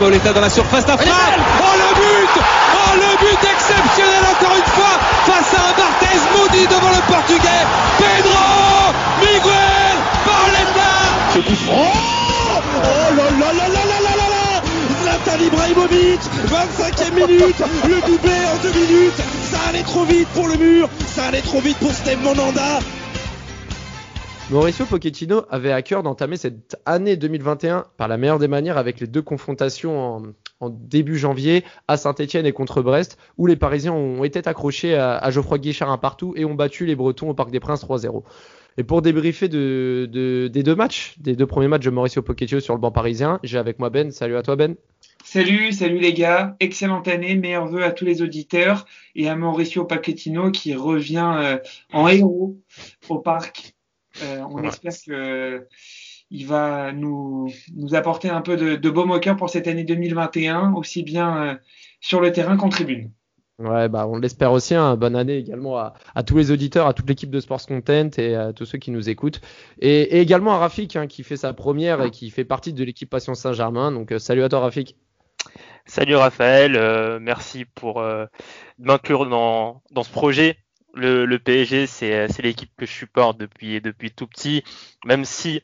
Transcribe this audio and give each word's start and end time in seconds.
Pauletta 0.00 0.32
dans 0.32 0.40
la 0.40 0.48
surface 0.48 0.86
d'affaire. 0.86 1.12
Oh 1.60 1.76
le 1.76 1.94
but. 1.94 2.42
Oh 2.74 2.94
le 2.96 3.18
but 3.20 3.50
exceptionnel 3.52 4.24
encore 4.32 4.56
une 4.56 4.72
fois 4.72 4.96
face 5.26 5.52
à 5.52 5.68
un 5.68 5.72
Barthez 5.76 6.20
maudit 6.34 6.66
devant 6.66 6.88
le 6.88 7.02
portugais. 7.12 7.66
Pedro 7.98 8.94
Miguel 9.20 9.96
Pauletta 10.24 10.92
Ce 11.34 11.38
coup 11.40 11.54
franc 11.66 11.92
Oh 12.82 13.14
là 13.14 13.24
là 13.24 13.52
là 13.52 13.68
là 13.68 13.84
là 13.84 14.00
là 14.00 14.16
là 14.16 14.28
là 14.30 14.62
Zlatan 15.02 15.44
Ibrahimovic 15.44 16.20
25e 16.48 17.12
minute. 17.12 17.62
Le 17.86 18.00
doublé 18.00 18.38
en 18.52 18.56
deux 18.62 18.72
minutes 18.72 19.20
allait 19.70 19.82
trop 19.82 20.04
vite 20.04 20.26
pour 20.34 20.48
le 20.48 20.56
mur 20.56 20.88
Ça 21.06 21.26
allait 21.26 21.42
trop 21.42 21.60
vite 21.60 21.78
pour 21.78 21.92
Steve 21.92 22.20
Monanda 22.24 22.80
Mauricio 24.50 24.84
Pochettino 24.84 25.42
avait 25.48 25.70
à 25.70 25.80
cœur 25.80 26.02
d'entamer 26.02 26.36
cette 26.36 26.76
année 26.86 27.16
2021 27.16 27.84
par 27.96 28.08
la 28.08 28.16
meilleure 28.16 28.40
des 28.40 28.48
manières 28.48 28.78
avec 28.78 28.98
les 28.98 29.06
deux 29.06 29.22
confrontations 29.22 30.24
en, 30.60 30.70
début 30.70 31.16
janvier 31.16 31.64
à 31.86 31.96
Saint-Etienne 31.96 32.46
et 32.46 32.52
contre 32.52 32.82
Brest, 32.82 33.16
où 33.38 33.46
les 33.46 33.54
Parisiens 33.54 33.92
ont 33.92 34.24
été 34.24 34.40
accrochés 34.44 34.96
à, 34.96 35.30
Geoffroy 35.30 35.58
Guichard 35.58 35.88
un 35.88 35.98
partout 35.98 36.34
et 36.36 36.44
ont 36.44 36.54
battu 36.54 36.84
les 36.84 36.96
Bretons 36.96 37.30
au 37.30 37.34
Parc 37.34 37.52
des 37.52 37.60
Princes 37.60 37.84
3-0. 37.84 38.24
Et 38.76 38.82
pour 38.82 39.02
débriefer 39.02 39.48
de, 39.48 40.08
de, 40.10 40.48
des 40.48 40.64
deux 40.64 40.74
matchs, 40.74 41.14
des 41.18 41.36
deux 41.36 41.46
premiers 41.46 41.68
matchs 41.68 41.84
de 41.84 41.90
Mauricio 41.90 42.20
Pochettino 42.20 42.60
sur 42.60 42.74
le 42.74 42.80
banc 42.80 42.90
parisien, 42.90 43.38
j'ai 43.44 43.56
avec 43.56 43.78
moi 43.78 43.88
Ben. 43.88 44.10
Salut 44.10 44.36
à 44.36 44.42
toi 44.42 44.56
Ben. 44.56 44.74
Salut, 45.24 45.72
salut 45.72 45.98
les 45.98 46.12
gars. 46.12 46.56
Excellente 46.60 47.06
année, 47.08 47.36
meilleurs 47.36 47.66
vœux 47.66 47.84
à 47.84 47.92
tous 47.92 48.04
les 48.04 48.22
auditeurs 48.22 48.86
et 49.14 49.28
à 49.28 49.36
Mauricio 49.36 49.84
Pochettino 49.84 50.50
qui 50.50 50.74
revient 50.74 51.32
euh, 51.36 51.58
en 51.92 52.08
héros 52.08 52.56
au 53.08 53.18
parc 53.18 53.74
euh, 54.22 54.40
on 54.48 54.60
ouais. 54.60 54.68
espère 54.68 54.92
que 55.06 55.66
il 56.32 56.46
va 56.46 56.92
nous, 56.92 57.50
nous 57.74 57.94
apporter 57.94 58.28
un 58.28 58.40
peu 58.40 58.56
de, 58.56 58.76
de 58.76 58.90
baume 58.90 59.10
au 59.10 59.18
cœur 59.18 59.36
pour 59.36 59.50
cette 59.50 59.66
année 59.66 59.82
2021, 59.82 60.74
aussi 60.74 61.02
bien 61.02 61.42
euh, 61.42 61.54
sur 62.00 62.20
le 62.20 62.30
terrain 62.30 62.56
qu'en 62.56 62.68
tribune. 62.68 63.10
Ouais, 63.58 63.88
bah 63.88 64.06
on 64.06 64.16
l'espère 64.16 64.52
aussi. 64.52 64.74
Hein. 64.74 64.96
Bonne 64.96 65.16
année 65.16 65.36
également 65.36 65.76
à, 65.76 65.94
à, 66.14 66.22
tous 66.22 66.36
les 66.36 66.50
auditeurs, 66.50 66.86
à 66.86 66.94
toute 66.94 67.08
l'équipe 67.08 67.30
de 67.30 67.40
Sports 67.40 67.66
Content 67.66 68.10
et 68.16 68.34
à 68.34 68.52
tous 68.52 68.64
ceux 68.64 68.78
qui 68.78 68.90
nous 68.92 69.10
écoutent. 69.10 69.40
Et, 69.80 70.02
et 70.02 70.20
également 70.20 70.52
à 70.52 70.58
Rafik 70.58 70.96
hein, 70.96 71.08
qui 71.08 71.24
fait 71.24 71.36
sa 71.36 71.52
première 71.52 72.00
et 72.02 72.10
qui 72.10 72.30
fait 72.30 72.44
partie 72.44 72.72
de 72.72 72.84
l'équipe 72.84 73.10
Passion 73.10 73.34
Saint-Germain. 73.34 73.90
Donc 73.90 74.12
euh, 74.12 74.18
salut 74.18 74.44
à 74.44 74.48
toi 74.48 74.60
Rafik. 74.60 74.96
Salut 75.86 76.16
Raphaël, 76.16 76.76
euh, 76.76 77.18
merci 77.20 77.64
pour 77.64 78.00
euh, 78.00 78.26
m'inclure 78.78 79.26
dans, 79.26 79.82
dans 79.90 80.04
ce 80.04 80.10
projet 80.10 80.56
le, 80.94 81.24
le 81.24 81.38
PSG, 81.38 81.86
c'est 81.86 82.42
l'équipe 82.42 82.70
que 82.76 82.86
je 82.86 82.92
supporte 82.92 83.38
depuis, 83.38 83.80
depuis 83.80 84.10
tout 84.10 84.26
petit, 84.26 84.64
même 85.04 85.24
si 85.24 85.62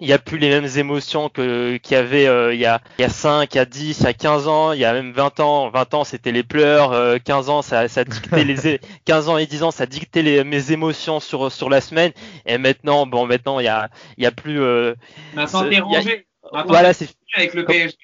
il 0.00 0.08
n'y 0.08 0.12
a 0.12 0.18
plus 0.18 0.38
les 0.38 0.48
mêmes 0.48 0.68
émotions 0.76 1.28
que 1.28 1.76
qu'il 1.76 1.94
y 1.94 1.96
avait 1.96 2.26
euh, 2.26 2.52
il, 2.52 2.58
y 2.58 2.66
a, 2.66 2.80
il 2.98 3.02
y 3.02 3.04
a 3.04 3.08
5, 3.08 3.54
il 3.54 3.58
y 3.58 3.60
a 3.60 3.64
10, 3.64 4.00
il 4.00 4.02
y 4.02 4.06
a 4.08 4.12
15 4.12 4.48
ans, 4.48 4.72
il 4.72 4.80
y 4.80 4.84
a 4.84 4.92
même 4.92 5.12
20 5.12 5.38
ans. 5.38 5.70
20 5.70 5.94
ans, 5.94 6.02
c'était 6.02 6.32
les 6.32 6.42
pleurs. 6.42 6.90
Euh, 6.90 7.18
15 7.24 7.48
ans, 7.48 7.62
ça, 7.62 7.86
ça 7.86 8.02
dictait 8.02 8.42
les 8.42 8.80
15 9.04 9.28
ans 9.28 9.38
et 9.38 9.46
10 9.46 9.62
ans, 9.62 9.70
ça 9.70 9.86
dictait 9.86 10.22
les, 10.22 10.42
mes 10.42 10.72
émotions 10.72 11.20
sur 11.20 11.52
sur 11.52 11.70
la 11.70 11.80
semaine. 11.80 12.10
Et 12.44 12.58
maintenant, 12.58 13.06
bon, 13.06 13.26
maintenant, 13.26 13.60
il 13.60 13.66
y 13.66 13.68
a 13.68 13.88
il 14.18 14.24
y 14.24 14.26
a 14.26 14.32
plus. 14.32 14.60
Euh, 14.60 14.96
maintenant, 15.34 15.68
t'es 15.68 15.78
rangé. 15.78 16.26
Maintenant, 16.52 16.72
voilà, 16.72 16.92
c'est 16.92 17.08
avec 17.36 17.54
le 17.54 17.64
PSG. 17.64 17.96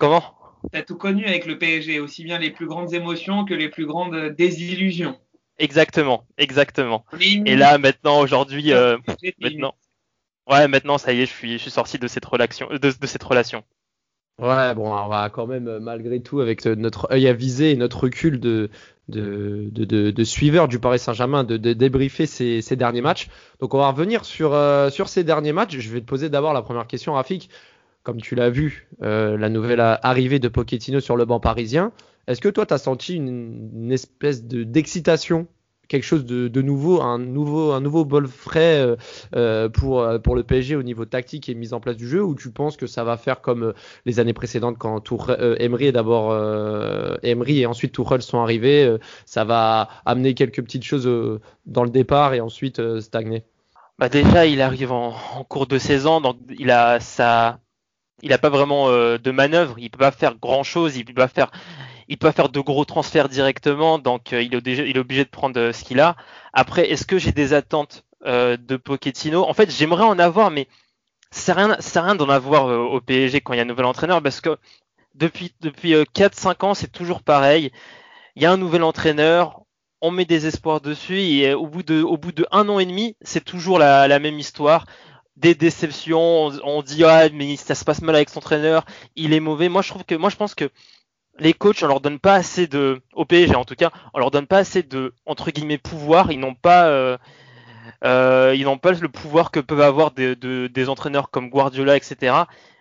Comment? 0.00 0.22
T'as 0.72 0.82
tout 0.82 0.96
connu 0.96 1.26
avec 1.26 1.44
le 1.46 1.58
PSG, 1.58 2.00
aussi 2.00 2.24
bien 2.24 2.38
les 2.38 2.50
plus 2.50 2.66
grandes 2.66 2.94
émotions 2.94 3.44
que 3.44 3.52
les 3.52 3.68
plus 3.68 3.84
grandes 3.84 4.30
désillusions. 4.30 5.18
Exactement, 5.58 6.24
exactement. 6.38 7.04
Et 7.20 7.54
là, 7.54 7.76
maintenant, 7.76 8.20
aujourd'hui, 8.20 8.72
euh, 8.72 8.96
maintenant, 9.40 9.74
ouais, 10.50 10.68
maintenant, 10.68 10.96
ça 10.96 11.12
y 11.12 11.20
est, 11.20 11.26
je 11.26 11.32
suis, 11.32 11.52
je 11.52 11.58
suis 11.58 11.70
sorti 11.70 11.98
de 11.98 12.08
cette 12.08 12.24
relation, 12.24 12.68
de, 12.70 12.78
de, 12.78 13.06
cette 13.06 13.22
relation. 13.22 13.62
Ouais, 14.38 14.74
bon, 14.74 14.90
on 14.90 15.08
va 15.08 15.28
quand 15.28 15.46
même, 15.46 15.80
malgré 15.80 16.22
tout, 16.22 16.40
avec 16.40 16.64
notre 16.64 17.12
œil 17.12 17.28
avisé 17.28 17.72
et 17.72 17.76
notre 17.76 18.04
recul 18.04 18.40
de, 18.40 18.70
de, 19.08 19.68
de, 19.70 19.84
de, 19.84 20.10
de 20.10 20.24
suiveur 20.24 20.66
du 20.66 20.78
Paris 20.78 20.98
Saint-Germain, 20.98 21.44
de, 21.44 21.58
de, 21.58 21.74
débriefer 21.74 22.24
ces, 22.24 22.62
ces, 22.62 22.76
derniers 22.76 23.02
matchs. 23.02 23.28
Donc, 23.60 23.74
on 23.74 23.78
va 23.78 23.90
revenir 23.90 24.24
sur, 24.24 24.54
euh, 24.54 24.88
sur 24.88 25.10
ces 25.10 25.24
derniers 25.24 25.52
matchs. 25.52 25.76
Je 25.78 25.90
vais 25.90 26.00
te 26.00 26.06
poser 26.06 26.30
d'abord 26.30 26.54
la 26.54 26.62
première 26.62 26.86
question, 26.86 27.12
Rafik. 27.12 27.50
Comme 28.02 28.20
tu 28.20 28.34
l'as 28.34 28.50
vu, 28.50 28.88
euh, 29.02 29.36
la 29.36 29.48
nouvelle 29.48 29.80
arrivée 29.80 30.38
de 30.38 30.48
Pochettino 30.48 31.00
sur 31.00 31.16
le 31.16 31.24
banc 31.24 31.40
parisien. 31.40 31.92
Est-ce 32.26 32.40
que 32.40 32.48
toi, 32.48 32.64
tu 32.64 32.74
as 32.74 32.78
senti 32.78 33.16
une, 33.16 33.70
une 33.74 33.92
espèce 33.92 34.44
d'excitation 34.44 35.48
quelque 35.90 36.04
chose 36.04 36.24
de, 36.24 36.62
nouveau, 36.62 37.02
un 37.02 37.18
nouveau, 37.18 37.72
un 37.72 37.80
nouveau 37.80 38.04
bol 38.04 38.28
frais 38.28 38.96
euh, 39.34 39.68
pour, 39.68 40.06
pour 40.22 40.36
le 40.36 40.44
PSG 40.44 40.76
au 40.76 40.84
niveau 40.84 41.04
tactique 41.04 41.48
et 41.48 41.54
mise 41.54 41.74
en 41.74 41.80
place 41.80 41.96
du 41.96 42.08
jeu, 42.08 42.22
ou 42.22 42.36
tu 42.36 42.50
penses 42.50 42.76
que 42.76 42.86
ça 42.86 43.02
va 43.02 43.16
faire 43.16 43.40
comme 43.40 43.74
les 44.06 44.20
années 44.20 44.32
précédentes 44.32 44.78
quand 44.78 45.00
Tour, 45.00 45.30
euh, 45.30 45.56
Emery 45.58 45.86
et 45.86 45.92
d'abord 45.92 46.30
euh, 46.30 47.16
Emery 47.24 47.60
et 47.60 47.66
ensuite 47.66 47.92
Tourelle 47.92 48.22
sont 48.22 48.38
arrivés, 48.38 48.84
euh, 48.84 48.98
ça 49.26 49.44
va 49.44 49.88
amener 50.06 50.34
quelques 50.34 50.62
petites 50.62 50.84
choses 50.84 51.08
euh, 51.08 51.40
dans 51.66 51.82
le 51.82 51.90
départ 51.90 52.34
et 52.34 52.40
ensuite 52.40 52.78
euh, 52.78 53.00
stagner? 53.00 53.42
Bah 53.98 54.08
déjà, 54.08 54.46
il 54.46 54.62
arrive 54.62 54.92
en, 54.92 55.12
en, 55.34 55.44
cours 55.44 55.66
de 55.66 55.76
saison, 55.76 56.20
donc 56.20 56.36
il 56.56 56.70
a 56.70 57.00
ça, 57.00 57.58
il 58.22 58.32
a 58.32 58.38
pas 58.38 58.50
vraiment 58.50 58.88
de 58.90 59.30
manœuvre, 59.30 59.76
il 59.78 59.90
peut 59.90 59.98
pas 59.98 60.10
faire 60.10 60.34
grand 60.36 60.62
chose, 60.62 60.96
il 60.96 61.04
peut 61.04 61.14
pas 61.14 61.28
faire 61.28 61.50
peut 62.18 62.32
de 62.52 62.60
gros 62.60 62.84
transferts 62.84 63.28
directement, 63.28 63.98
donc 63.98 64.32
euh, 64.32 64.42
il, 64.42 64.54
est 64.54 64.98
obligé 64.98 65.24
de 65.24 65.30
prendre 65.30 65.58
euh, 65.58 65.72
ce 65.72 65.84
qu'il 65.84 66.00
a. 66.00 66.16
Après, 66.52 66.90
est-ce 66.90 67.06
que 67.06 67.18
j'ai 67.18 67.32
des 67.32 67.52
attentes 67.52 68.04
euh, 68.26 68.56
de 68.56 68.76
Pochettino? 68.76 69.44
En 69.44 69.54
fait, 69.54 69.70
j'aimerais 69.70 70.04
en 70.04 70.18
avoir, 70.18 70.50
mais 70.50 70.66
c'est 71.30 71.52
rien, 71.52 71.76
rien 71.94 72.14
d'en 72.14 72.28
avoir 72.28 72.68
euh, 72.68 72.78
au 72.78 73.00
PSG 73.00 73.40
quand 73.40 73.52
il 73.52 73.56
y 73.56 73.60
a 73.60 73.62
un 73.62 73.66
nouvel 73.66 73.86
entraîneur, 73.86 74.22
parce 74.22 74.40
que 74.40 74.56
depuis 75.14 75.52
depuis 75.60 75.94
4-5 75.94 76.66
ans, 76.66 76.74
c'est 76.74 76.92
toujours 76.92 77.22
pareil. 77.22 77.70
Il 78.36 78.42
y 78.42 78.46
a 78.46 78.52
un 78.52 78.56
nouvel 78.56 78.82
entraîneur, 78.82 79.62
on 80.00 80.10
met 80.10 80.24
des 80.24 80.46
espoirs 80.46 80.80
dessus, 80.80 81.20
et 81.20 81.54
au 81.54 81.66
bout 81.66 81.82
de 81.82 82.02
au 82.02 82.16
bout 82.16 82.32
de 82.32 82.46
an 82.50 82.78
et 82.78 82.86
demi, 82.86 83.16
c'est 83.22 83.44
toujours 83.44 83.78
la 83.78 84.18
même 84.18 84.38
histoire 84.38 84.86
des 85.40 85.54
déceptions, 85.54 86.50
on, 86.64 86.82
dit 86.82 87.04
ah 87.04 87.28
mais 87.32 87.56
ça 87.56 87.74
se 87.74 87.84
passe 87.84 88.02
mal 88.02 88.14
avec 88.14 88.28
son 88.28 88.38
entraîneur, 88.38 88.84
il 89.16 89.32
est 89.32 89.40
mauvais. 89.40 89.68
Moi 89.68 89.82
je 89.82 89.88
trouve 89.88 90.04
que 90.04 90.14
moi 90.14 90.30
je 90.30 90.36
pense 90.36 90.54
que 90.54 90.70
les 91.40 91.54
coachs, 91.54 91.82
on 91.82 91.86
leur 91.86 92.00
donne 92.00 92.18
pas 92.18 92.34
assez 92.34 92.66
de, 92.66 93.00
au 93.14 93.24
PSG 93.24 93.54
en 93.54 93.64
tout 93.64 93.74
cas, 93.74 93.90
on 94.14 94.18
leur 94.18 94.30
donne 94.30 94.46
pas 94.46 94.58
assez 94.58 94.82
de, 94.82 95.14
entre 95.26 95.50
guillemets, 95.50 95.78
pouvoir. 95.78 96.30
Ils 96.30 96.38
n'ont 96.38 96.54
pas, 96.54 96.86
euh, 96.88 97.16
euh, 98.04 98.54
ils 98.56 98.64
n'ont 98.64 98.78
pas 98.78 98.92
le 98.92 99.08
pouvoir 99.08 99.50
que 99.50 99.60
peuvent 99.60 99.80
avoir 99.80 100.10
des, 100.10 100.36
de, 100.36 100.66
des 100.66 100.88
entraîneurs 100.88 101.30
comme 101.30 101.48
Guardiola, 101.48 101.96
etc. 101.96 102.34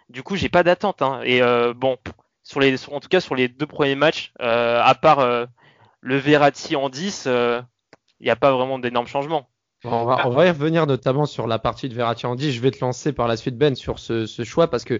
Du 0.09 0.23
coup, 0.23 0.35
j'ai 0.35 0.49
pas 0.49 0.63
d'attente. 0.63 1.01
Hein. 1.01 1.21
Et 1.23 1.41
euh, 1.41 1.73
bon, 1.73 1.97
sur 2.43 2.59
les, 2.59 2.89
en 2.89 2.99
tout 2.99 3.09
cas 3.09 3.21
sur 3.21 3.35
les 3.35 3.47
deux 3.47 3.67
premiers 3.67 3.95
matchs, 3.95 4.33
euh, 4.41 4.81
à 4.83 4.95
part 4.95 5.25
le 6.01 6.17
Verratti 6.17 6.75
en 6.75 6.89
10, 6.89 7.27
il 7.27 8.23
n'y 8.23 8.29
a 8.29 8.35
pas 8.35 8.51
vraiment 8.51 8.79
d'énormes 8.79 9.07
changements. 9.07 9.48
On 9.85 10.05
va, 10.05 10.45
y 10.45 10.49
revenir 10.49 10.85
notamment 10.87 11.25
sur 11.25 11.47
la 11.47 11.57
partie 11.57 11.87
de 11.87 11.93
Verratti 11.93 12.25
en 12.25 12.35
10. 12.35 12.51
Je 12.51 12.59
vais 12.59 12.71
te 12.71 12.83
lancer 12.83 13.13
par 13.13 13.27
la 13.27 13.37
suite 13.37 13.57
Ben 13.57 13.75
sur 13.75 13.99
ce 13.99 14.43
choix 14.43 14.69
parce 14.69 14.83
que 14.83 14.99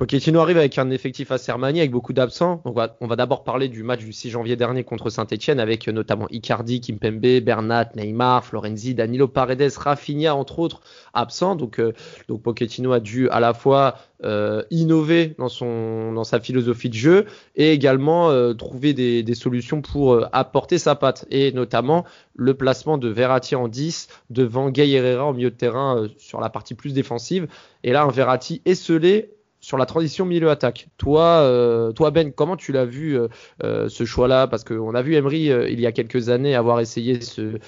Pochettino 0.00 0.40
arrive 0.40 0.56
avec 0.56 0.78
un 0.78 0.88
effectif 0.88 1.30
assez 1.30 1.52
remanié, 1.52 1.82
avec 1.82 1.90
beaucoup 1.90 2.14
d'absents. 2.14 2.62
On 2.64 2.72
va, 2.72 3.16
d'abord 3.16 3.44
parler 3.44 3.68
du 3.68 3.82
match 3.82 4.00
du 4.00 4.14
6 4.14 4.30
janvier 4.30 4.56
dernier 4.56 4.82
contre 4.82 5.10
Saint-Etienne, 5.10 5.60
avec 5.60 5.88
notamment 5.88 6.26
Icardi, 6.30 6.80
Kimpembe, 6.80 7.40
Bernat, 7.42 7.90
Neymar, 7.96 8.42
Florenzi, 8.42 8.94
Danilo 8.94 9.28
Paredes, 9.28 9.76
Rafinha, 9.76 10.34
entre 10.34 10.58
autres, 10.58 10.80
absents. 11.12 11.54
Donc, 11.54 11.78
euh, 11.78 11.92
donc 12.28 12.40
Pochettino 12.40 12.92
a 12.92 13.00
dû 13.00 13.28
à 13.28 13.40
la 13.40 13.52
fois 13.52 13.96
euh, 14.24 14.62
innover 14.70 15.34
dans, 15.38 16.24
sa 16.24 16.40
philosophie 16.40 16.88
de 16.88 16.94
jeu 16.94 17.26
et 17.56 17.72
également 17.72 18.30
euh, 18.30 18.54
trouver 18.54 18.94
des, 18.94 19.34
solutions 19.34 19.82
pour 19.82 20.14
euh, 20.14 20.24
apporter 20.32 20.78
sa 20.78 20.94
patte. 20.94 21.26
Et 21.30 21.52
notamment 21.52 22.06
le 22.34 22.54
placement 22.54 22.96
de 22.96 23.08
Verratti 23.08 23.54
en 23.54 23.68
10 23.68 24.08
devant 24.30 24.70
Gay 24.70 24.90
Herrera 24.92 25.26
au 25.26 25.34
milieu 25.34 25.50
de 25.50 25.56
terrain 25.56 25.98
euh, 25.98 26.08
sur 26.16 26.40
la 26.40 26.48
partie 26.48 26.72
plus 26.72 26.94
défensive. 26.94 27.48
Et 27.84 27.92
là, 27.92 28.04
un 28.04 28.10
Verratti 28.10 28.62
esselé 28.64 29.34
sur 29.70 29.78
la 29.78 29.86
transition 29.86 30.26
milieu-attaque. 30.26 30.88
Toi, 30.98 31.42
euh, 31.42 31.92
toi 31.92 32.10
Ben, 32.10 32.32
comment 32.32 32.56
tu 32.56 32.72
l'as 32.72 32.84
vu 32.84 33.16
euh, 33.16 33.28
euh, 33.62 33.88
ce 33.88 34.04
choix-là? 34.04 34.48
Parce 34.48 34.64
qu'on 34.64 34.96
a 34.96 35.02
vu 35.02 35.14
Emery 35.14 35.44
il 35.44 35.78
y 35.78 35.86
a 35.86 35.92
quelques 35.92 36.28
années 36.28 36.56
avoir 36.56 36.80
essayé 36.80 37.20
ce, 37.20 37.60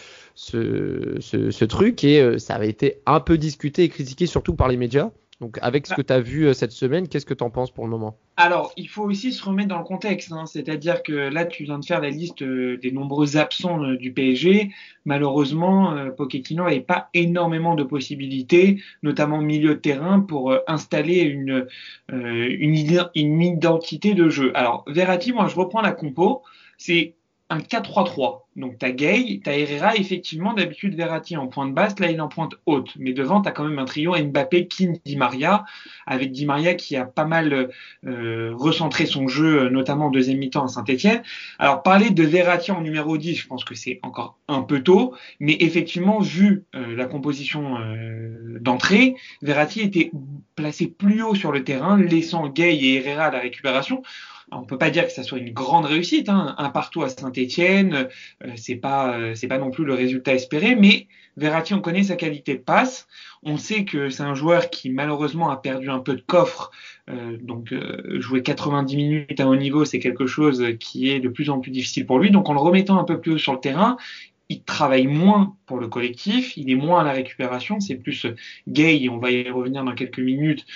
truc 1.66 2.02
et 2.02 2.40
ça 2.40 2.56
avait 2.56 2.68
été 2.68 2.98
un 3.06 3.20
peu 3.20 3.38
discuté 3.38 3.84
et 3.84 3.88
critiqué 3.88 4.26
surtout 4.26 4.56
par 4.56 4.66
les 4.66 4.76
médias. 4.76 5.10
Donc 5.42 5.58
avec 5.60 5.88
ce 5.88 5.94
que 5.94 6.02
tu 6.02 6.12
as 6.12 6.20
vu 6.20 6.54
cette 6.54 6.70
semaine, 6.70 7.08
qu'est-ce 7.08 7.26
que 7.26 7.34
tu 7.34 7.42
en 7.42 7.50
penses 7.50 7.72
pour 7.72 7.84
le 7.84 7.90
moment? 7.90 8.16
Alors, 8.36 8.72
il 8.76 8.88
faut 8.88 9.02
aussi 9.02 9.32
se 9.32 9.44
remettre 9.44 9.70
dans 9.70 9.78
le 9.78 9.84
contexte. 9.84 10.30
Hein. 10.30 10.46
C'est-à-dire 10.46 11.02
que 11.02 11.12
là, 11.12 11.44
tu 11.44 11.64
viens 11.64 11.80
de 11.80 11.84
faire 11.84 12.00
la 12.00 12.10
liste 12.10 12.44
des 12.44 12.92
nombreux 12.92 13.36
absents 13.36 13.92
du 13.94 14.12
PSG. 14.12 14.70
Malheureusement, 15.04 15.94
euh, 15.94 16.10
Pochettino 16.10 16.62
n'avait 16.62 16.80
pas 16.80 17.08
énormément 17.12 17.74
de 17.74 17.82
possibilités, 17.82 18.80
notamment 19.02 19.38
au 19.38 19.42
milieu 19.42 19.70
de 19.70 19.80
terrain, 19.80 20.20
pour 20.20 20.52
euh, 20.52 20.60
installer 20.68 21.22
une, 21.22 21.66
euh, 22.12 22.56
une, 22.60 22.76
une, 23.16 23.42
identité 23.42 24.14
de 24.14 24.28
jeu. 24.28 24.52
Alors, 24.54 24.84
Verratti, 24.86 25.32
moi, 25.32 25.48
je 25.48 25.56
reprends 25.56 25.82
la 25.82 25.90
compo. 25.90 26.42
C'est 26.78 27.14
un 27.52 27.58
4-3-3. 27.58 28.40
Donc 28.56 28.78
tu 28.78 28.84
as 28.84 28.92
Gay, 28.92 29.40
tu 29.42 29.50
as 29.50 29.56
Herrera, 29.56 29.94
effectivement 29.96 30.52
d'habitude 30.52 30.94
Verratti 30.94 31.36
en 31.36 31.46
pointe 31.46 31.74
basse, 31.74 31.98
là 32.00 32.10
il 32.10 32.16
est 32.16 32.20
en 32.20 32.28
pointe 32.28 32.54
haute. 32.66 32.90
Mais 32.98 33.12
devant 33.12 33.40
tu 33.40 33.48
as 33.48 33.52
quand 33.52 33.64
même 33.64 33.78
un 33.78 33.84
trio 33.84 34.14
Mbappé, 34.16 34.68
Kim, 34.68 34.94
Di 35.04 35.16
Maria, 35.16 35.64
avec 36.06 36.32
Di 36.32 36.46
Maria 36.46 36.74
qui 36.74 36.96
a 36.96 37.04
pas 37.04 37.24
mal 37.24 37.70
euh, 38.06 38.52
recentré 38.54 39.06
son 39.06 39.28
jeu, 39.28 39.68
notamment 39.68 40.06
en 40.06 40.10
deuxième 40.10 40.38
mi-temps 40.38 40.64
à 40.64 40.68
Saint-Etienne. 40.68 41.22
Alors 41.58 41.82
parler 41.82 42.10
de 42.10 42.22
Verratti 42.22 42.72
en 42.72 42.80
numéro 42.80 43.16
10, 43.16 43.34
je 43.34 43.46
pense 43.46 43.64
que 43.64 43.74
c'est 43.74 44.00
encore 44.02 44.38
un 44.48 44.62
peu 44.62 44.82
tôt, 44.82 45.14
mais 45.40 45.56
effectivement 45.60 46.20
vu 46.20 46.64
euh, 46.74 46.96
la 46.96 47.06
composition 47.06 47.78
euh, 47.78 48.58
d'entrée, 48.60 49.14
Verratti 49.42 49.80
était 49.80 50.10
placé 50.56 50.86
plus 50.86 51.22
haut 51.22 51.34
sur 51.34 51.52
le 51.52 51.64
terrain, 51.64 51.98
laissant 51.98 52.48
Gay 52.48 52.76
et 52.76 52.96
Herrera 52.96 53.26
à 53.26 53.30
la 53.30 53.40
récupération 53.40 54.02
on 54.52 54.64
peut 54.64 54.78
pas 54.78 54.90
dire 54.90 55.06
que 55.06 55.12
ça 55.12 55.22
soit 55.22 55.38
une 55.38 55.52
grande 55.52 55.86
réussite, 55.86 56.28
hein. 56.28 56.54
un 56.58 56.70
partout 56.70 57.02
à 57.02 57.08
Saint-Étienne, 57.08 58.08
euh, 58.44 58.50
c'est 58.56 58.76
pas 58.76 59.18
euh, 59.18 59.34
c'est 59.34 59.48
pas 59.48 59.58
non 59.58 59.70
plus 59.70 59.84
le 59.84 59.94
résultat 59.94 60.34
espéré, 60.34 60.74
mais 60.74 61.06
Verratti 61.36 61.74
on 61.74 61.80
connaît 61.80 62.02
sa 62.02 62.16
qualité 62.16 62.54
de 62.54 62.60
passe, 62.60 63.06
on 63.42 63.56
sait 63.56 63.84
que 63.84 64.10
c'est 64.10 64.22
un 64.22 64.34
joueur 64.34 64.70
qui 64.70 64.90
malheureusement 64.90 65.50
a 65.50 65.56
perdu 65.56 65.88
un 65.90 66.00
peu 66.00 66.14
de 66.14 66.20
coffre, 66.20 66.70
euh, 67.10 67.38
donc 67.40 67.74
jouer 68.18 68.42
90 68.42 68.96
minutes 68.96 69.40
à 69.40 69.48
haut 69.48 69.56
niveau 69.56 69.84
c'est 69.84 69.98
quelque 69.98 70.26
chose 70.26 70.64
qui 70.78 71.10
est 71.10 71.20
de 71.20 71.28
plus 71.28 71.50
en 71.50 71.60
plus 71.60 71.70
difficile 71.70 72.06
pour 72.06 72.18
lui, 72.18 72.30
donc 72.30 72.48
en 72.48 72.52
le 72.52 72.60
remettant 72.60 72.98
un 72.98 73.04
peu 73.04 73.20
plus 73.20 73.32
haut 73.32 73.38
sur 73.38 73.54
le 73.54 73.60
terrain, 73.60 73.96
il 74.48 74.62
travaille 74.64 75.06
moins 75.06 75.56
pour 75.64 75.78
le 75.78 75.88
collectif, 75.88 76.58
il 76.58 76.70
est 76.70 76.74
moins 76.74 77.00
à 77.00 77.04
la 77.04 77.12
récupération, 77.12 77.80
c'est 77.80 77.94
plus 77.94 78.26
Gay, 78.68 79.08
on 79.08 79.16
va 79.16 79.30
y 79.30 79.48
revenir 79.48 79.82
dans 79.82 79.94
quelques 79.94 80.18
minutes, 80.18 80.66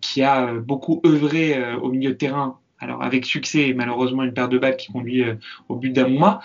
qui 0.00 0.22
a 0.22 0.54
beaucoup 0.54 1.00
œuvré 1.06 1.76
au 1.76 1.90
milieu 1.90 2.10
de 2.10 2.16
terrain 2.16 2.58
alors 2.82 3.02
avec 3.02 3.24
succès 3.24 3.72
malheureusement 3.74 4.24
une 4.24 4.34
paire 4.34 4.48
de 4.48 4.58
balles 4.58 4.76
qui 4.76 4.92
conduit 4.92 5.22
euh, 5.22 5.36
au 5.68 5.76
but 5.76 5.90
d'Amouma. 5.90 6.40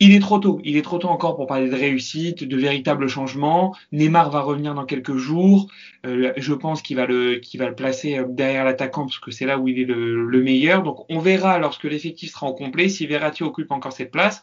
Il 0.00 0.12
est 0.12 0.20
trop 0.20 0.38
tôt, 0.38 0.60
il 0.64 0.76
est 0.76 0.82
trop 0.82 0.98
tôt 0.98 1.08
encore 1.08 1.36
pour 1.36 1.46
parler 1.46 1.68
de 1.68 1.74
réussite, 1.74 2.42
de 2.42 2.56
véritables 2.56 3.08
changements. 3.08 3.76
Neymar 3.92 4.30
va 4.30 4.40
revenir 4.40 4.74
dans 4.74 4.84
quelques 4.84 5.16
jours. 5.16 5.68
Euh, 6.04 6.32
je 6.36 6.52
pense 6.52 6.82
qu'il 6.82 6.96
va 6.96 7.06
le, 7.06 7.40
va 7.54 7.68
le 7.68 7.74
placer 7.74 8.18
euh, 8.18 8.24
derrière 8.28 8.64
l'attaquant 8.64 9.02
parce 9.02 9.18
que 9.18 9.30
c'est 9.30 9.46
là 9.46 9.58
où 9.58 9.68
il 9.68 9.78
est 9.78 9.84
le, 9.84 10.26
le, 10.26 10.42
meilleur. 10.42 10.82
Donc 10.82 11.06
on 11.10 11.20
verra 11.20 11.58
lorsque 11.58 11.84
l'effectif 11.84 12.32
sera 12.32 12.46
en 12.46 12.52
complet 12.52 12.88
si 12.88 13.06
Verratti 13.06 13.44
occupe 13.44 13.70
encore 13.70 13.92
cette 13.92 14.10
place. 14.10 14.42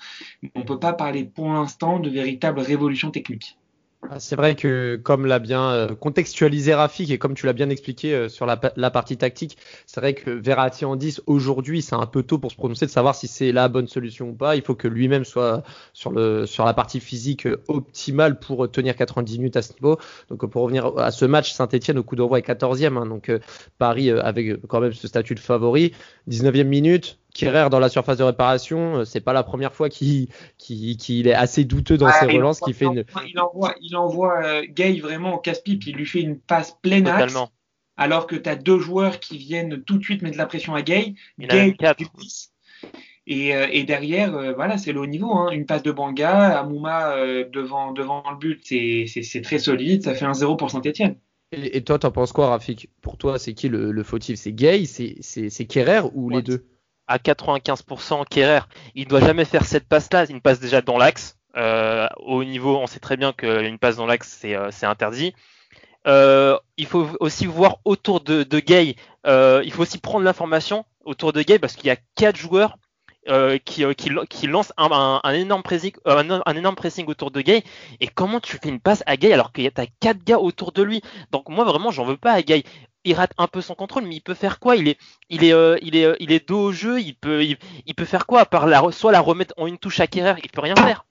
On 0.55 0.63
peut 0.63 0.79
pas 0.79 0.93
parler 0.93 1.25
pour 1.25 1.49
l'instant 1.49 1.99
de 1.99 2.09
véritable 2.09 2.61
révolution 2.61 3.11
technique. 3.11 3.57
Ah, 4.09 4.19
c'est 4.19 4.35
vrai 4.35 4.55
que 4.55 4.99
comme 5.01 5.27
l'a 5.27 5.37
bien 5.37 5.69
euh, 5.71 5.95
contextualisé 5.95 6.73
Rafik 6.73 7.11
et 7.11 7.19
comme 7.19 7.35
tu 7.35 7.45
l'as 7.45 7.53
bien 7.53 7.69
expliqué 7.69 8.15
euh, 8.15 8.29
sur 8.29 8.47
la, 8.47 8.57
partie 8.57 9.15
tactique, 9.15 9.57
c'est 9.85 10.01
vrai 10.01 10.15
que 10.15 10.31
Verratti 10.31 10.85
en 10.85 10.95
10 10.95 11.21
aujourd'hui, 11.27 11.83
c'est 11.83 11.93
un 11.93 12.07
peu 12.07 12.23
tôt 12.23 12.39
pour 12.39 12.51
se 12.51 12.55
prononcer 12.55 12.87
de 12.87 12.91
savoir 12.91 13.13
si 13.13 13.27
c'est 13.27 13.51
la 13.51 13.69
bonne 13.69 13.87
solution 13.87 14.29
ou 14.29 14.33
pas. 14.33 14.55
Il 14.55 14.63
faut 14.63 14.73
que 14.73 14.87
lui-même 14.87 15.23
soit 15.23 15.63
sur 15.93 16.11
la 16.13 16.73
partie 16.73 16.99
physique 16.99 17.45
euh, 17.45 17.63
optimale 17.67 18.39
pour 18.39 18.69
tenir 18.71 18.95
90 18.95 19.37
minutes 19.37 19.57
à 19.57 19.61
ce 19.61 19.73
niveau. 19.73 19.99
Donc 20.29 20.47
pour 20.47 20.63
revenir 20.63 20.97
à 20.97 21.11
ce 21.11 21.25
match, 21.25 21.53
Saint-Etienne 21.53 21.99
au 21.99 22.03
coup 22.03 22.15
d'envoi 22.15 22.39
est 22.39 22.47
14e, 22.47 22.97
hein, 22.97 23.05
donc 23.05 23.31
Paris 23.77 24.09
avec 24.09 24.65
quand 24.67 24.79
même 24.79 24.93
ce 24.93 25.07
statut 25.07 25.35
de 25.35 25.39
favori. 25.39 25.93
19e 26.27 26.63
minute, 26.63 27.19
Kerrer 27.33 27.69
dans 27.69 27.79
la 27.79 27.89
surface 27.89 28.17
de 28.17 28.23
réparation, 28.23 28.97
euh, 28.97 29.05
c'est 29.05 29.21
pas 29.21 29.33
la 29.33 29.43
première 29.43 29.73
fois 29.73 29.89
qu'il 29.89 30.27
est 30.67 31.33
assez 31.33 31.65
douteux 31.65 31.97
dans 31.97 32.11
ses 32.11 32.25
relances, 32.25 32.59
qui 32.59 32.73
fait 32.73 32.85
une. 32.85 33.05
Il 33.27 33.39
envoie, 33.39 33.75
il 33.81 33.95
envoie 33.95 34.43
euh, 34.43 34.65
Gay 34.67 34.99
vraiment 34.99 35.35
au 35.35 35.37
casse-pipe, 35.37 35.85
il 35.87 35.95
lui 35.95 36.05
fait 36.05 36.21
une 36.21 36.39
passe 36.39 36.77
pleine 36.81 37.07
axe. 37.07 37.37
Alors 37.97 38.25
que 38.25 38.35
tu 38.35 38.49
as 38.49 38.55
deux 38.55 38.79
joueurs 38.79 39.19
qui 39.19 39.37
viennent 39.37 39.83
tout 39.83 39.97
de 39.97 40.03
suite 40.03 40.21
mettre 40.21 40.33
de 40.33 40.39
la 40.39 40.47
pression 40.47 40.73
à 40.75 40.81
Gay. 40.81 41.13
Gay 41.39 41.75
et, 43.27 43.55
euh, 43.55 43.67
et, 43.71 43.83
derrière, 43.83 44.55
voilà, 44.55 44.77
c'est 44.77 44.91
le 44.91 44.99
haut 44.99 45.05
niveau. 45.05 45.31
Hein. 45.31 45.51
Une 45.51 45.67
passe 45.67 45.83
de 45.83 45.91
Banga, 45.91 46.59
Amouma 46.59 47.15
devant, 47.53 47.91
devant 47.91 48.23
le 48.31 48.37
but, 48.37 48.61
c'est 48.65 49.41
très 49.41 49.59
solide. 49.59 50.03
Ça 50.03 50.15
fait 50.15 50.25
un 50.25 50.33
0 50.33 50.55
pour 50.55 50.71
Saint-Etienne. 50.71 51.15
Et, 51.51 51.77
et, 51.77 51.83
toi, 51.83 51.99
t'en 51.99 52.11
penses 52.11 52.31
quoi, 52.31 52.47
Rafik? 52.47 52.89
Pour 53.01 53.17
toi, 53.17 53.37
c'est 53.37 53.53
qui 53.53 53.69
le, 53.69 53.91
le 53.91 54.03
fautif? 54.03 54.37
C'est 54.37 54.53
Gay, 54.53 54.85
c'est 54.85 55.65
Kerrer 55.65 56.01
ou 56.13 56.29
les 56.29 56.41
deux? 56.41 56.65
À 57.07 57.17
95% 57.17 58.25
Kerrer. 58.27 58.61
Il 58.95 59.07
doit 59.07 59.21
jamais 59.21 59.45
faire 59.45 59.65
cette 59.65 59.87
passe-là. 59.87 60.25
Il 60.29 60.41
passe 60.41 60.59
déjà 60.59 60.81
dans 60.81 60.97
l'axe. 60.97 61.37
Euh, 61.57 62.07
au 62.17 62.43
niveau, 62.43 62.77
on 62.77 62.87
sait 62.87 62.99
très 62.99 63.17
bien 63.17 63.33
qu'une 63.33 63.77
passe 63.77 63.97
dans 63.97 64.05
l'axe, 64.05 64.37
c'est 64.39 64.55
euh, 64.55 64.69
interdit. 64.83 65.33
Euh, 66.07 66.57
il 66.77 66.85
faut 66.85 67.07
aussi 67.19 67.45
voir 67.45 67.77
autour 67.85 68.21
de, 68.21 68.43
Gay. 68.59 68.95
Il 69.25 69.71
faut 69.71 69.81
aussi 69.83 69.99
prendre 69.99 70.25
l'information 70.25 70.85
autour 71.03 71.33
de 71.33 71.41
Gay 71.41 71.59
parce 71.59 71.73
qu'il 71.73 71.87
y 71.87 71.91
a 71.91 71.97
quatre 72.15 72.37
joueurs 72.37 72.77
qui, 73.65 74.47
lancent 74.47 74.73
un, 74.77 75.21
un, 75.23 75.33
énorme 75.33 75.61
pressing, 75.61 75.93
un, 76.05 76.41
un, 76.43 76.55
énorme 76.55 76.75
pressing 76.75 77.05
autour 77.07 77.29
de 77.29 77.41
Gay. 77.41 77.63
Et 77.99 78.07
comment 78.07 78.39
tu 78.39 78.57
fais 78.57 78.69
une 78.69 78.79
passe 78.79 79.03
à 79.05 79.17
Gay 79.17 79.33
alors 79.33 79.51
qu'il 79.51 79.65
y 79.65 79.67
a 79.67 79.85
quatre 79.99 80.23
gars 80.23 80.39
autour 80.39 80.71
de 80.71 80.81
lui? 80.81 81.01
Donc 81.31 81.49
moi 81.49 81.65
vraiment, 81.65 81.91
j'en 81.91 82.05
veux 82.05 82.17
pas 82.17 82.31
à 82.31 82.41
Gay 82.41 82.63
il 83.03 83.13
rate 83.13 83.33
un 83.37 83.47
peu 83.47 83.61
son 83.61 83.75
contrôle, 83.75 84.03
mais 84.05 84.15
il 84.15 84.21
peut 84.21 84.33
faire 84.33 84.59
quoi? 84.59 84.75
Il 84.75 84.87
est, 84.87 84.97
il 85.29 85.43
est, 85.43 85.53
euh, 85.53 85.77
il 85.81 85.95
est, 85.95 86.05
euh, 86.05 86.15
il 86.19 86.31
est 86.31 86.47
dos 86.47 86.65
au 86.65 86.71
jeu. 86.71 86.99
Il 86.99 87.15
peut, 87.15 87.43
il, 87.43 87.95
peut 87.95 88.05
faire 88.05 88.25
quoi? 88.25 88.41
À 88.41 88.45
part 88.45 88.67
la, 88.67 88.81
soit 88.91 89.11
la 89.11 89.21
remettre 89.21 89.53
en 89.57 89.67
une 89.67 89.77
touche 89.77 89.99
à 89.99 90.07
Kerrer, 90.07 90.39
il 90.43 90.49
peut 90.49 90.61
rien 90.61 90.75
faire. 90.75 91.05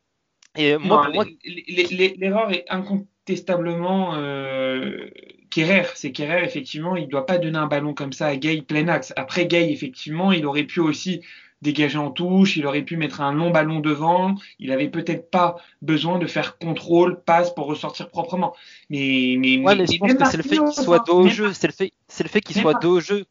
Et 0.57 0.77
moi, 0.77 1.09
l'erreur 1.13 2.51
est 2.51 2.65
incontestablement 2.69 4.15
euh, 4.17 5.09
Kerrer. 5.51 5.87
C'est 5.95 6.13
Kerrer 6.13 6.45
effectivement, 6.45 6.97
il 6.97 7.09
doit 7.09 7.27
pas 7.27 7.39
donner 7.39 7.59
un 7.59 7.67
ballon 7.67 7.95
comme 7.95 8.13
ça 8.13 8.27
à 8.27 8.37
Gay 8.37 8.63
plein 8.63 8.89
axe. 8.89 9.13
Après 9.17 9.47
Gay 9.47 9.71
effectivement, 9.71 10.33
il 10.33 10.47
aurait 10.47 10.65
pu 10.65 10.81
aussi 10.81 11.23
dégager 11.62 11.99
en 11.99 12.11
touche, 12.11 12.57
il 12.57 12.67
aurait 12.67 12.83
pu 12.83 12.97
mettre 12.97 13.21
un 13.21 13.33
long 13.33 13.51
ballon 13.51 13.81
devant, 13.81 14.35
il 14.59 14.73
avait 14.73 14.89
peut-être 14.89 15.31
pas 15.31 15.57
besoin 15.83 16.19
de 16.19 16.27
faire 16.27 16.59
contrôle, 16.59 17.23
passe 17.23 17.55
pour 17.55 17.67
ressortir 17.67 18.09
proprement. 18.09 18.55
Mais, 18.89 19.37
mais, 19.39 19.59
ouais, 19.59 19.77
mais, 19.77 19.87
je 19.87 19.99
pense 19.99 20.15
que 20.15 20.25
c'est 20.27 20.37
le 20.37 20.43
fait 20.43 20.57
qu'il 20.57 20.85
soit 20.85 21.05
dos 21.07 21.21
au 21.21 21.29
jeu, 21.29 21.53
c'est 21.53 21.67
le 21.67 21.73
fait, 21.73 21.93
c'est 22.09 22.25
le 22.25 22.31
fait 22.31 22.41
qu'il 22.41 22.57
soit 22.57 22.75
dos 22.75 22.97
au 22.97 23.01
jeu 23.01 23.27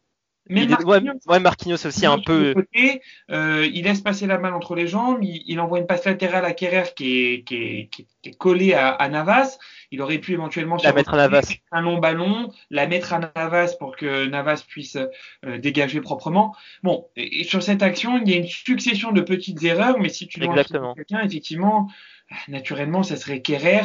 mais 0.50 0.66
Marquinhos, 0.66 1.20
ouais, 1.26 1.40
Marquinhos 1.40 1.86
aussi 1.86 2.06
un 2.06 2.18
peu. 2.18 2.54
Côté, 2.54 3.02
euh, 3.30 3.68
il 3.72 3.84
laisse 3.84 4.00
passer 4.00 4.26
la 4.26 4.36
balle 4.36 4.54
entre 4.54 4.74
les 4.74 4.86
jambes, 4.86 5.18
il, 5.22 5.42
il 5.46 5.60
envoie 5.60 5.78
une 5.78 5.86
passe 5.86 6.04
latérale 6.04 6.44
à 6.44 6.52
Kerrer 6.52 6.92
qui 6.94 7.16
est, 7.16 7.44
qui 7.44 7.54
est, 7.54 7.88
qui 7.90 8.06
est, 8.24 8.36
collée 8.36 8.74
à, 8.74 8.88
à, 8.88 9.08
Navas. 9.08 9.58
Il 9.92 10.02
aurait 10.02 10.18
pu 10.18 10.32
éventuellement 10.32 10.76
la 10.82 10.92
mettre 10.92 11.14
à 11.14 11.16
Navas. 11.16 11.52
un 11.72 11.80
long 11.80 11.98
ballon, 11.98 12.52
la 12.70 12.86
mettre 12.86 13.12
à 13.12 13.20
Navas 13.34 13.74
pour 13.78 13.96
que 13.96 14.26
Navas 14.26 14.64
puisse 14.66 14.98
euh, 15.46 15.58
dégager 15.58 16.00
proprement. 16.00 16.54
Bon, 16.82 17.06
et, 17.16 17.44
sur 17.44 17.62
cette 17.62 17.82
action, 17.82 18.18
il 18.18 18.30
y 18.30 18.34
a 18.34 18.36
une 18.36 18.46
succession 18.46 19.12
de 19.12 19.20
petites 19.20 19.62
erreurs, 19.62 19.98
mais 19.98 20.08
si 20.08 20.26
tu 20.26 20.40
dois 20.40 20.64
quelqu'un, 20.64 21.20
effectivement, 21.22 21.88
naturellement, 22.48 23.02
ça 23.02 23.16
serait 23.16 23.40
Kerrer 23.40 23.82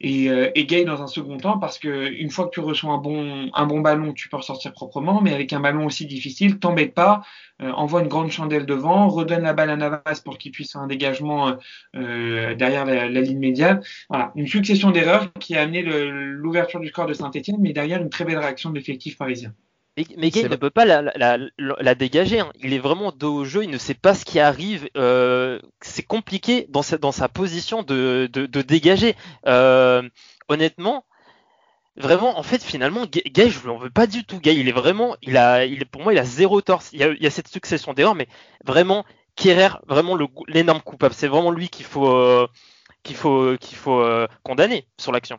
et, 0.00 0.30
euh, 0.30 0.50
dans 0.86 1.02
un 1.02 1.06
second 1.06 1.36
temps 1.36 1.58
parce 1.58 1.78
que 1.78 2.10
une 2.12 2.30
fois 2.30 2.46
que 2.46 2.50
tu 2.50 2.60
reçois 2.60 2.92
un 2.92 2.98
bon 2.98 3.50
un 3.52 3.66
bon 3.66 3.80
ballon, 3.80 4.12
tu 4.12 4.28
peux 4.28 4.38
ressortir 4.38 4.72
proprement, 4.72 5.20
mais 5.20 5.34
avec 5.34 5.52
un 5.52 5.60
ballon 5.60 5.86
aussi 5.86 6.06
difficile, 6.06 6.58
t'embête 6.58 6.94
pas, 6.94 7.22
euh, 7.62 7.70
envoie 7.72 8.00
une 8.00 8.08
grande 8.08 8.30
chandelle 8.30 8.66
devant, 8.66 9.08
redonne 9.08 9.42
la 9.42 9.52
balle 9.52 9.70
à 9.70 9.76
Navas 9.76 10.22
pour 10.24 10.38
qu'il 10.38 10.52
puisse 10.52 10.72
faire 10.72 10.80
un 10.82 10.86
dégagement 10.86 11.56
euh, 11.96 12.54
derrière 12.54 12.86
la, 12.86 13.08
la, 13.08 13.20
ligne 13.20 13.38
médiane. 13.38 13.82
Voilà, 14.08 14.32
une 14.36 14.46
succession 14.46 14.90
d'erreurs 14.90 15.32
qui 15.38 15.56
a 15.56 15.62
amené 15.62 15.82
l'ouverture 15.82 16.80
du 16.80 16.88
score 16.88 17.06
de 17.06 17.12
Saint-Etienne, 17.12 17.58
mais 17.60 17.72
derrière 17.72 18.00
une 18.00 18.10
très 18.10 18.24
belle 18.24 18.38
réaction 18.38 18.70
de 18.70 18.76
l'effectif 18.76 19.18
parisien. 19.18 19.52
Mais, 19.96 20.30
Gay 20.30 20.48
ne 20.48 20.56
peut 20.56 20.70
pas 20.70 20.84
la, 20.84 21.02
la, 21.02 21.38
la 21.58 21.94
dégager. 21.94 22.40
Hein. 22.40 22.50
Il 22.60 22.72
est 22.72 22.78
vraiment 22.78 23.12
dos 23.12 23.34
au 23.34 23.44
jeu. 23.44 23.64
Il 23.64 23.70
ne 23.70 23.78
sait 23.78 23.94
pas 23.94 24.14
ce 24.14 24.24
qui 24.24 24.40
arrive. 24.40 24.88
Euh, 24.96 25.60
c'est 25.82 26.04
compliqué 26.04 26.66
dans 26.68 26.82
sa, 26.82 26.96
dans 26.96 27.12
sa 27.12 27.28
position 27.28 27.82
de, 27.82 28.28
de, 28.32 28.46
de 28.46 28.62
dégager. 28.62 29.14
Euh, 29.46 30.08
honnêtement, 30.48 31.04
vraiment, 31.96 32.38
en 32.38 32.42
fait, 32.42 32.62
finalement, 32.62 33.04
Gay, 33.04 33.50
je 33.50 33.68
ne 33.68 33.78
veux 33.78 33.90
pas 33.90 34.06
du 34.06 34.24
tout. 34.24 34.38
Gay, 34.38 34.56
il 34.56 34.68
est 34.68 34.72
vraiment, 34.72 35.16
il 35.22 35.36
a, 35.36 35.66
il 35.66 35.84
pour 35.86 36.02
moi, 36.02 36.14
il 36.14 36.18
a 36.18 36.24
zéro 36.24 36.62
torse. 36.62 36.90
Il 36.92 37.00
y 37.00 37.04
a, 37.04 37.08
il 37.08 37.22
y 37.22 37.26
a 37.26 37.30
cette 37.30 37.48
succession 37.48 37.92
d'erreurs, 37.92 38.14
mais 38.14 38.28
vraiment, 38.64 39.04
Kerrer, 39.36 39.76
vraiment 39.86 40.16
l'énorme 40.48 40.80
coupable. 40.80 41.14
C'est 41.14 41.28
vraiment 41.28 41.50
lui 41.50 41.68
qu'il 41.68 41.84
faut, 41.84 42.08
euh, 42.08 42.46
qu'il 43.02 43.16
faut, 43.16 43.56
qu'il 43.58 43.76
faut 43.76 44.02
condamner 44.44 44.86
sur 44.98 45.12
l'action. 45.12 45.38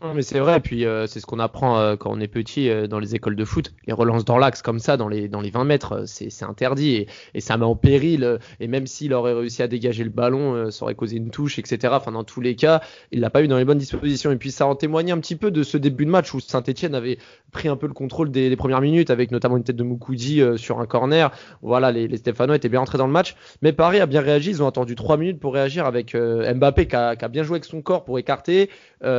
Non, 0.00 0.14
mais 0.14 0.22
c'est 0.22 0.38
vrai, 0.38 0.60
puis 0.60 0.84
euh, 0.84 1.08
c'est 1.08 1.18
ce 1.18 1.26
qu'on 1.26 1.40
apprend 1.40 1.76
euh, 1.80 1.96
quand 1.96 2.12
on 2.12 2.20
est 2.20 2.28
petit 2.28 2.70
euh, 2.70 2.86
dans 2.86 3.00
les 3.00 3.16
écoles 3.16 3.34
de 3.34 3.44
foot. 3.44 3.72
Les 3.88 3.92
relances 3.92 4.24
dans 4.24 4.38
l'axe 4.38 4.62
comme 4.62 4.78
ça, 4.78 4.96
dans 4.96 5.08
les, 5.08 5.26
dans 5.26 5.40
les 5.40 5.50
20 5.50 5.64
mètres, 5.64 6.04
c'est 6.06 6.44
interdit 6.44 6.94
et, 6.94 7.08
et, 7.34 7.40
ça 7.40 7.56
met 7.56 7.64
en 7.64 7.74
péril. 7.74 8.38
et 8.60 8.68
même 8.68 8.86
s'il 8.86 9.12
aurait 9.12 9.32
réussi 9.32 9.60
à 9.60 9.66
dégager 9.66 10.04
le 10.04 10.10
ballon, 10.10 10.70
ça 10.70 10.84
aurait 10.84 10.94
causé 10.94 11.16
une 11.16 11.30
touche, 11.30 11.58
etc. 11.58 11.94
Enfin, 11.96 12.12
dans 12.12 12.22
tous 12.22 12.40
les 12.40 12.54
cas, 12.54 12.80
il 13.10 13.18
l'a 13.18 13.28
pas 13.28 13.42
eu 13.42 13.48
dans 13.48 13.58
les 13.58 13.64
bonnes 13.64 13.78
dispositions. 13.78 14.30
Et 14.30 14.36
puis 14.36 14.52
ça 14.52 14.66
en 14.66 14.76
témoignait 14.76 15.10
un 15.10 15.18
petit 15.18 15.34
peu 15.34 15.50
de 15.50 15.64
ce 15.64 15.76
début 15.76 16.04
de 16.04 16.10
match 16.10 16.32
où 16.32 16.38
Saint-Etienne 16.38 16.94
avait 16.94 17.18
pris 17.50 17.66
un 17.66 17.76
peu 17.76 17.88
le 17.88 17.92
contrôle 17.92 18.30
des, 18.30 18.54
premières 18.54 18.80
minutes 18.80 19.10
avec 19.10 19.32
notamment 19.32 19.56
une 19.56 19.64
tête 19.64 19.76
de 19.76 19.82
Moukoudi 19.82 20.40
sur 20.58 20.78
un 20.78 20.86
corner. 20.86 21.32
Voilà, 21.62 21.90
les, 21.90 22.06
les 22.06 22.18
Stéphanois 22.18 22.54
étaient 22.54 22.68
bien 22.68 22.82
entrés 22.82 22.98
dans 22.98 23.06
le 23.06 23.12
match. 23.12 23.34
Mais 23.62 23.72
Paris 23.72 23.98
a 23.98 24.06
bien 24.06 24.20
réagi. 24.20 24.50
Ils 24.50 24.62
ont 24.62 24.68
attendu 24.68 24.94
3 24.94 25.16
minutes 25.16 25.40
pour 25.40 25.54
réagir 25.54 25.86
avec 25.86 26.14
Mbappé 26.14 26.86
qui 26.86 26.94
a, 26.94 27.16
qui 27.16 27.24
a, 27.24 27.28
bien 27.28 27.42
joué 27.42 27.56
avec 27.56 27.64
son 27.64 27.82
corps 27.82 28.04
pour 28.04 28.20
écarter, 28.20 28.70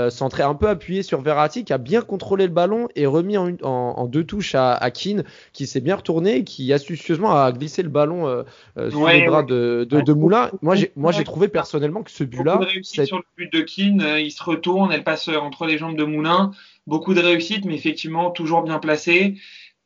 centrer 0.10 0.44
un 0.44 0.56
peu 0.56 0.69
appuyé 0.70 1.04
sur 1.04 1.22
Verratti 1.22 1.64
qui 1.64 1.74
a 1.74 1.78
bien 1.78 2.02
contrôlé 2.02 2.46
le 2.46 2.54
ballon 2.54 2.88
et 2.96 3.06
remis 3.06 3.38
en, 3.38 4.08
deux 4.08 4.24
touches 4.24 4.56
à, 4.56 4.74
à 4.74 4.92
Keane 4.92 5.24
qui 5.54 5.68
s'est 5.68 5.82
bien 5.82 5.96
retourné 5.96 6.38
et 6.38 6.44
qui 6.44 6.72
astucieusement 6.74 7.36
a 7.36 7.52
glissé 7.52 7.84
le 7.84 7.90
ballon 7.90 8.28
euh, 8.28 8.44
euh, 8.78 8.90
sur 8.90 9.08
les 9.08 9.26
bras 9.26 9.44
de, 9.44 9.88
de, 9.90 10.14
Moulin. 10.14 10.52
Moi 10.62 10.76
j'ai 10.76 10.92
moi 10.96 11.12
j'ai 11.12 11.24
trouvé 11.24 11.48
personnellement 11.48 12.04
que 12.04 12.12
ce 12.12 12.24
but-là. 12.24 12.58
Réussite 12.58 13.06
sur 13.06 13.18
le 13.18 13.24
but 13.38 13.54
de 13.54 13.62
Keane, 13.62 14.02
euh, 14.02 14.20
il 14.20 14.32
se 14.32 14.44
retourne, 14.44 14.92
elle 14.92 15.04
passe 15.04 15.28
entre 15.28 15.66
les 15.66 15.78
jambes 15.78 15.98
de 15.98 16.04
Moulin. 16.04 16.52
Beaucoup 16.88 17.14
de 17.14 17.20
réussite, 17.20 17.66
mais 17.66 17.76
effectivement 17.76 18.32
toujours 18.32 18.64
bien 18.64 18.80
placé 18.80 19.36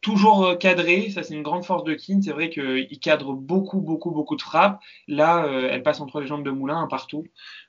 toujours 0.04 0.58
cadré, 0.60 1.10
ça 1.10 1.24
c'est 1.24 1.34
une 1.34 1.42
grande 1.42 1.66
force 1.66 1.84
de 1.84 1.96
Keane. 1.96 2.22
C'est 2.22 2.32
vrai 2.32 2.50
qu'il 2.50 3.00
cadre 3.00 3.34
beaucoup, 3.34 3.82
beaucoup, 3.82 4.12
beaucoup 4.12 4.36
de 4.36 4.42
frappes. 4.42 4.80
Là, 5.08 5.48
elle 5.72 5.82
passe 5.82 6.00
entre 6.02 6.20
les 6.20 6.28
jambes 6.28 6.44
de 6.44 6.52
Moulin 6.52 6.80
un 6.80 6.88
partout. 6.88 7.26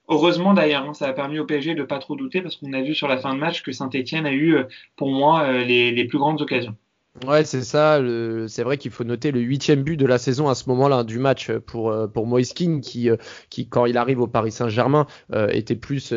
Heureusement 0.08 0.52
d'ailleurs, 0.52 0.84
hein, 0.84 0.92
ça 0.94 1.08
a 1.08 1.12
permis 1.14 1.38
au 1.38 1.46
PSG 1.46 1.74
de 1.74 1.82
pas 1.82 1.98
trop 1.98 2.14
douter 2.14 2.42
parce 2.42 2.56
qu'on 2.56 2.72
a 2.74 2.82
vu 2.82 2.94
sur 2.94 3.08
la 3.08 3.16
fin 3.16 3.34
de 3.34 3.38
match 3.38 3.62
que 3.62 3.72
Saint-Etienne 3.72 4.26
a 4.26 4.32
eu, 4.32 4.54
euh, 4.56 4.64
pour 4.96 5.10
moi, 5.10 5.44
euh, 5.44 5.64
les, 5.64 6.04
plus 6.04 6.18
grandes 6.18 6.42
occasions. 6.42 6.76
Ouais, 7.24 7.44
c'est 7.44 7.62
ça. 7.62 8.00
C'est 8.48 8.64
vrai 8.64 8.76
qu'il 8.76 8.90
faut 8.90 9.04
noter 9.04 9.30
le 9.30 9.38
huitième 9.40 9.84
but 9.84 9.96
de 9.96 10.04
la 10.04 10.18
saison 10.18 10.48
à 10.48 10.56
ce 10.56 10.68
moment-là 10.70 11.04
du 11.04 11.20
match 11.20 11.52
pour 11.52 11.92
euh, 11.92 12.08
pour 12.08 12.26
Moïse 12.26 12.52
King 12.52 12.80
qui 12.80 13.08
qui 13.50 13.68
quand 13.68 13.86
il 13.86 13.96
arrive 13.96 14.20
au 14.20 14.26
Paris 14.26 14.50
Saint-Germain 14.50 15.06
était 15.50 15.76
plus 15.76 16.12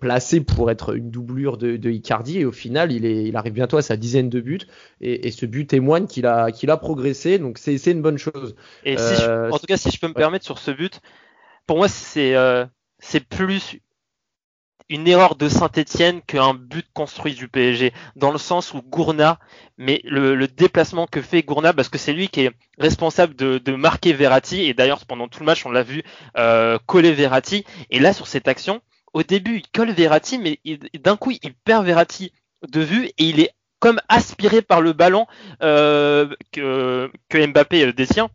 placé 0.00 0.40
pour 0.40 0.70
être 0.70 0.96
une 0.96 1.10
doublure 1.10 1.58
de, 1.58 1.76
de, 1.76 1.90
Icardi 1.90 2.40
et 2.40 2.44
au 2.46 2.52
final 2.52 2.92
il 2.92 3.04
est 3.04 3.24
il 3.24 3.36
arrive 3.36 3.52
bientôt 3.52 3.76
à 3.76 3.82
sa 3.82 3.98
dizaine 3.98 4.30
de 4.30 4.40
buts 4.40 4.60
et, 5.02 5.28
et 5.28 5.30
ce 5.30 5.44
but 5.44 5.66
témoigne 5.66 6.06
qu'il 6.06 6.26
a 6.26 6.50
qu'il 6.50 6.70
a 6.70 6.78
progressé 6.78 7.38
donc 7.38 7.58
c'est 7.58 7.76
c'est 7.76 7.92
une 7.92 8.02
bonne 8.02 8.18
chose. 8.18 8.54
Et 8.84 8.96
si 8.96 9.22
en 9.24 9.58
tout 9.58 9.66
cas 9.66 9.76
si 9.76 9.90
je 9.90 10.00
peux 10.00 10.08
me 10.08 10.14
permettre 10.14 10.46
sur 10.46 10.58
ce 10.58 10.70
but, 10.70 11.00
pour 11.66 11.76
moi 11.76 11.88
c'est 11.88 12.34
c'est 13.00 13.20
plus 13.20 13.80
une 14.90 15.06
erreur 15.06 15.36
de 15.36 15.48
Saint-Etienne 15.48 16.20
qu'un 16.20 16.52
but 16.52 16.86
construit 16.92 17.34
du 17.34 17.48
PSG, 17.48 17.94
dans 18.16 18.32
le 18.32 18.38
sens 18.38 18.74
où 18.74 18.82
Gourna, 18.82 19.38
mais 19.78 20.00
le, 20.04 20.48
déplacement 20.48 21.06
que 21.06 21.22
fait 21.22 21.42
Gourna, 21.42 21.72
parce 21.72 21.88
que 21.88 21.96
c'est 21.96 22.12
lui 22.12 22.28
qui 22.28 22.42
est 22.42 22.50
responsable 22.76 23.34
de, 23.34 23.74
marquer 23.76 24.12
Verratti, 24.12 24.62
et 24.62 24.74
d'ailleurs 24.74 25.06
pendant 25.06 25.28
tout 25.28 25.40
le 25.40 25.46
match 25.46 25.64
on 25.64 25.70
l'a 25.70 25.84
vu 25.84 26.02
euh, 26.36 26.78
coller 26.86 27.12
Verratti, 27.12 27.64
et 27.90 28.00
là 28.00 28.12
sur 28.12 28.26
cette 28.26 28.48
action, 28.48 28.82
au 29.14 29.22
début 29.22 29.58
il 29.58 29.68
colle 29.72 29.92
Verratti, 29.92 30.38
mais 30.38 30.58
d'un 30.98 31.16
coup 31.16 31.30
il 31.30 31.54
perd 31.54 31.86
Verratti 31.86 32.32
de 32.68 32.80
vue, 32.80 33.06
et 33.06 33.24
il 33.24 33.40
est 33.40 33.50
comme 33.78 34.00
aspiré 34.08 34.60
par 34.60 34.80
le 34.80 34.92
ballon 34.92 35.26
euh, 35.62 36.28
que, 36.52 37.10
que 37.28 37.46
Mbappé 37.46 37.92
détient. 37.92 38.28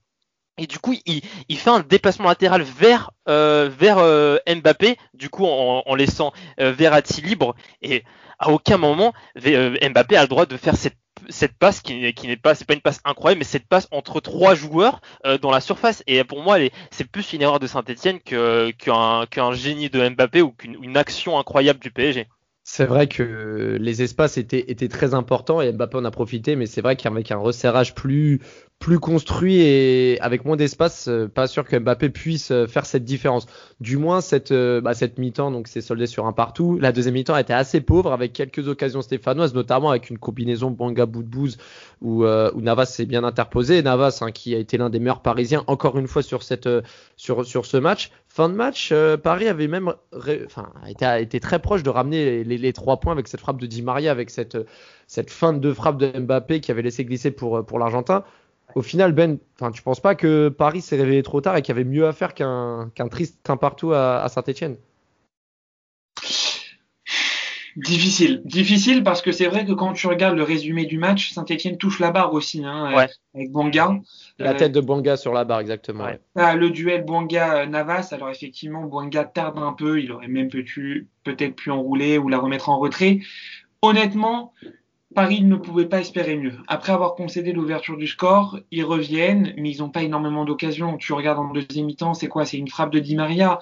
Et 0.58 0.68
du 0.68 0.80
coup, 0.80 0.96
il, 1.06 1.58
fait 1.58 1.70
un 1.70 1.82
déplacement 1.82 2.30
latéral 2.30 2.62
vers 2.62 3.12
euh, 3.28 3.70
euh, 3.82 4.38
Mbappé, 4.48 4.98
du 5.14 5.30
coup 5.30 5.46
en, 5.46 5.96
laissant 5.96 6.32
euh, 6.62 6.72
Verratti 6.72 7.22
libre. 7.22 7.56
Et 7.82 8.04
à 8.40 8.50
aucun 8.50 8.78
moment 8.78 9.14
Mbappé 9.36 10.16
a 10.16 10.22
le 10.22 10.28
droit 10.28 10.46
de 10.46 10.56
faire 10.56 10.76
cette 10.78 11.58
passe 11.58 11.82
qui, 11.82 12.00
n'est 12.00 12.38
pas 12.38 12.56
pas 12.56 12.74
une 12.74 12.82
passe 12.82 13.02
incroyable, 13.04 13.40
mais 13.40 13.46
cette 13.46 13.68
passe 13.68 13.88
entre 13.92 14.22
trois 14.22 14.56
joueurs 14.56 15.02
dans 15.42 15.52
la 15.52 15.60
surface. 15.60 16.04
Et 16.08 16.24
pour 16.24 16.42
moi, 16.42 16.58
c'est 16.90 17.10
plus 17.10 17.34
une 17.34 17.42
erreur 17.42 17.60
de 17.60 17.68
Saint-Etienne 17.68 18.20
qu'un 18.22 19.26
qu'un 19.26 19.52
génie 19.52 19.90
de 19.90 20.08
Mbappé 20.08 20.42
ou 20.42 20.52
qu'une 20.52 20.96
action 20.96 21.38
incroyable 21.38 21.80
du 21.80 21.92
PSG. 21.92 22.28
C'est 22.68 22.86
vrai 22.88 23.08
que 23.08 23.78
les 23.80 24.02
espaces 24.02 24.38
étaient, 24.38 24.72
étaient 24.72 24.88
très 24.88 25.14
importants 25.14 25.62
et 25.62 25.72
Mbappé 25.72 25.98
en 25.98 26.06
a 26.06 26.10
profité, 26.10 26.56
mais 26.56 26.66
c'est 26.66 26.82
vrai 26.82 26.96
qu'avec 26.96 27.32
un 27.32 27.38
resserrage 27.38 27.94
plus, 27.94 28.42
plus 28.79 29.00
construit 29.00 29.62
et 29.62 30.20
avec 30.22 30.46
moins 30.46 30.58
d'espace, 30.58 31.08
euh, 31.08 31.27
pas 31.27 31.48
sûr 31.48 31.65
que 31.65 31.75
Mbappé 31.75 32.10
puisse 32.10 32.51
euh, 32.51 32.67
faire 32.67 32.86
cette 32.86 33.03
différence. 33.03 33.48
Du 33.79 33.98
moins 33.98 34.22
cette 34.22 34.51
euh, 34.51 34.79
bah, 34.79 34.94
cette 34.94 35.17
mi-temps 35.17 35.50
donc 35.50 35.67
c'est 35.67 35.82
soldé 35.82 36.05
sur 36.05 36.27
un 36.27 36.34
partout. 36.34 36.77
La 36.79 36.91
deuxième 36.91 37.15
mi-temps 37.15 37.38
était 37.38 37.53
assez 37.53 37.82
pauvre 37.82 38.12
avec 38.12 38.34
quelques 38.34 38.67
occasions 38.67 39.01
stéphanoises, 39.01 39.55
notamment 39.55 39.89
avec 39.89 40.10
une 40.10 40.20
combinaison 40.20 40.72
Banga 40.72 41.05
Boudbouz 41.05 41.58
où, 42.01 42.25
où 42.25 42.62
Navas 42.62 42.86
s'est 42.86 43.05
bien 43.05 43.24
interposé. 43.24 43.82
Navas 43.82 44.20
hein, 44.22 44.32
qui 44.32 44.53
a 44.53 44.60
été 44.60 44.77
l'un 44.77 44.89
des 44.89 45.00
meilleurs 45.00 45.22
Parisiens 45.22 45.63
encore 45.67 45.98
une 45.98 46.08
fois 46.08 46.22
sur 46.22 46.44
cette 46.44 46.70
sur 47.15 47.46
sur 47.46 47.65
ce 47.65 47.77
match. 47.77 48.12
Fin 48.27 48.50
de 48.50 48.53
match, 48.53 48.94
Paris 49.24 49.48
avait 49.48 49.67
même 49.67 49.94
enfin 50.46 50.70
été, 50.88 51.05
été 51.22 51.39
très 51.39 51.60
proche 51.60 51.84
de 51.84 51.89
ramener 51.89 52.44
les, 52.44 52.74
trois 52.74 53.00
points 53.00 53.13
avec 53.13 53.29
cette 53.29 53.39
frappe 53.39 53.60
de 53.60 53.65
Di 53.65 53.82
Maria, 53.82 54.12
avec 54.12 54.29
cette 54.29 54.58
cette 55.08 55.32
fin 55.32 55.53
de 55.53 55.74
frappe 55.74 55.98
de 55.98 56.20
Mbappé 56.20 56.60
qui 56.60 56.72
avait 56.72 56.82
laissé 56.82 57.05
glisser 57.05 57.32
pour 57.32 57.65
pour 57.65 57.79
l'Argentin 57.79 58.24
au 58.74 58.81
final, 58.81 59.13
Ben, 59.13 59.38
enfin, 59.60 59.72
tu 59.72 59.81
penses 59.81 60.00
pas 60.00 60.15
que 60.15 60.50
Paris 60.50 60.81
s'est 60.81 60.95
réveillé 60.95 61.24
trop 61.24 61.41
tard 61.41 61.55
et 61.55 61.62
qu'il 61.62 61.75
y 61.75 61.77
avait 61.77 61.89
mieux 61.89 62.07
à 62.07 62.13
faire 62.13 62.34
qu'un 62.34 62.91
qu'un 62.95 63.07
triste 63.07 63.50
un 63.50 63.57
partout 63.57 63.93
à, 63.93 64.25
Saint-Etienne 64.27 64.77
Difficile, 67.77 68.41
difficile 68.45 69.03
parce 69.03 69.22
que 69.22 69.34
c'est 69.34 69.48
vrai 69.48 69.65
que 69.65 69.74
quand 69.74 69.91
tu 69.91 70.07
regardes 70.07 70.38
le 70.38 70.43
résumé 70.43 70.86
du 70.86 70.98
match, 70.98 71.34
Saint-Etienne 71.34 71.77
touche 71.77 72.00
la 72.00 72.10
barre 72.10 72.31
aussi, 72.31 72.63
hein, 72.63 72.86
avec 73.34 73.51
Bouanga. 73.51 74.00
La 74.39 74.53
tête 74.53 74.72
de 74.72 74.79
Bouanga 74.79 75.17
sur 75.17 75.34
la 75.34 75.43
barre, 75.43 75.60
exactement. 75.60 76.07
le 76.36 76.69
duel 76.69 77.03
Bouanga-Navas, 77.03 78.13
alors 78.13 78.29
effectivement, 78.29 78.84
Bouanga 78.84 79.25
tarde 79.25 79.57
un 79.57 79.74
peu, 79.74 80.01
il 80.01 80.10
aurait 80.13 80.29
même 80.29 80.48
peut-être 80.48 81.55
pu 81.55 81.69
enrouler 81.69 82.17
ou 82.17 82.29
la 82.29 82.38
remettre 82.38 82.69
en 82.69 82.79
retrait. 82.79 83.19
Honnêtement, 83.81 84.53
Paris 85.15 85.41
ne 85.41 85.55
pouvait 85.55 85.88
pas 85.88 86.01
espérer 86.01 86.36
mieux. 86.36 86.57
Après 86.67 86.91
avoir 86.91 87.15
concédé 87.15 87.53
l'ouverture 87.53 87.98
du 87.98 88.05
score, 88.05 88.60
ils 88.69 88.84
reviennent, 88.84 89.53
mais 89.57 89.72
ils 89.72 89.79
n'ont 89.79 89.89
pas 89.89 90.03
énormément 90.03 90.43
d'occasions. 90.43 90.98
Tu 90.98 91.13
regardes 91.13 91.39
en 91.39 91.51
deuxième 91.53 91.86
mi-temps, 91.86 92.13
c'est 92.13 92.27
quoi? 92.27 92.45
C'est 92.45 92.57
une 92.57 92.67
frappe 92.67 92.91
de 92.91 93.00
Di 93.00 93.15
Maria. 93.15 93.60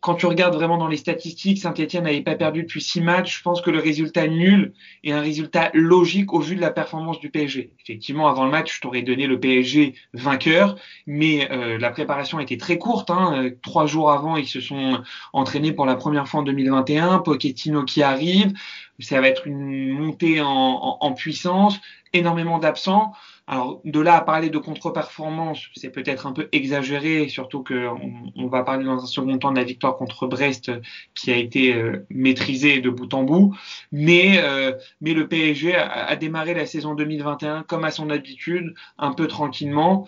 Quand 0.00 0.14
tu 0.14 0.26
regardes 0.26 0.54
vraiment 0.54 0.76
dans 0.76 0.86
les 0.86 0.96
statistiques, 0.96 1.58
Saint-Etienne 1.58 2.04
n'avait 2.04 2.20
pas 2.20 2.36
perdu 2.36 2.62
depuis 2.62 2.80
six 2.80 3.00
matchs. 3.00 3.38
Je 3.38 3.42
pense 3.42 3.60
que 3.60 3.70
le 3.70 3.80
résultat 3.80 4.28
nul 4.28 4.72
est 5.02 5.10
un 5.10 5.20
résultat 5.20 5.70
logique 5.74 6.32
au 6.32 6.38
vu 6.38 6.54
de 6.54 6.60
la 6.60 6.70
performance 6.70 7.18
du 7.18 7.30
PSG. 7.30 7.72
Effectivement, 7.80 8.28
avant 8.28 8.44
le 8.44 8.50
match, 8.50 8.76
je 8.76 8.80
t'aurais 8.80 9.02
donné 9.02 9.26
le 9.26 9.40
PSG 9.40 9.94
vainqueur, 10.14 10.76
mais 11.06 11.50
euh, 11.50 11.78
la 11.78 11.90
préparation 11.90 12.38
était 12.38 12.58
très 12.58 12.78
courte. 12.78 13.10
Hein. 13.10 13.50
Trois 13.62 13.86
jours 13.86 14.12
avant, 14.12 14.36
ils 14.36 14.46
se 14.46 14.60
sont 14.60 15.02
entraînés 15.32 15.72
pour 15.72 15.86
la 15.86 15.96
première 15.96 16.28
fois 16.28 16.40
en 16.40 16.44
2021. 16.44 17.18
Pochettino 17.18 17.84
qui 17.84 18.02
arrive 18.02 18.52
ça 19.00 19.20
va 19.20 19.28
être 19.28 19.46
une 19.46 19.90
montée 19.92 20.40
en, 20.40 21.12
puissance, 21.12 21.80
énormément 22.12 22.58
d'absents. 22.58 23.12
Alors 23.46 23.80
de 23.84 24.00
là 24.00 24.16
à 24.16 24.20
parler 24.20 24.50
de 24.50 24.58
contre-performance, 24.58 25.68
c'est 25.74 25.90
peut-être 25.90 26.26
un 26.26 26.32
peu 26.32 26.48
exagéré, 26.52 27.28
surtout 27.28 27.64
qu'on 27.64 28.30
on 28.36 28.46
va 28.48 28.62
parler 28.62 28.84
dans 28.84 29.02
un 29.02 29.06
second 29.06 29.38
temps 29.38 29.52
de 29.52 29.56
la 29.56 29.64
victoire 29.64 29.96
contre 29.96 30.26
Brest 30.26 30.70
qui 31.14 31.30
a 31.30 31.36
été 31.36 31.72
euh, 31.74 32.06
maîtrisée 32.10 32.80
de 32.80 32.90
bout 32.90 33.12
en 33.14 33.22
bout. 33.22 33.56
Mais, 33.90 34.38
euh, 34.42 34.72
le 35.00 35.26
PSG 35.26 35.74
a, 35.74 36.06
a, 36.06 36.16
démarré 36.16 36.52
la 36.52 36.66
saison 36.66 36.94
2021 36.94 37.62
comme 37.62 37.84
à 37.84 37.90
son 37.90 38.10
habitude, 38.10 38.74
un 38.98 39.12
peu 39.12 39.26
tranquillement. 39.28 40.06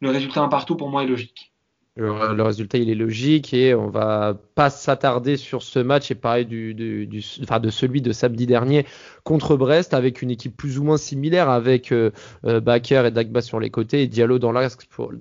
Le 0.00 0.10
résultat 0.10 0.40
un 0.40 0.48
partout 0.48 0.76
pour 0.76 0.90
moi 0.90 1.02
est 1.02 1.06
logique. 1.06 1.49
Le, 1.96 2.42
résultat, 2.42 2.78
il 2.78 2.88
est 2.88 2.94
logique 2.94 3.52
et 3.52 3.74
on 3.74 3.88
va 3.88 4.38
pas 4.54 4.70
s'attarder 4.70 5.36
sur 5.36 5.62
ce 5.62 5.80
match 5.80 6.10
et 6.10 6.14
parler 6.14 6.44
du, 6.44 7.08
enfin 7.42 7.58
de 7.58 7.68
celui 7.68 8.00
de 8.00 8.12
samedi 8.12 8.46
dernier 8.46 8.86
contre 9.24 9.56
Brest 9.56 9.92
avec 9.92 10.22
une 10.22 10.30
équipe 10.30 10.56
plus 10.56 10.78
ou 10.78 10.84
moins 10.84 10.96
similaire 10.96 11.50
avec 11.50 11.90
euh, 11.90 12.10
euh 12.44 12.60
Baker 12.60 13.02
et 13.06 13.10
Dagba 13.10 13.42
sur 13.42 13.58
les 13.58 13.70
côtés 13.70 14.02
et 14.02 14.06
Diallo 14.06 14.38
dans 14.38 14.52
l'axe 14.52 14.78
pour, 14.88 15.12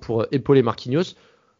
pour 0.00 0.22
euh, 0.22 0.26
épauler 0.30 0.62
Marquinhos. 0.62 1.16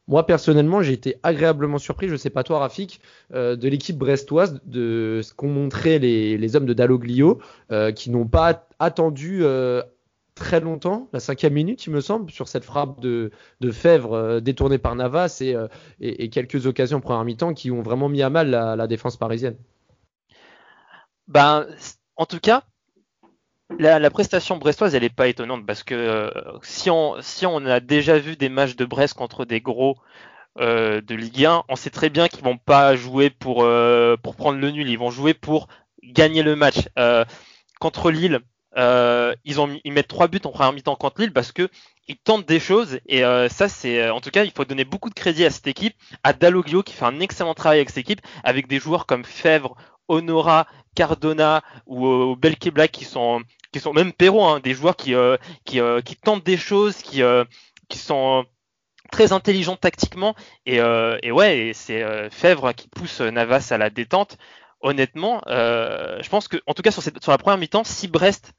Moi 0.07 0.25
personnellement, 0.25 0.81
j'ai 0.81 0.93
été 0.93 1.17
agréablement 1.25 1.79
surpris, 1.79 2.09
je 2.09 2.15
sais 2.15 2.31
pas 2.31 2.45
toi 2.45 2.61
Rafik, 2.61 3.01
euh, 3.35 3.57
de 3.57 3.69
l'équipe 3.69 3.99
brestoise 3.99 4.61
de 4.65 5.21
ce 5.25 5.35
qu'ont 5.35 5.49
montré 5.49 5.99
les, 5.99 6.39
les, 6.39 6.55
hommes 6.55 6.67
de 6.67 6.73
Dalloglio 6.73 7.41
qui 7.97 8.11
n'ont 8.11 8.29
pas 8.29 8.69
attendu 8.79 9.43
très 10.37 10.61
longtemps, 10.61 11.09
la 11.13 11.19
cinquième 11.19 11.55
minute, 11.55 11.87
il 11.87 11.91
me 11.91 12.01
semble, 12.01 12.31
sur 12.31 12.47
cette 12.47 12.65
frappe 12.65 13.01
de, 13.01 13.33
de 13.61 13.73
Fèvre 13.73 14.13
euh, 14.13 14.41
détournée 14.41 14.79
par 14.79 14.95
Navas 14.95 15.39
euh, 15.43 15.67
et, 15.99 16.29
quelques 16.29 16.67
occasions 16.67 17.01
première 17.01 17.25
mi-temps 17.25 17.55
qui 17.55 17.73
ont 17.73 17.83
vraiment 17.83 18.09
mis 18.09 18.23
à 18.23 18.31
mal 18.31 18.51
la, 18.51 18.87
défense 18.87 19.17
parisienne. 19.17 19.57
Ben, 21.27 21.67
en 22.17 22.27
tout 22.27 22.39
cas, 22.39 22.65
la, 23.79 24.11
prestation 24.11 24.59
brestoise, 24.59 24.95
elle 24.95 25.03
n'est 25.03 25.09
pas 25.09 25.27
étonnante 25.27 25.67
parce 25.67 25.83
que 25.83 25.95
euh, 25.95 26.31
si, 26.63 26.91
on, 26.91 27.17
si 27.23 27.47
on 27.47 27.65
a 27.65 27.81
déjà 27.81 28.19
vu 28.19 28.37
des 28.37 28.51
matchs 28.51 28.77
de 28.77 28.85
Brest 28.85 29.15
contre 29.15 29.45
des 29.45 29.61
gros 29.61 29.97
de 30.59 31.15
Ligue 31.15 31.45
1, 31.45 31.65
on 31.69 31.77
sait 31.77 31.91
très 31.91 32.09
bien 32.09 32.29
qu'ils 32.29 32.43
vont 32.43 32.57
pas 32.57 32.97
jouer 32.97 33.29
pour, 33.29 33.69
pour 34.23 34.37
prendre 34.37 34.59
le 34.59 34.71
nul, 34.71 34.89
ils 34.89 34.99
vont 34.99 35.11
jouer 35.11 35.35
pour 35.35 35.69
gagner 36.03 36.43
le 36.43 36.57
match. 36.57 36.89
contre 37.79 38.11
Lille, 38.11 38.41
euh, 38.77 39.35
ils, 39.45 39.93
mettent 39.93 40.09
trois 40.09 40.29
buts 40.29 40.41
en 40.45 40.51
première 40.51 40.73
mi-temps 40.73 40.97
contre 40.97 41.21
Lille 41.21 41.33
parce 41.33 41.53
que 41.53 41.69
ils 42.09 42.17
tentent 42.17 42.47
des 42.47 42.61
choses 42.61 43.01
et 43.07 43.25
euh, 43.25 43.49
ça 43.49 43.69
c'est 43.69 44.11
en 44.11 44.21
tout 44.21 44.31
cas 44.31 44.45
il 44.45 44.53
faut 44.53 44.65
donner 44.65 44.85
beaucoup 44.85 45.09
de 45.09 45.15
crédit 45.15 45.45
à 45.45 45.51
cette 45.51 45.67
équipe, 45.67 45.95
à 46.23 46.33
Dalloglio 46.33 46.83
qui 46.83 46.95
fait 46.95 47.05
un 47.05 47.21
excellent 47.21 47.55
travail 47.55 47.79
avec 47.79 47.91
cette 47.91 47.99
équipe 47.99 48.21
avec 48.45 48.69
des 48.69 48.79
joueurs 48.79 49.07
comme 49.07 49.25
Fèvre, 49.25 49.77
Honora, 50.09 50.67
Cardona 50.95 51.63
ou, 51.87 52.07
euh, 52.07 52.37
qui 52.93 53.05
sont 53.05 53.43
même 53.95 54.13
Perrault, 54.13 54.45
hein, 54.45 54.61
des 54.61 54.75
joueurs 54.75 54.97
qui 54.97 55.15
euh, 55.15 55.37
tentent 56.23 56.45
des 56.45 56.57
choses, 56.57 56.97
qui 56.99 57.23
sont 57.99 58.45
très 59.11 59.33
intelligents 59.33 59.77
tactiquement 59.77 60.35
et, 60.67 60.77
et 61.23 61.33
ouais 61.33 61.73
c'est 61.75 62.31
Fèvre 62.31 62.73
qui 62.73 62.89
pousse 62.89 63.21
Navas 63.21 63.69
à 63.71 63.79
la 63.79 63.91
détente. 63.91 64.37
Honnêtement, 64.81 65.43
euh, 65.47 66.19
je 66.23 66.29
pense 66.29 66.49
que, 66.49 66.59
en 66.67 66.75
tout 66.75 66.83
cas 66.83 66.91
sur 66.91 67.03
la 67.33 67.39
première 67.39 67.59
mi-temps, 67.59 67.85
si 67.85 68.09
Brest 68.09 68.53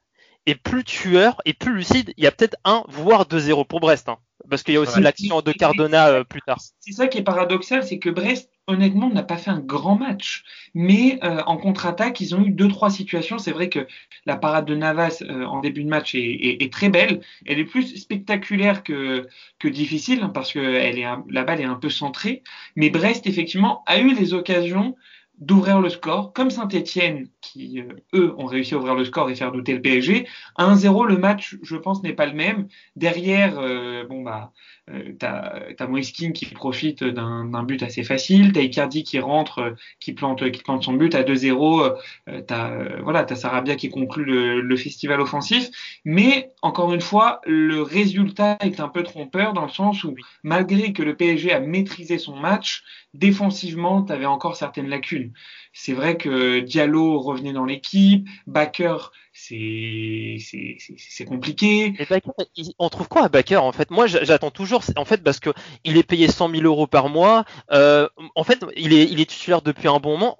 est 0.50 0.54
plus 0.54 0.84
tueur 0.84 1.40
et 1.44 1.52
plus 1.52 1.74
lucide, 1.74 2.12
il 2.16 2.24
y 2.24 2.26
a 2.26 2.32
peut-être 2.32 2.56
un, 2.64 2.84
voire 2.88 3.26
2-0 3.26 3.66
pour 3.66 3.80
Brest. 3.80 4.08
Hein, 4.08 4.18
parce 4.48 4.62
qu'il 4.62 4.74
y 4.74 4.76
a 4.76 4.80
aussi 4.80 5.00
l'action 5.00 5.40
de 5.42 5.52
Cardona 5.52 6.08
euh, 6.08 6.24
plus 6.24 6.40
tard. 6.42 6.58
C'est 6.80 6.92
ça 6.92 7.06
qui 7.06 7.18
est 7.18 7.22
paradoxal, 7.22 7.84
c'est 7.84 7.98
que 7.98 8.08
Brest, 8.08 8.50
honnêtement, 8.66 9.10
n'a 9.10 9.22
pas 9.22 9.36
fait 9.36 9.50
un 9.50 9.60
grand 9.60 9.96
match. 9.96 10.44
Mais 10.74 11.18
euh, 11.22 11.42
en 11.46 11.56
contre-attaque, 11.56 12.20
ils 12.20 12.34
ont 12.34 12.42
eu 12.42 12.50
deux, 12.50 12.68
trois 12.68 12.90
situations. 12.90 13.38
C'est 13.38 13.50
vrai 13.50 13.68
que 13.68 13.86
la 14.26 14.36
parade 14.36 14.64
de 14.64 14.74
Navas 14.74 15.22
euh, 15.22 15.44
en 15.44 15.60
début 15.60 15.84
de 15.84 15.88
match 15.88 16.14
est, 16.14 16.20
est, 16.20 16.62
est, 16.62 16.72
très 16.72 16.88
belle. 16.88 17.20
Elle 17.46 17.58
est 17.58 17.64
plus 17.64 17.96
spectaculaire 17.96 18.82
que, 18.82 19.26
que 19.58 19.68
difficile, 19.68 20.20
hein, 20.22 20.30
parce 20.32 20.52
que 20.52 20.58
elle 20.58 20.98
est 20.98 21.06
la 21.28 21.44
balle 21.44 21.60
est 21.60 21.64
un 21.64 21.74
peu 21.74 21.90
centrée. 21.90 22.42
Mais 22.76 22.90
Brest, 22.90 23.26
effectivement, 23.26 23.82
a 23.86 23.98
eu 23.98 24.14
les 24.14 24.34
occasions 24.34 24.96
d'ouvrir 25.38 25.80
le 25.80 25.88
score, 25.88 26.32
comme 26.32 26.50
Saint-Etienne, 26.50 27.28
qui, 27.40 27.80
euh, 27.80 27.94
eux, 28.14 28.34
ont 28.38 28.46
réussi 28.46 28.74
à 28.74 28.78
ouvrir 28.78 28.94
le 28.94 29.04
score 29.04 29.30
et 29.30 29.34
faire 29.34 29.52
douter 29.52 29.74
le 29.74 29.80
PSG. 29.80 30.26
1-0, 30.58 31.06
le 31.06 31.18
match, 31.18 31.56
je 31.62 31.76
pense, 31.76 32.02
n'est 32.02 32.12
pas 32.12 32.26
le 32.26 32.34
même. 32.34 32.68
Derrière, 32.96 33.58
euh, 33.58 34.04
bon, 34.04 34.22
bah, 34.22 34.52
euh, 34.90 35.12
t'as 35.18 35.60
as 35.78 35.86
Moiskin 35.86 36.32
qui 36.32 36.46
profite 36.46 37.04
d'un 37.04 37.62
but 37.62 37.82
assez 37.82 38.02
facile, 38.02 38.52
t'as 38.52 38.62
Icardi 38.62 39.04
qui 39.04 39.18
rentre, 39.18 39.74
qui 40.00 40.12
plante, 40.12 40.50
qui 40.50 40.62
plante 40.62 40.82
son 40.84 40.94
but 40.94 41.14
à 41.14 41.22
2-0, 41.22 41.96
euh, 42.28 42.40
t'as 42.46 43.00
voilà, 43.00 43.24
t'as 43.24 43.36
Sarabia 43.36 43.76
qui 43.76 43.90
conclut 43.90 44.24
le, 44.24 44.60
le, 44.60 44.76
festival 44.76 45.20
offensif, 45.20 45.68
mais 46.04 46.50
encore 46.62 46.92
une 46.92 47.00
fois, 47.00 47.40
le 47.46 47.82
résultat 47.82 48.56
est 48.60 48.80
un 48.80 48.88
peu 48.88 49.02
trompeur 49.02 49.52
dans 49.52 49.64
le 49.64 49.70
sens 49.70 50.04
où 50.04 50.14
malgré 50.42 50.92
que 50.92 51.02
le 51.02 51.16
PSG 51.16 51.52
a 51.52 51.60
maîtrisé 51.60 52.18
son 52.18 52.36
match, 52.36 52.82
défensivement, 53.14 54.02
t'avais 54.02 54.26
encore 54.26 54.56
certaines 54.56 54.88
lacunes. 54.88 55.27
C'est 55.72 55.92
vrai 55.92 56.16
que 56.16 56.60
Diallo 56.60 57.20
revenait 57.20 57.52
dans 57.52 57.64
l'équipe, 57.64 58.28
Baker 58.46 58.96
c'est 59.38 61.24
compliqué. 61.26 61.94
Et 61.98 62.06
Baker, 62.08 62.30
on 62.78 62.88
trouve 62.88 63.08
quoi 63.08 63.24
à 63.24 63.28
Baker 63.28 63.56
en 63.58 63.72
fait? 63.72 63.90
Moi, 63.90 64.06
j'attends 64.06 64.50
toujours, 64.50 64.82
en 64.96 65.04
fait, 65.04 65.22
parce 65.22 65.40
que 65.40 65.50
il 65.84 65.96
est 65.96 66.02
payé 66.02 66.28
100 66.28 66.50
000 66.50 66.62
euros 66.62 66.86
par 66.86 67.08
mois. 67.08 67.44
Euh, 67.70 68.08
en 68.34 68.44
fait, 68.44 68.64
il 68.76 68.92
est, 68.92 69.04
il 69.04 69.20
est 69.20 69.26
titulaire 69.30 69.62
depuis 69.62 69.88
un 69.88 69.98
bon 69.98 70.18
moment. 70.18 70.38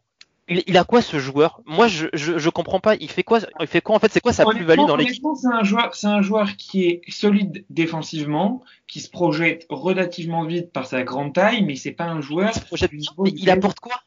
Il, 0.49 0.63
il 0.67 0.79
a 0.79 0.85
quoi 0.85 1.03
ce 1.03 1.19
joueur? 1.19 1.61
Moi, 1.67 1.89
je, 1.89 2.07
je, 2.15 2.39
je, 2.39 2.51
comprends 2.51 2.81
pas. 2.81 2.95
Il 2.97 3.11
fait 3.11 3.23
quoi 3.23 3.41
Il 3.61 3.67
fait 3.67 3.83
quoi 3.83 3.97
en 3.97 3.99
fait 3.99 4.11
C'est 4.11 4.21
quoi 4.21 4.33
sa 4.33 4.47
plus-value 4.47 4.87
dans 4.87 4.97
l'équipe? 4.97 5.23
C'est 5.37 5.47
un 5.47 5.63
joueur, 5.63 5.95
c'est 5.95 6.07
un 6.07 6.23
joueur 6.23 6.57
qui 6.57 6.87
est 6.87 7.03
solide 7.09 7.67
défensivement, 7.69 8.63
qui 8.87 9.01
se 9.01 9.11
projette 9.11 9.67
relativement 9.69 10.45
vite 10.45 10.73
par 10.73 10.87
sa 10.87 11.03
grande 11.03 11.35
taille, 11.35 11.63
mais 11.63 11.77
c'est 11.77 11.93
pas 11.93 12.07
un 12.07 12.23
joueur. 12.23 12.53
Il, 12.57 12.63
projette, 12.63 12.91
il 13.27 13.51
apporte 13.51 13.79
quoi? 13.81 14.01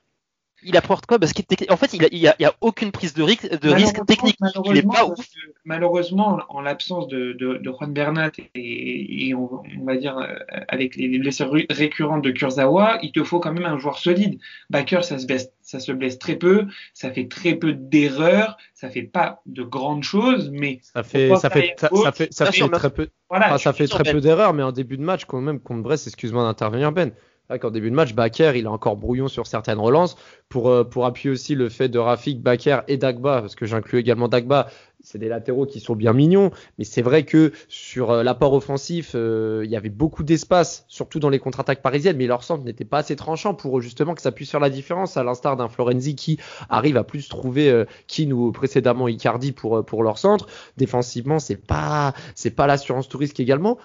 Il 0.63 0.77
apporte 0.77 1.06
quoi 1.06 1.20
Parce 1.20 1.34
qu'en 1.34 1.77
fait, 1.77 1.94
il 1.94 2.10
n'y 2.13 2.27
a, 2.27 2.36
a, 2.39 2.53
aucune 2.62 2.91
prise 2.91 3.13
de 3.13 3.24
risque, 3.24 3.50
de 3.50 3.70
risque 3.70 4.06
technique. 4.06 4.38
Il 4.65 4.77
est 4.77 4.88
pas 4.88 5.06
ouf. 5.06 5.27
Malheureusement, 5.65 6.39
en 6.50 6.62
l'absence 6.62 7.08
de, 7.08 7.34
de, 7.34 7.58
de, 7.58 7.72
Juan 7.72 7.94
Bernat 7.94 8.32
et, 8.56 9.27
et 9.27 9.36
on, 9.36 9.62
on, 9.80 9.86
va 9.86 9.96
dire 9.96 10.18
euh, 10.18 10.34
avec 10.68 10.96
les 10.96 11.20
blessures 11.20 11.51
récurrentes 11.70 12.24
de 12.24 12.32
Kurzawa, 12.32 13.00
il 13.03 13.12
te 13.12 13.24
faut 13.24 13.39
quand 13.39 13.53
même 13.53 13.65
un 13.65 13.77
joueur 13.77 14.00
solide. 14.00 14.39
Baker, 14.70 15.03
ça 15.03 15.20
se 15.20 15.27
blesse, 15.27 15.51
ça 15.62 15.80
se 15.80 15.91
blesse 15.91 16.20
très 16.20 16.36
peu, 16.36 16.68
ça 16.94 17.12
fait 17.12 17.27
très 17.27 17.56
peu 17.56 17.74
d'erreurs, 17.74 18.58
ça 18.74 18.89
fait 18.89 19.03
pas 19.03 19.41
de 19.46 19.63
grandes 19.63 20.03
choses, 20.03 20.50
mais 20.51 20.80
ça 20.82 21.03
fait 21.03 21.36
ça 21.36 21.50
fait, 21.50 21.75
ça, 21.77 21.89
ça 21.94 22.12
fait 22.12 22.34
ça 22.34 22.51
fait 22.51 22.70
très 22.70 22.89
peu. 22.89 23.10
Voilà, 23.30 23.48
enfin, 23.48 23.58
ça 23.58 23.74
fait 23.74 23.88
très 23.88 24.12
peu 24.12 24.20
d'erreurs, 24.20 24.53
mais 24.53 24.63
en 24.63 24.72
début 24.72 24.98
de 24.98 25.03
match 25.03 25.25
quand 25.25 25.41
même 25.41 25.60
contre 25.60 25.84
Brest, 25.84 26.08
excuse-moi 26.08 26.44
d'intervenir 26.44 26.91
Ben 26.91 27.12
qu'en 27.60 27.72
début 27.72 27.89
de 27.89 27.96
match, 27.96 28.13
Baker, 28.13 28.53
il 28.55 28.65
est 28.65 28.67
encore 28.67 28.98
brouillon 28.98 29.27
sur 29.27 29.48
certaines 29.48 29.79
relances. 29.79 30.15
Pour, 30.50 30.70
euh, 30.70 30.84
pour 30.84 31.05
appuyer 31.05 31.31
aussi 31.31 31.55
le 31.55 31.70
fait 31.70 31.88
de 31.88 31.98
Rafik, 31.98 32.41
Baker 32.41 32.81
et 32.89 32.98
Dagba, 32.98 33.39
parce 33.39 33.55
que 33.55 33.65
j'inclus 33.65 34.00
également 34.00 34.27
Dagba, 34.27 34.67
c'est 35.03 35.17
des 35.17 35.27
latéraux 35.27 35.65
qui 35.65 35.79
sont 35.79 35.96
bien 35.96 36.13
mignons, 36.13 36.51
mais 36.77 36.84
c'est 36.84 37.01
vrai 37.01 37.24
que 37.24 37.51
sur 37.67 38.12
euh, 38.12 38.24
l'apport 38.24 38.53
offensif, 38.53 39.12
euh, 39.15 39.62
il 39.65 39.72
y 39.72 39.75
avait 39.75 39.89
beaucoup 39.89 40.24
d'espace, 40.24 40.86
surtout 40.88 41.20
dans 41.20 41.29
les 41.29 41.39
contre-attaques 41.39 41.81
parisiennes, 41.81 42.17
mais 42.17 42.27
leur 42.27 42.43
centre 42.43 42.63
n'était 42.63 42.86
pas 42.86 43.00
assez 43.00 43.15
tranchant 43.15 43.53
pour 43.53 43.81
justement 43.81 44.13
que 44.13 44.22
ça 44.22 44.31
puisse 44.31 44.51
faire 44.51 44.60
la 44.60 44.70
différence, 44.70 45.17
à 45.17 45.24
l'instar 45.24 45.58
d'un 45.58 45.70
Florenzi 45.70 46.15
qui 46.15 46.38
arrive 46.70 46.98
à 46.98 47.03
plus 47.03 47.27
trouver 47.27 47.70
euh, 47.70 47.86
ou 48.31 48.52
précédemment 48.52 49.08
Icardi 49.08 49.52
pour, 49.52 49.86
pour 49.86 50.04
leur 50.04 50.17
centre. 50.17 50.47
Défensivement, 50.78 51.39
c'est 51.39 51.56
pas, 51.56 52.13
c'est 52.36 52.52
pas 52.52 52.67
l'assurance 52.67 53.10
touriste 53.10 53.39
également. 53.39 53.78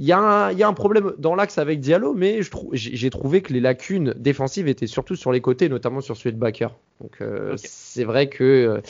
Il 0.00 0.06
y, 0.06 0.12
a 0.12 0.18
un, 0.18 0.52
il 0.52 0.58
y, 0.58 0.62
a 0.62 0.68
un, 0.68 0.74
problème 0.74 1.12
dans 1.18 1.34
l'axe 1.34 1.58
avec 1.58 1.80
Diallo, 1.80 2.14
mais 2.14 2.40
j'ai 2.72 3.10
trouvé 3.10 3.42
que 3.42 3.52
les 3.52 3.58
lacunes 3.58 4.14
défensives 4.16 4.68
étaient 4.68 4.86
surtout 4.86 5.16
sur 5.16 5.32
les 5.32 5.40
côtés, 5.40 5.68
notamment 5.68 6.00
sur 6.00 6.16
celui 6.16 6.32
de 6.32 6.38
Baker. 6.38 6.68
Donc 7.00 7.20
euh, 7.20 7.54
okay. 7.54 7.66
c'est 7.68 8.04
vrai 8.04 8.28
que 8.28 8.44
euh, 8.44 8.80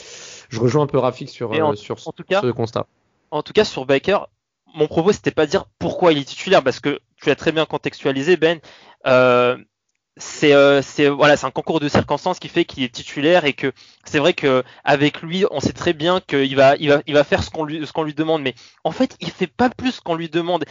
je 0.49 0.59
rejoins 0.59 0.83
un 0.83 0.87
peu 0.87 0.99
Rafik 0.99 1.29
sur, 1.29 1.51
en, 1.51 1.71
euh, 1.71 1.75
sur 1.75 1.95
en 2.07 2.11
tout 2.11 2.23
cas, 2.23 2.41
ce 2.41 2.51
constat. 2.51 2.85
En 3.31 3.41
tout 3.41 3.53
cas, 3.53 3.65
sur 3.65 3.87
Baker, 3.87 4.19
mon 4.75 4.87
propos 4.87 5.11
c'était 5.11 5.31
pas 5.31 5.47
dire 5.47 5.65
pourquoi 5.79 6.13
il 6.13 6.19
est 6.19 6.25
titulaire, 6.25 6.63
parce 6.63 6.79
que 6.79 6.99
tu 7.17 7.29
l'as 7.29 7.35
très 7.35 7.51
bien 7.51 7.65
contextualisé, 7.65 8.37
Ben. 8.37 8.59
Euh, 9.07 9.57
c'est 10.19 10.53
euh, 10.53 10.81
voilà 11.15 11.37
c'est 11.37 11.45
un 11.45 11.51
concours 11.51 11.79
de 11.79 11.87
circonstances 11.87 12.39
qui 12.39 12.49
fait 12.49 12.65
qu'il 12.65 12.83
est 12.83 12.93
titulaire 12.93 13.45
et 13.45 13.53
que 13.53 13.71
c'est 14.03 14.19
vrai 14.19 14.33
que 14.33 14.63
avec 14.83 15.21
lui 15.21 15.45
on 15.49 15.61
sait 15.61 15.71
très 15.71 15.93
bien 15.93 16.19
qu'il 16.19 16.55
va 16.57 16.75
il 16.75 16.89
va 16.89 17.01
il 17.07 17.13
va 17.13 17.23
faire 17.23 17.41
ce 17.41 17.49
qu'on 17.49 17.63
lui 17.63 17.87
ce 17.87 17.93
qu'on 17.93 18.03
lui 18.03 18.13
demande 18.13 18.41
mais 18.41 18.53
en 18.83 18.91
fait 18.91 19.15
il 19.21 19.31
fait 19.31 19.47
pas 19.47 19.69
plus 19.69 20.01
qu'on 20.01 20.15
lui 20.15 20.29
demande 20.29 20.65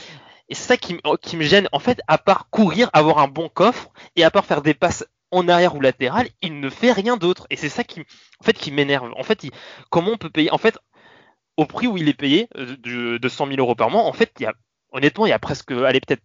et 0.49 0.55
c'est 0.55 0.67
ça 0.67 0.77
qui, 0.77 0.99
qui 1.23 1.37
me 1.37 1.43
gêne 1.43 1.69
en 1.73 1.79
fait 1.79 2.01
à 2.07 2.19
part 2.19 2.49
courir 2.51 2.91
avoir 2.93 3.19
un 3.19 3.29
bon 3.29 3.49
coffre 3.49 3.91
et 4.17 4.25
à 4.25 4.31
part 4.31 4.47
faire 4.47 4.63
des 4.63 4.75
passes 4.75 5.05
en 5.31 5.49
arrière 5.49 5.77
ou 5.77 5.81
latéral 5.81 6.29
il 6.43 6.61
ne 6.61 6.71
fait 6.71 6.93
rien 6.93 7.17
d'autre 7.17 7.47
et 7.51 7.57
c'est 7.57 7.69
ça 7.69 7.85
qui 7.85 8.01
en 8.01 8.45
fait 8.45 8.55
qui 8.55 8.73
m'énerve 8.73 9.13
en 9.17 9.23
fait 9.23 9.45
il, 9.45 9.51
comment 9.91 10.13
on 10.13 10.17
peut 10.17 10.31
payer? 10.31 10.51
En 10.51 10.59
fait 10.59 10.79
au 11.57 11.67
prix 11.67 11.87
où 11.87 11.97
il 11.97 12.09
est 12.09 12.15
payé 12.15 12.49
de, 12.57 13.19
de 13.19 13.29
100 13.29 13.47
000 13.49 13.59
euros 13.59 13.75
par 13.75 13.91
mois 13.91 14.03
en 14.03 14.13
fait 14.13 14.33
il 14.39 14.45
y 14.45 14.47
a 14.47 14.55
honnêtement 14.93 15.27
il 15.27 15.31
y 15.31 15.33
a 15.33 15.39
presque 15.39 15.73
allez 15.73 16.01
peut-être 16.01 16.23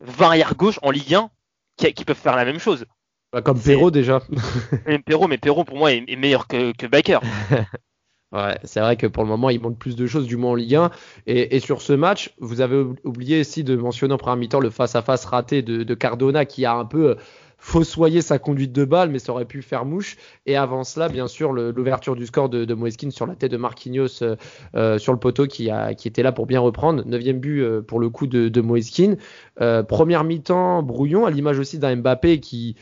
20 0.00 0.26
arrière 0.26 0.54
gauche 0.54 0.78
en 0.82 0.90
Ligue 0.90 1.14
1 1.14 1.30
qui, 1.76 1.92
qui, 1.92 2.04
peuvent 2.04 2.16
faire 2.16 2.36
la 2.36 2.44
même 2.44 2.58
chose. 2.58 2.86
Bah, 3.32 3.42
comme 3.42 3.60
Perrault 3.60 3.90
déjà. 3.90 4.20
Perrault, 5.06 5.28
mais 5.28 5.38
Perrault 5.38 5.64
pour 5.64 5.76
moi 5.76 5.92
est, 5.92 6.04
est 6.06 6.16
meilleur 6.16 6.46
que, 6.46 6.72
que 6.72 6.86
Baker. 6.86 7.18
ouais, 8.34 8.58
c'est 8.64 8.80
vrai 8.80 8.96
que 8.96 9.06
pour 9.06 9.22
le 9.22 9.28
moment 9.28 9.50
il 9.50 9.60
manque 9.60 9.78
plus 9.78 9.96
de 9.96 10.06
choses 10.06 10.26
du 10.26 10.36
moins 10.36 10.52
en 10.52 10.54
Ligue 10.54 10.74
1. 10.74 10.90
Et, 11.26 11.60
sur 11.60 11.80
ce 11.80 11.92
match, 11.92 12.34
vous 12.38 12.60
avez 12.60 12.84
oublié 13.04 13.40
aussi 13.40 13.64
de 13.64 13.76
mentionner 13.76 14.14
en 14.14 14.18
première 14.18 14.36
mi-temps 14.36 14.60
le 14.60 14.70
face-à-face 14.70 15.24
-face 15.24 15.28
raté 15.28 15.62
de, 15.62 15.94
Cardona 15.94 16.44
qui 16.44 16.64
a 16.64 16.74
un 16.74 16.84
peu 16.84 17.16
fossoyer 17.64 18.20
sa 18.20 18.38
conduite 18.38 18.72
de 18.72 18.84
balle, 18.84 19.08
mais 19.08 19.18
ça 19.18 19.32
aurait 19.32 19.46
pu 19.46 19.62
faire 19.62 19.86
mouche. 19.86 20.16
Et 20.44 20.54
avant 20.54 20.84
cela, 20.84 21.08
bien 21.08 21.26
sûr, 21.26 21.50
l'ouverture 21.50 22.14
du 22.14 22.26
score 22.26 22.50
de, 22.50 22.66
de 22.66 22.74
Moeskin 22.74 23.10
sur 23.10 23.26
la 23.26 23.34
tête 23.36 23.50
de 23.50 23.56
Marquinhos 23.56 24.22
euh, 24.22 24.36
euh, 24.74 24.98
sur 24.98 25.14
le 25.14 25.18
poteau 25.18 25.46
qui, 25.46 25.70
était 26.04 26.22
là 26.22 26.30
pour 26.30 26.44
bien 26.44 26.60
reprendre. 26.60 27.02
Neuvième 27.06 27.40
but 27.40 27.62
euh, 27.62 27.80
pour 27.80 28.00
le 28.00 28.10
coup 28.10 28.26
de, 28.26 28.50
de 28.50 28.60
Moeskin. 28.60 29.14
Euh, 29.62 29.82
première 29.82 30.24
mi-temps, 30.24 30.82
brouillon, 30.82 31.24
à 31.24 31.30
l'image 31.30 31.58
aussi 31.58 31.78
d'un 31.78 31.96
Mbappé 31.96 32.38
qui, 32.38 32.76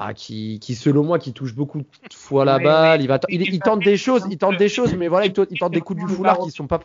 ah, 0.00 0.14
qui, 0.14 0.60
qui, 0.60 0.76
selon 0.76 1.02
moi, 1.02 1.18
qui 1.18 1.32
touche 1.32 1.56
beaucoup 1.56 1.80
de 1.80 2.14
fois 2.14 2.44
la 2.44 2.60
balle. 2.60 3.02
Il, 3.02 3.08
va 3.08 3.18
il, 3.28 3.42
il, 3.42 3.58
tente 3.58 3.80
des 3.80 3.96
choses, 3.96 4.24
il 4.30 4.38
tente 4.38 4.56
des 4.56 4.68
choses, 4.68 4.94
mais 4.94 5.08
voilà, 5.08 5.26
il, 5.26 5.32
il 5.50 5.58
tente 5.58 5.72
des 5.72 5.80
coups 5.80 6.00
du 6.00 6.08
foulard 6.14 6.38
qui 6.38 6.52
sont 6.52 6.68
pas. 6.68 6.80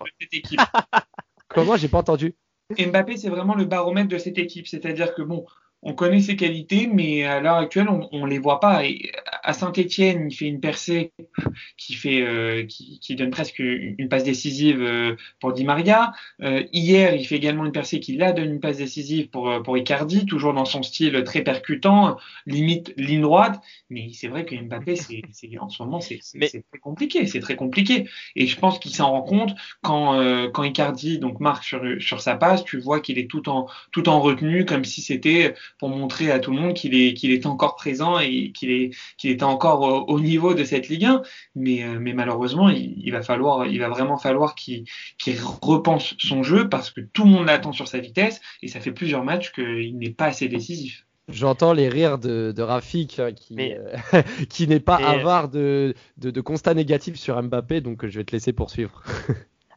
Comment? 1.47 1.77
J'ai 1.77 1.89
pas 1.89 1.99
entendu. 1.99 2.33
Mbappé, 2.75 3.17
c'est 3.17 3.29
vraiment 3.29 3.53
le 3.53 3.65
baromètre 3.65 4.07
de 4.07 4.17
cette 4.17 4.39
équipe. 4.39 4.65
C'est-à-dire 4.65 5.13
que 5.13 5.21
bon, 5.21 5.45
on 5.83 5.93
connaît 5.93 6.21
ses 6.21 6.35
qualités, 6.35 6.87
mais 6.87 7.25
à 7.25 7.39
l'heure 7.41 7.57
actuelle, 7.57 7.89
on, 7.89 8.07
on 8.11 8.25
les 8.25 8.39
voit 8.39 8.59
pas. 8.59 8.85
Et 8.85 9.11
à 9.43 9.53
Saint-Étienne, 9.53 10.27
il 10.29 10.33
fait 10.33 10.45
une 10.45 10.61
percée 10.61 11.11
qui 11.77 11.93
fait, 11.93 12.21
euh, 12.21 12.65
qui, 12.65 12.99
qui, 12.99 13.15
donne 13.15 13.31
presque 13.31 13.59
une 13.59 14.07
passe 14.07 14.23
décisive 14.23 14.81
euh, 14.81 15.15
pour 15.41 15.51
Di 15.51 15.65
Maria. 15.65 16.13
Euh, 16.41 16.63
hier, 16.71 17.13
il 17.15 17.25
fait 17.25 17.35
également 17.35 17.65
une 17.65 17.73
percée 17.73 17.99
qui 17.99 18.15
là 18.15 18.31
donne 18.31 18.49
une 18.49 18.59
passe 18.61 18.77
décisive 18.77 19.29
pour 19.29 19.61
pour 19.63 19.77
Icardi, 19.77 20.25
toujours 20.25 20.53
dans 20.53 20.65
son 20.65 20.83
style 20.83 21.23
très 21.25 21.41
percutant, 21.41 22.17
limite 22.45 22.93
ligne 22.95 23.21
droite. 23.21 23.61
Mais 23.89 24.09
c'est 24.13 24.27
vrai 24.27 24.45
que 24.45 24.55
Mbappé, 24.55 24.95
c'est, 25.31 25.57
en 25.59 25.69
ce 25.69 25.83
moment, 25.83 25.99
c'est, 25.99 26.19
mais... 26.35 26.47
très 26.47 26.79
compliqué, 26.81 27.27
c'est 27.27 27.41
très 27.41 27.55
compliqué. 27.55 28.07
Et 28.35 28.47
je 28.47 28.57
pense 28.57 28.79
qu'il 28.79 28.93
s'en 28.93 29.11
rend 29.11 29.23
compte 29.23 29.55
quand 29.81 30.15
euh, 30.15 30.49
quand 30.49 30.63
Icardi 30.63 31.19
donc 31.19 31.41
marque 31.41 31.65
sur 31.65 31.81
sur 31.99 32.21
sa 32.21 32.35
passe, 32.35 32.63
tu 32.63 32.79
vois 32.79 33.01
qu'il 33.01 33.19
est 33.19 33.29
tout 33.29 33.49
en 33.49 33.67
tout 33.91 34.07
en 34.07 34.21
retenue, 34.21 34.65
comme 34.65 34.85
si 34.85 35.01
c'était 35.01 35.53
pour 35.79 35.89
montrer 35.89 36.31
à 36.31 36.39
tout 36.39 36.51
le 36.51 36.57
monde 36.57 36.73
qu'il 36.73 36.95
est 36.95 37.13
qu'il 37.13 37.31
est 37.31 37.45
encore 37.45 37.75
présent 37.75 38.19
et 38.19 38.51
qu'il 38.51 38.71
est 38.71 38.91
qu'il 39.17 39.31
était 39.31 39.43
encore 39.43 39.81
au, 39.81 40.13
au, 40.13 40.19
niveau 40.19 40.53
de 40.53 40.63
cette 40.63 40.89
Ligue 40.89 41.05
1 41.05 41.21
mais 41.55 41.83
euh, 41.83 41.97
mais 41.99 42.13
malheureusement 42.13 42.69
il, 42.69 42.93
il, 42.97 43.11
va 43.11 43.21
falloir 43.21 43.65
il 43.65 43.79
va 43.79 43.89
vraiment 43.89 44.17
falloir 44.17 44.55
qu'il 44.55 44.85
qu'il 45.17 45.37
repense 45.61 46.15
son 46.19 46.43
jeu 46.43 46.69
parce 46.69 46.91
que 46.91 47.01
tout 47.01 47.23
le 47.23 47.31
monde 47.31 47.47
l'attend 47.47 47.71
sur 47.71 47.87
sa 47.87 47.99
vitesse 47.99 48.41
et 48.61 48.67
ça 48.67 48.79
fait 48.79 48.91
plusieurs 48.91 49.23
matchs 49.23 49.51
qu'il 49.51 49.97
n'est 49.97 50.09
pas 50.09 50.25
assez 50.25 50.47
décisif. 50.47 51.05
J'entends 51.29 51.71
les 51.71 51.87
rires 51.87 52.17
de, 52.17 52.53
de 52.55 52.61
Rafik 52.61 53.21
qui, 53.35 53.55
mais, 53.55 53.79
euh, 54.13 54.21
qui 54.49 54.67
n'est 54.67 54.81
pas 54.81 54.97
mais, 54.97 55.05
avare 55.05 55.47
de, 55.47 55.93
de, 56.17 56.31
de 56.31 56.41
constats 56.41 56.73
négatifs 56.73 57.15
sur 57.15 57.41
Mbappé, 57.41 57.79
donc 57.79 58.05
je 58.05 58.19
vais 58.19 58.25
te 58.25 58.33
laisser 58.33 58.51
poursuivre. 58.51 59.01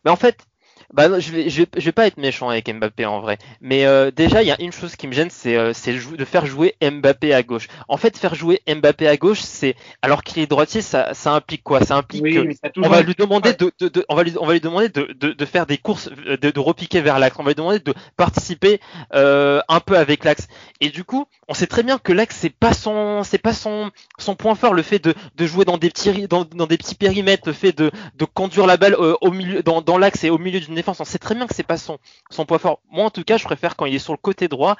mais 0.04 0.10
en 0.10 0.16
fait, 0.16 0.44
Bah 0.92 1.08
non, 1.08 1.18
je 1.20 1.32
vais, 1.32 1.48
je 1.50 1.62
vais, 1.62 1.68
je 1.76 1.84
vais 1.84 1.92
pas 1.92 2.06
être 2.06 2.16
méchant 2.16 2.48
avec 2.48 2.72
Mbappé 2.72 3.06
en 3.06 3.20
vrai. 3.20 3.38
Mais 3.60 3.84
euh, 3.86 4.10
déjà, 4.10 4.42
il 4.42 4.48
y 4.48 4.50
a 4.52 4.60
une 4.60 4.72
chose 4.72 4.96
qui 4.96 5.06
me 5.06 5.12
gêne, 5.12 5.30
c'est 5.30 5.56
euh, 5.56 5.72
de 5.72 6.24
faire 6.24 6.46
jouer 6.46 6.74
Mbappé 6.82 7.34
à 7.34 7.42
gauche. 7.42 7.68
En 7.88 7.96
fait, 7.96 8.16
faire 8.18 8.34
jouer 8.34 8.60
Mbappé 8.68 9.08
à 9.08 9.16
gauche, 9.16 9.40
c'est 9.40 9.74
alors 10.02 10.22
qu'il 10.22 10.42
est 10.42 10.46
droitier, 10.46 10.82
ça, 10.82 11.12
ça 11.14 11.32
implique 11.32 11.62
quoi? 11.62 11.80
Ça 11.84 11.96
implique 11.96 12.22
Oui, 12.22 12.34
que 12.34 12.52
ça 12.54 12.70
on 12.76 12.88
va 12.88 13.02
lui 13.02 13.14
demander 13.18 13.52
de, 13.54 13.72
de, 13.80 13.88
de- 13.88 14.04
on 14.08 14.14
va 14.14 14.22
lui, 14.22 14.34
on 14.40 14.46
va 14.46 14.52
lui 14.52 14.60
demander 14.60 14.88
de, 14.88 15.12
de, 15.18 15.32
de 15.32 15.44
faire 15.44 15.66
des 15.66 15.78
courses, 15.78 16.08
euh, 16.26 16.36
de, 16.36 16.50
de 16.50 16.60
repiquer 16.60 17.00
vers 17.00 17.18
l'axe. 17.18 17.36
On 17.38 17.42
va 17.42 17.50
lui 17.50 17.54
demander 17.56 17.78
de 17.80 17.94
participer 18.16 18.80
euh, 19.14 19.60
un 19.68 19.80
peu 19.80 19.96
avec 19.96 20.24
l'axe. 20.24 20.46
Et 20.80 20.88
du 20.90 21.04
coup, 21.04 21.26
on 21.48 21.54
sait 21.54 21.66
très 21.66 21.82
bien 21.82 21.98
que 21.98 22.12
l'axe 22.12 22.36
c'est 22.40 22.50
pas 22.50 22.72
son, 22.72 23.22
c'est 23.24 23.38
pas 23.38 23.52
son, 23.54 23.90
son 24.18 24.34
point 24.34 24.54
fort. 24.54 24.74
Le 24.74 24.82
fait 24.82 25.02
de, 25.02 25.14
de 25.36 25.46
jouer 25.46 25.64
dans 25.64 25.78
des 25.78 25.90
petits, 25.90 26.28
dans, 26.28 26.44
dans 26.44 26.66
des 26.66 26.76
petits 26.78 26.94
périmètres, 26.94 27.44
le 27.46 27.52
fait 27.52 27.72
de, 27.72 27.90
de 28.16 28.24
conduire 28.24 28.66
la 28.66 28.76
balle 28.76 28.96
au 28.96 29.30
milieu, 29.30 29.62
dans, 29.62 29.80
dans 29.82 29.98
l'axe 29.98 30.24
et 30.24 30.30
au 30.30 30.38
milieu 30.38 30.60
d'une 30.60 30.75
défense. 30.76 31.00
On 31.00 31.04
sait 31.04 31.18
très 31.18 31.34
bien 31.34 31.46
que 31.46 31.54
c'est 31.54 31.62
pas 31.62 31.76
son, 31.76 31.98
son 32.30 32.46
point 32.46 32.58
fort. 32.58 32.80
Moi, 32.90 33.04
en 33.04 33.10
tout 33.10 33.24
cas, 33.24 33.36
je 33.36 33.44
préfère 33.44 33.76
quand 33.76 33.86
il 33.86 33.94
est 33.94 34.00
sur 34.00 34.12
le 34.12 34.18
côté 34.18 34.48
droit. 34.48 34.76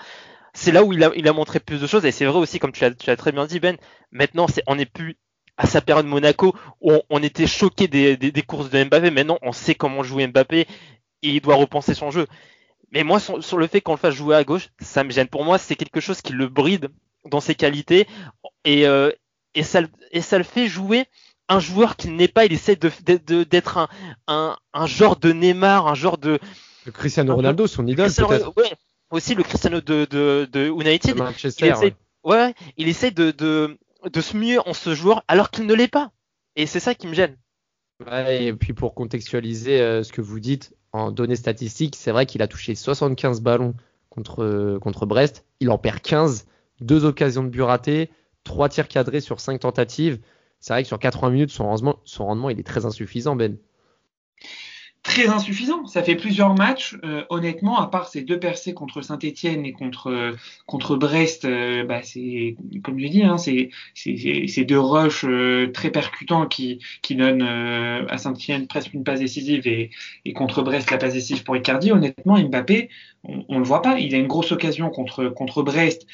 C'est 0.55 0.73
là 0.73 0.85
où 0.85 0.93
il 0.93 1.03
a, 1.05 1.11
il 1.17 1.29
a 1.29 1.33
montré 1.33 1.61
plus 1.61 1.81
de 1.81 1.87
choses. 1.87 2.05
Et 2.05 2.13
c'est 2.13 2.25
vrai 2.25 2.39
aussi, 2.39 2.59
comme 2.59 2.73
tu 2.73 2.83
l'as, 2.83 3.17
très 3.17 3.33
bien 3.33 3.47
dit, 3.47 3.61
Ben. 3.61 3.77
Maintenant, 4.13 4.47
c'est, 4.49 4.63
on 4.67 4.77
n'est 4.77 4.87
plus 4.87 5.19
à 5.57 5.67
sa 5.67 5.81
période 5.81 6.07
Monaco 6.07 6.55
où 6.81 6.93
on, 7.09 7.23
était 7.23 7.47
choqué 7.47 7.89
des, 7.89 8.17
des, 8.17 8.43
courses 8.43 8.71
de 8.71 8.85
Mbappé. 8.85 9.11
Maintenant, 9.11 9.39
on 9.43 9.53
sait 9.53 9.75
comment 9.75 10.03
jouer 10.03 10.27
Mbappé 10.27 10.61
et 10.61 11.29
il 11.29 11.41
doit 11.41 11.57
repenser 11.57 11.95
son 11.95 12.11
jeu. 12.11 12.27
Mais 12.93 13.05
moi, 13.05 13.19
sur, 13.21 13.59
le 13.59 13.67
fait 13.67 13.81
qu'on 13.81 13.93
le 13.93 13.99
fasse 13.99 14.15
jouer 14.15 14.37
à 14.37 14.45
gauche, 14.45 14.69
ça 14.81 15.03
me 15.03 15.11
gêne. 15.11 15.29
Pour 15.29 15.45
moi, 15.45 15.59
c'est 15.59 15.77
quelque 15.77 16.01
chose 16.01 16.21
qui 16.21 16.33
le 16.33 16.49
bride 16.49 16.89
dans 17.25 17.41
ses 17.41 17.55
qualités 17.55 18.07
et, 18.65 18.87
euh, 18.87 19.11
et, 19.55 19.63
ça, 19.63 19.81
et 20.13 20.21
ça 20.21 20.39
le 20.39 20.45
fait 20.45 20.69
jouer 20.69 21.07
un 21.49 21.61
joueur 21.61 21.97
qu'il 21.97 22.17
n'est 22.17 22.29
pas. 22.29 22.45
Il 22.45 22.53
essaie 22.53 22.77
de, 22.77 22.91
de- 23.05 23.21
de- 23.25 23.45
d'être 23.45 23.79
un, 23.79 23.89
un, 24.27 24.57
un 24.73 24.87
genre 24.87 25.17
de 25.17 25.33
Neymar, 25.33 25.87
un 25.87 25.95
genre 25.95 26.19
de. 26.19 26.39
Le 26.85 26.93
Cristiano 26.93 27.35
Ronaldo, 27.35 27.67
son 27.67 27.87
idole 27.87 28.13
peut-être. 28.13 28.53
ouais, 28.57 28.73
aussi 29.11 29.35
le 29.35 29.43
Cristiano 29.43 29.81
de, 29.81 30.07
de, 30.11 30.69
United. 30.69 31.15
Il 31.17 31.23
Manchester. 31.23 31.69
essaie, 31.69 31.95
ouais. 32.25 32.37
ouais, 32.37 32.55
il 32.77 32.89
essaie 32.89 33.11
de, 33.11 33.33
se 34.21 34.37
muer 34.37 34.59
en 34.59 34.73
ce 34.73 34.95
joueur 34.95 35.25
alors 35.29 35.51
qu'il 35.51 35.67
ne 35.67 35.75
l'est 35.75 35.89
pas. 35.89 36.11
Et 36.55 36.67
c'est 36.67 36.81
ça 36.81 36.95
qui 36.95 37.07
me 37.07 37.15
gêne. 37.15 37.37
Ouais, 38.11 38.45
et 38.45 38.53
puis 38.53 38.73
pour 38.73 38.95
contextualiser 38.95 39.81
euh, 39.81 40.03
ce 40.03 40.13
que 40.13 40.21
vous 40.21 40.39
dites 40.41 40.75
en 40.93 41.11
données 41.11 41.37
statistiques, 41.37 41.97
c'est 41.97 42.11
vrai 42.13 42.27
qu'il 42.27 42.43
a 42.43 42.47
touché 42.49 42.75
75 42.75 43.41
ballons 43.41 43.75
contre, 44.11 44.79
contre 44.81 45.07
Brest. 45.07 45.45
Il 45.61 45.71
en 45.71 45.79
perd 45.79 46.01
15, 46.01 46.47
deux 46.81 47.05
occasions 47.05 47.43
de 47.43 47.49
but 47.49 47.63
ratées, 47.63 48.11
trois 48.45 48.69
tirs 48.69 48.89
cadrés 48.89 49.21
sur 49.21 49.41
cinq 49.41 49.61
tentatives. 49.61 50.19
C'est 50.61 50.73
vrai 50.73 50.83
que 50.83 50.89
sur 50.89 50.99
80 50.99 51.31
minutes, 51.31 51.51
son 51.51 51.67
rendement, 51.67 52.51
il 52.51 52.59
est 52.59 52.67
très 52.67 52.85
insuffisant, 52.87 53.37
Ben. 53.37 53.57
très 55.03 55.29
insuffisant. 55.29 55.87
Ça 55.87 56.03
fait 56.03 56.17
plusieurs 56.17 56.55
matchs, 56.55 56.97
euh, 57.05 57.25
honnêtement, 57.31 57.79
à 57.79 57.87
part 57.87 58.09
ces 58.09 58.23
deux 58.23 58.41
percées 58.41 58.75
contre 58.75 59.03
Saint-Etienne 59.03 59.65
et 59.65 59.73
contre 59.73 60.09
euh, 60.11 60.33
contre 60.67 60.97
Brest, 60.97 61.45
euh, 61.45 61.85
bah 61.85 62.03
c'est 62.03 62.57
comme 62.83 62.99
j'ai 62.99 63.09
dit, 63.09 63.23
hein, 63.23 63.37
c'est 63.39 63.71
deux 64.65 64.81
rushs 64.81 65.25
très 65.73 65.91
percutants 65.91 66.47
qui 66.47 66.81
qui 67.03 67.15
donnent 67.15 67.43
à 67.43 68.19
Saint-Etienne 68.19 68.67
presque 68.67 68.93
une 68.95 69.05
passe 69.05 69.21
décisive 69.21 69.67
et 69.69 69.91
et 70.25 70.33
contre 70.33 70.63
Brest 70.63 70.91
la 70.91 70.99
passe 70.99 71.15
décisive 71.15 71.45
pour 71.45 71.57
Icardi. 71.57 71.93
Honnêtement, 71.93 72.39
Mbappé, 72.41 72.89
on, 73.25 73.45
on 73.49 73.59
le 73.59 73.65
voit 73.65 73.83
pas. 73.83 73.99
Il 74.01 74.15
a 74.15 74.19
une 74.19 74.27
grosse 74.27 74.51
occasion 74.53 74.91
contre 74.91 75.29
contre 75.29 75.63
Brest. 75.63 76.07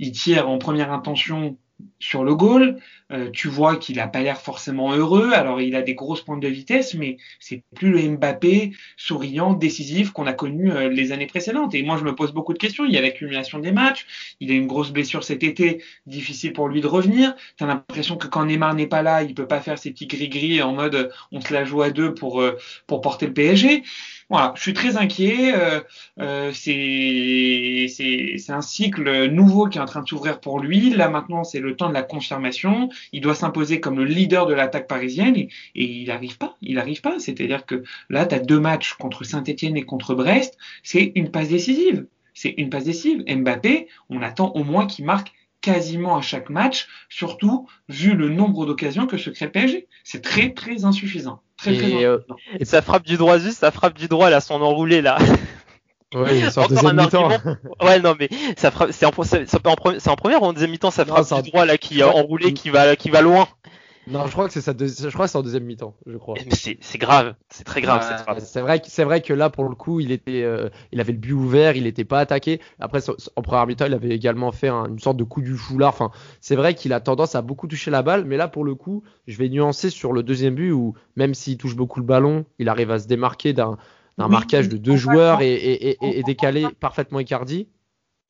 Il 0.00 0.12
tire 0.12 0.48
en 0.48 0.58
première 0.58 0.92
intention 0.92 1.56
sur 1.98 2.24
le 2.24 2.34
goal. 2.34 2.78
Euh, 3.12 3.28
tu 3.32 3.48
vois 3.48 3.76
qu'il 3.76 3.98
a 3.98 4.06
pas 4.06 4.20
l'air 4.20 4.40
forcément 4.40 4.92
heureux. 4.92 5.32
Alors 5.32 5.60
il 5.60 5.74
a 5.74 5.82
des 5.82 5.94
grosses 5.94 6.22
pointes 6.22 6.40
de 6.40 6.48
vitesse, 6.48 6.94
mais 6.94 7.16
c'est 7.40 7.62
plus 7.74 7.90
le 7.90 8.16
Mbappé 8.16 8.72
souriant, 8.96 9.54
décisif 9.54 10.12
qu'on 10.12 10.26
a 10.26 10.32
connu 10.32 10.70
euh, 10.70 10.88
les 10.88 11.12
années 11.12 11.26
précédentes. 11.26 11.74
Et 11.74 11.82
moi, 11.82 11.96
je 11.96 12.04
me 12.04 12.14
pose 12.14 12.32
beaucoup 12.32 12.52
de 12.52 12.58
questions. 12.58 12.84
Il 12.84 12.92
y 12.92 12.98
a 12.98 13.02
l'accumulation 13.02 13.58
des 13.58 13.72
matchs. 13.72 14.06
Il 14.40 14.50
a 14.50 14.54
une 14.54 14.66
grosse 14.66 14.90
blessure 14.90 15.24
cet 15.24 15.42
été, 15.42 15.82
difficile 16.06 16.52
pour 16.52 16.68
lui 16.68 16.80
de 16.80 16.86
revenir. 16.86 17.34
T'as 17.56 17.66
l'impression 17.66 18.16
que 18.16 18.26
quand 18.26 18.44
Neymar 18.44 18.74
n'est 18.74 18.86
pas 18.86 19.02
là, 19.02 19.22
il 19.22 19.34
peut 19.34 19.48
pas 19.48 19.60
faire 19.60 19.78
ses 19.78 19.90
petits 19.90 20.06
gris-gris 20.06 20.62
en 20.62 20.72
mode 20.72 20.94
euh, 20.94 21.08
on 21.32 21.40
se 21.40 21.52
la 21.52 21.64
joue 21.64 21.82
à 21.82 21.90
deux 21.90 22.14
pour 22.14 22.40
euh, 22.40 22.56
pour 22.86 23.00
porter 23.00 23.26
le 23.26 23.32
PSG. 23.32 23.82
Voilà, 24.30 24.52
je 24.56 24.62
suis 24.62 24.74
très 24.74 24.96
inquiet. 24.96 25.52
Euh, 25.56 25.80
euh, 26.20 26.52
c'est 26.52 27.88
un 28.48 28.60
cycle 28.60 29.26
nouveau 29.26 29.66
qui 29.66 29.78
est 29.78 29.80
en 29.80 29.86
train 29.86 30.02
de 30.02 30.08
s'ouvrir 30.08 30.38
pour 30.40 30.60
lui. 30.60 30.90
Là 30.90 31.08
maintenant, 31.08 31.42
c'est 31.42 31.58
le 31.58 31.74
temps 31.74 31.88
de 31.88 31.94
la 31.94 32.04
confirmation. 32.04 32.90
Il 33.12 33.22
doit 33.22 33.34
s'imposer 33.34 33.80
comme 33.80 33.98
le 33.98 34.04
leader 34.04 34.46
de 34.46 34.54
l'attaque 34.54 34.86
parisienne 34.86 35.36
et, 35.36 35.48
et 35.74 35.84
il 35.84 36.06
n'arrive 36.06 36.38
pas. 36.38 36.56
Il 36.62 36.76
n'arrive 36.76 37.00
pas. 37.00 37.18
C'est-à-dire 37.18 37.66
que 37.66 37.82
là, 38.08 38.24
tu 38.24 38.36
as 38.36 38.38
deux 38.38 38.60
matchs 38.60 38.94
contre 38.94 39.24
Saint-Etienne 39.24 39.76
et 39.76 39.82
contre 39.82 40.14
Brest. 40.14 40.56
C'est 40.84 41.10
une 41.16 41.32
passe 41.32 41.48
décisive. 41.48 42.06
C'est 42.32 42.54
une 42.56 42.70
passe 42.70 42.84
décisive. 42.84 43.24
Mbappé, 43.28 43.88
on 44.10 44.22
attend 44.22 44.52
au 44.52 44.62
moins 44.62 44.86
qu'il 44.86 45.06
marque 45.06 45.32
quasiment 45.60 46.16
à 46.16 46.22
chaque 46.22 46.50
match, 46.50 46.88
surtout 47.08 47.68
vu 47.88 48.14
le 48.14 48.28
nombre 48.28 48.66
d'occasions 48.66 49.06
que 49.06 49.16
se 49.16 49.30
crée 49.30 49.46
le 49.46 49.52
PSG. 49.52 49.88
C'est 50.04 50.22
très 50.22 50.52
très 50.52 50.84
insuffisant. 50.84 51.42
Très, 51.56 51.76
très 51.76 51.90
Et, 51.90 52.04
euh, 52.04 52.16
insuffisant. 52.16 52.58
Et 52.60 52.64
ça 52.64 52.82
frappe 52.82 53.04
du 53.04 53.16
droit 53.16 53.38
juste, 53.38 53.58
ça 53.58 53.70
frappe 53.70 53.96
du 53.96 54.08
droit 54.08 54.30
là, 54.30 54.40
son 54.40 54.60
enroulé 54.62 55.02
là. 55.02 55.18
Ouais, 56.12 56.40
il 56.40 56.44
Encore 56.48 56.68
deuxième 56.68 56.98
argument. 56.98 57.28
Ouais, 57.80 58.00
non, 58.00 58.16
mais 58.18 58.28
ça 58.56 58.72
frappe, 58.72 58.90
c'est 58.90 59.06
en, 59.06 59.12
c'est 59.12 60.16
première 60.16 60.42
ou 60.42 60.46
en 60.46 60.52
deuxième 60.52 60.72
mi-temps, 60.72 60.90
ça 60.90 61.04
frappe 61.04 61.44
du 61.44 61.50
droit 61.50 61.64
là 61.64 61.78
qui 61.78 62.00
est 62.00 62.02
enroulé, 62.02 62.52
qui 62.52 62.68
va, 62.68 62.96
qui 62.96 63.10
va 63.10 63.20
loin. 63.20 63.46
Non, 64.10 64.26
je 64.26 64.32
crois 64.32 64.46
que 64.46 64.52
c'est 64.52 64.60
sa 64.60 64.72
je 64.76 65.12
crois 65.12 65.26
que 65.26 65.30
c'est 65.32 65.38
en 65.38 65.42
deuxième 65.42 65.64
mi-temps, 65.64 65.94
je 66.06 66.16
crois. 66.16 66.34
Mais 66.44 66.50
c'est, 66.80 66.98
grave, 66.98 67.34
c'est 67.48 67.64
très 67.64 67.80
grave 67.80 68.00
Ouais, 68.02 68.06
cette 68.08 68.20
frappe. 68.20 68.40
C'est 68.40 68.60
vrai, 68.60 68.80
que- 68.80 68.86
c'est 68.88 69.04
vrai 69.04 69.20
que 69.20 69.32
là, 69.32 69.50
pour 69.50 69.68
le 69.68 69.74
coup, 69.74 70.00
il 70.00 70.10
était, 70.12 70.42
euh, 70.42 70.68
il 70.92 71.00
avait 71.00 71.12
le 71.12 71.18
but 71.18 71.32
ouvert, 71.32 71.76
il 71.76 71.84
n'était 71.84 72.04
pas 72.04 72.18
attaqué. 72.20 72.60
Après, 72.78 73.00
en 73.36 73.42
première 73.42 73.66
mi-temps, 73.66 73.86
il 73.86 73.94
avait 73.94 74.10
également 74.10 74.52
fait 74.52 74.68
un- 74.68 74.86
une 74.86 74.98
sorte 74.98 75.16
de 75.16 75.24
coup 75.24 75.42
du 75.42 75.54
foulard. 75.56 75.90
Enfin, 75.90 76.10
c'est 76.40 76.56
vrai 76.56 76.74
qu'il 76.74 76.92
a 76.92 77.00
tendance 77.00 77.34
à 77.34 77.42
beaucoup 77.42 77.66
toucher 77.68 77.90
la 77.90 78.02
balle, 78.02 78.24
mais 78.24 78.36
là, 78.36 78.48
pour 78.48 78.64
le 78.64 78.74
coup, 78.74 79.02
je 79.26 79.36
vais 79.38 79.48
nuancer 79.48 79.90
sur 79.90 80.12
le 80.12 80.22
deuxième 80.22 80.54
but 80.54 80.72
où, 80.72 80.94
même 81.16 81.34
s'il 81.34 81.56
touche 81.56 81.76
beaucoup 81.76 82.00
le 82.00 82.06
ballon, 82.06 82.44
il 82.58 82.68
arrive 82.68 82.90
à 82.90 82.98
se 82.98 83.06
démarquer 83.06 83.52
d'un, 83.52 83.78
Oui, 84.18 84.28
marquage 84.28 84.68
de 84.68 84.76
deux 84.76 84.96
joueurs 84.96 85.40
et, 85.40 85.52
et, 85.54 85.88
et, 85.90 85.96
et- 86.04 86.18
et 86.18 86.22
décaler 86.22 86.66
parfaitement 86.80 87.20
Icardi. 87.20 87.68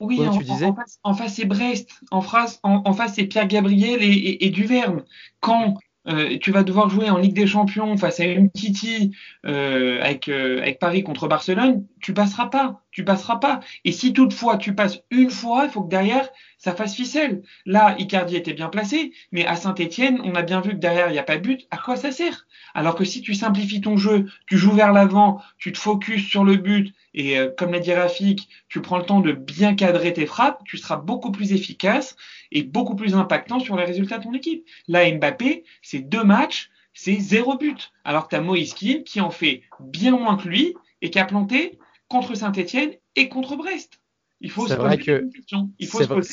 Oui, 0.00 0.18
Ouais, 0.18 0.28
en, 0.28 0.36
tu 0.36 0.44
disais 0.44 0.66
en 0.66 0.74
face, 0.74 0.98
en 1.04 1.14
face, 1.14 1.34
c'est 1.34 1.44
Brest. 1.44 1.90
En 2.10 2.22
face, 2.22 2.58
en, 2.62 2.82
en 2.84 2.92
face 2.92 3.14
c'est 3.14 3.24
Pierre 3.24 3.46
Gabriel 3.46 4.02
et, 4.02 4.06
et, 4.06 4.46
et 4.46 4.50
Duverne. 4.50 5.04
Quand 5.40 5.76
euh, 6.08 6.38
tu 6.38 6.50
vas 6.50 6.62
devoir 6.62 6.88
jouer 6.88 7.10
en 7.10 7.18
Ligue 7.18 7.34
des 7.34 7.46
Champions 7.46 7.96
face 7.98 8.20
à 8.20 8.24
une 8.24 8.50
Titi 8.50 9.14
euh, 9.46 10.00
avec, 10.02 10.28
euh, 10.28 10.58
avec 10.60 10.78
Paris 10.78 11.02
contre 11.02 11.28
Barcelone, 11.28 11.86
tu 12.00 12.14
passeras 12.14 12.46
pas. 12.46 12.82
Tu 12.90 13.04
passeras 13.04 13.36
pas. 13.36 13.60
Et 13.84 13.92
si 13.92 14.12
toutefois 14.12 14.56
tu 14.56 14.74
passes 14.74 15.00
une 15.10 15.30
fois, 15.30 15.64
il 15.64 15.70
faut 15.70 15.82
que 15.82 15.90
derrière 15.90 16.28
ça 16.58 16.74
fasse 16.74 16.94
ficelle. 16.94 17.42
Là, 17.64 17.94
Icardi 17.98 18.36
était 18.36 18.52
bien 18.52 18.68
placé, 18.68 19.12
mais 19.32 19.46
à 19.46 19.56
Saint-Etienne, 19.56 20.20
on 20.24 20.34
a 20.34 20.42
bien 20.42 20.60
vu 20.60 20.70
que 20.70 20.76
derrière 20.76 21.08
il 21.08 21.12
n'y 21.12 21.18
a 21.18 21.22
pas 21.22 21.36
de 21.36 21.42
but. 21.42 21.66
À 21.70 21.78
quoi 21.78 21.96
ça 21.96 22.12
sert? 22.12 22.46
Alors 22.74 22.94
que 22.94 23.04
si 23.04 23.22
tu 23.22 23.34
simplifies 23.34 23.80
ton 23.80 23.96
jeu, 23.96 24.26
tu 24.46 24.58
joues 24.58 24.72
vers 24.72 24.92
l'avant, 24.92 25.40
tu 25.58 25.72
te 25.72 25.78
focuses 25.78 26.26
sur 26.26 26.44
le 26.44 26.56
but 26.56 26.92
et 27.14 27.38
euh, 27.38 27.50
comme 27.56 27.72
l'a 27.72 27.80
dit 27.80 27.92
Rafik, 27.92 28.48
tu 28.68 28.80
prends 28.80 28.98
le 28.98 29.04
temps 29.04 29.20
de 29.20 29.32
bien 29.32 29.74
cadrer 29.74 30.12
tes 30.12 30.26
frappes, 30.26 30.62
tu 30.64 30.78
seras 30.78 30.96
beaucoup 30.96 31.32
plus 31.32 31.52
efficace 31.52 32.16
et 32.52 32.62
beaucoup 32.62 32.94
plus 32.94 33.14
impactant 33.14 33.58
sur 33.58 33.76
les 33.76 33.84
résultats 33.84 34.18
de 34.18 34.24
ton 34.24 34.34
équipe. 34.34 34.64
Là, 34.88 35.10
Mbappé, 35.10 35.64
c'est 35.82 36.00
deux 36.00 36.24
matchs, 36.24 36.70
c'est 36.94 37.18
zéro 37.18 37.56
but. 37.56 37.92
Alors 38.04 38.24
que 38.24 38.30
tu 38.30 38.36
as 38.36 38.40
Moïse 38.40 38.74
Kean 38.74 39.02
qui 39.04 39.20
en 39.20 39.30
fait 39.30 39.62
bien 39.80 40.12
moins 40.12 40.36
que 40.36 40.48
lui 40.48 40.74
et 41.02 41.10
qui 41.10 41.18
a 41.18 41.24
planté 41.24 41.78
contre 42.10 42.34
Saint-Etienne 42.34 42.90
et 43.16 43.28
contre 43.30 43.56
Brest. 43.56 44.00
Il 44.42 44.50
faut 44.50 44.66
se 44.66 44.74
poser 44.74 44.98
que- 44.98 45.30
questions. 45.32 45.70
Il 45.78 45.86
faut 45.86 45.98
c'est 45.98 46.04
se 46.04 46.08
vrai- 46.08 46.16
poser. 46.16 46.32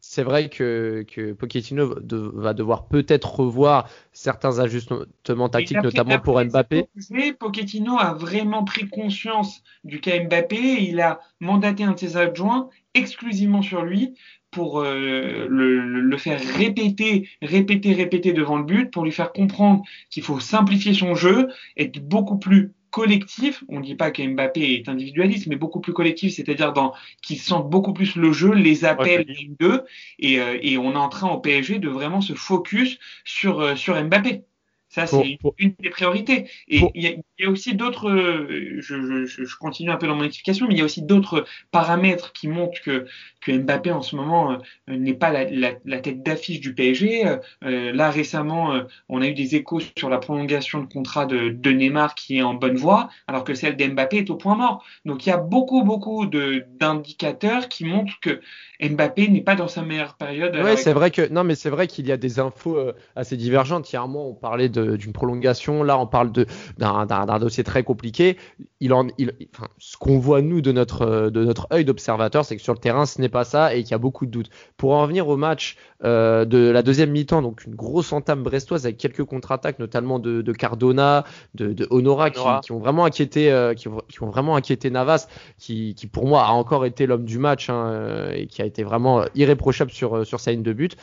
C'est 0.00 0.22
que, 0.50 1.04
que 1.08 1.32
Pochettino 1.32 1.94
de- 2.00 2.30
va 2.34 2.52
devoir 2.52 2.86
peut-être 2.88 3.36
revoir 3.40 3.88
certains 4.12 4.58
ajustements 4.58 5.48
tactiques, 5.48 5.82
notamment 5.82 6.18
pour 6.18 6.40
Mbappé. 6.44 6.86
Pochettino 7.32 7.96
a 7.98 8.12
vraiment 8.12 8.62
pris 8.64 8.88
conscience 8.88 9.62
du 9.84 10.00
cas 10.00 10.22
Mbappé 10.22 10.56
et 10.56 10.88
il 10.90 11.00
a 11.00 11.20
mandaté 11.40 11.84
un 11.84 11.92
de 11.92 11.98
ses 11.98 12.16
adjoints 12.16 12.68
exclusivement 12.94 13.62
sur 13.62 13.82
lui 13.84 14.14
pour 14.50 14.80
euh, 14.80 15.46
le, 15.48 15.80
le 16.00 16.16
faire 16.18 16.40
répéter, 16.56 17.28
répéter, 17.40 17.94
répéter 17.94 18.32
devant 18.32 18.58
le 18.58 18.64
but, 18.64 18.90
pour 18.90 19.04
lui 19.04 19.12
faire 19.12 19.32
comprendre 19.32 19.82
qu'il 20.10 20.22
faut 20.22 20.40
simplifier 20.40 20.94
son 20.94 21.14
jeu, 21.14 21.48
être 21.76 21.98
beaucoup 22.00 22.38
plus 22.38 22.72
collectif. 22.96 23.62
On 23.68 23.80
ne 23.80 23.84
dit 23.84 23.94
pas 23.94 24.10
que 24.10 24.22
Mbappé 24.26 24.72
est 24.72 24.88
individualiste, 24.88 25.48
mais 25.48 25.56
beaucoup 25.56 25.80
plus 25.80 25.92
collectif, 25.92 26.32
c'est-à-dire 26.32 26.72
dans 26.72 26.94
qu'il 27.20 27.38
sente 27.38 27.68
beaucoup 27.68 27.92
plus 27.92 28.16
le 28.16 28.32
jeu, 28.32 28.54
les 28.54 28.86
appels 28.86 29.26
d'eux, 29.60 29.84
et, 30.18 30.40
euh, 30.40 30.58
et 30.62 30.78
on 30.78 30.92
est 30.92 30.96
en 30.96 31.10
train 31.10 31.28
au 31.28 31.38
PSG 31.38 31.78
de 31.78 31.90
vraiment 31.90 32.22
se 32.22 32.32
focus 32.32 32.98
sur 33.26 33.60
euh, 33.60 33.76
sur 33.76 34.02
Mbappé. 34.02 34.44
Ça, 34.96 35.06
c'est 35.06 35.38
une 35.58 35.74
des 35.78 35.90
priorités. 35.90 36.48
Et 36.68 36.80
il 36.94 37.22
y, 37.38 37.44
a 37.44 37.50
aussi 37.50 37.74
d'autres, 37.74 38.10
je, 38.78 38.80
je, 38.80 39.26
je, 39.26 39.56
continue 39.58 39.90
un 39.90 39.96
peu 39.96 40.06
dans 40.06 40.16
mon 40.16 40.24
explication, 40.24 40.66
mais 40.66 40.72
il 40.72 40.78
y 40.78 40.80
a 40.80 40.86
aussi 40.86 41.02
d'autres 41.02 41.44
paramètres 41.70 42.32
qui 42.32 42.48
montrent 42.48 42.80
que, 42.80 43.04
que 43.42 43.52
Mbappé 43.52 43.92
en 43.92 44.00
ce 44.00 44.16
moment 44.16 44.52
euh, 44.52 44.96
n'est 44.96 45.12
pas 45.12 45.30
la, 45.30 45.44
la, 45.44 45.72
la 45.84 46.00
tête 46.00 46.22
d'affiche 46.22 46.60
du 46.60 46.74
PSG. 46.74 47.26
Euh, 47.64 47.92
là, 47.92 48.10
récemment, 48.10 48.72
euh, 48.72 48.84
on 49.10 49.20
a 49.20 49.26
eu 49.26 49.34
des 49.34 49.54
échos 49.54 49.80
sur 49.98 50.08
la 50.08 50.16
prolongation 50.16 50.80
de 50.80 50.90
contrat 50.90 51.26
de, 51.26 51.50
de 51.50 51.70
Neymar 51.70 52.14
qui 52.14 52.38
est 52.38 52.42
en 52.42 52.54
bonne 52.54 52.76
voie, 52.76 53.10
alors 53.26 53.44
que 53.44 53.52
celle 53.52 53.76
d'Mbappé 53.76 54.16
est 54.16 54.30
au 54.30 54.36
point 54.36 54.56
mort. 54.56 54.82
Donc 55.04 55.26
il 55.26 55.28
y 55.28 55.32
a 55.32 55.36
beaucoup, 55.36 55.82
beaucoup 55.82 56.24
d'indicateurs 56.24 57.68
qui 57.68 57.84
montrent 57.84 58.18
que 58.20 58.40
Mbappé 58.80 59.28
n'est 59.28 59.42
pas 59.42 59.56
dans 59.56 59.68
sa 59.68 59.82
meilleure 59.82 60.14
période. 60.14 60.58
Oui, 60.64 60.76
c'est 60.78 60.94
vrai 60.94 61.10
que 61.10 61.30
non, 61.30 61.44
mais 61.44 61.54
c'est 61.54 61.70
vrai 61.70 61.86
qu'il 61.86 62.06
y 62.06 62.12
a 62.12 62.16
des 62.16 62.40
infos 62.40 62.78
assez 63.14 63.36
divergentes. 63.36 63.92
Hier, 63.92 64.02
on 64.06 64.34
parlait 64.34 64.68
d'une 64.96 65.12
prolongation. 65.12 65.82
Là, 65.82 65.98
on 65.98 66.06
parle 66.06 66.30
d'un 66.78 67.38
dossier 67.38 67.64
très 67.64 67.82
compliqué. 67.82 68.36
Il 68.80 68.92
en, 68.92 69.08
il, 69.18 69.32
enfin, 69.54 69.68
ce 69.78 69.96
qu'on 69.96 70.18
voit 70.18 70.42
nous 70.42 70.60
de 70.60 70.72
notre 70.72 71.30
de 71.30 71.44
notre 71.44 71.66
œil 71.72 71.84
d'observateur, 71.84 72.44
c'est 72.44 72.56
que 72.56 72.62
sur 72.62 72.72
le 72.72 72.78
terrain, 72.78 73.06
ce 73.06 73.20
n'est 73.20 73.28
pas 73.28 73.44
ça 73.44 73.74
et 73.74 73.82
qu'il 73.82 73.92
y 73.92 73.94
a 73.94 73.98
beaucoup 73.98 74.26
de 74.26 74.30
doutes. 74.30 74.50
Pour 74.76 74.92
en 74.92 75.02
revenir 75.02 75.28
au 75.28 75.36
match 75.36 75.76
euh, 76.04 76.44
de 76.44 76.58
la 76.68 76.82
deuxième 76.82 77.10
mi-temps, 77.10 77.42
donc 77.42 77.64
une 77.64 77.74
grosse 77.74 78.12
entame 78.12 78.42
brestoise 78.42 78.84
avec 78.84 78.98
quelques 78.98 79.24
contre-attaques, 79.24 79.78
notamment 79.78 80.18
de, 80.18 80.52
Cardona, 80.52 81.24
de, 81.54 81.72
de 81.72 81.86
Honora, 81.90 82.30
qui, 82.30 82.72
ont 82.72 82.78
vraiment 82.78 83.04
inquiété, 83.04 83.50
euh, 83.50 83.74
qui, 83.74 83.88
ont 83.88 84.30
vraiment 84.30 84.56
inquiété 84.56 84.90
Navas, 84.90 85.26
qui, 85.58 85.94
pour 86.12 86.26
moi 86.26 86.44
a 86.44 86.50
encore 86.50 86.84
été 86.84 87.06
l'homme 87.06 87.24
du 87.24 87.38
match 87.38 87.70
hein, 87.70 88.30
et 88.34 88.46
qui 88.46 88.62
a 88.62 88.66
été 88.66 88.82
vraiment 88.82 89.24
irréprochable 89.34 89.90
sur 89.90 90.26
sur 90.26 90.40
sa 90.40 90.52
ligne 90.52 90.62
de 90.62 90.72
but. 90.72 90.96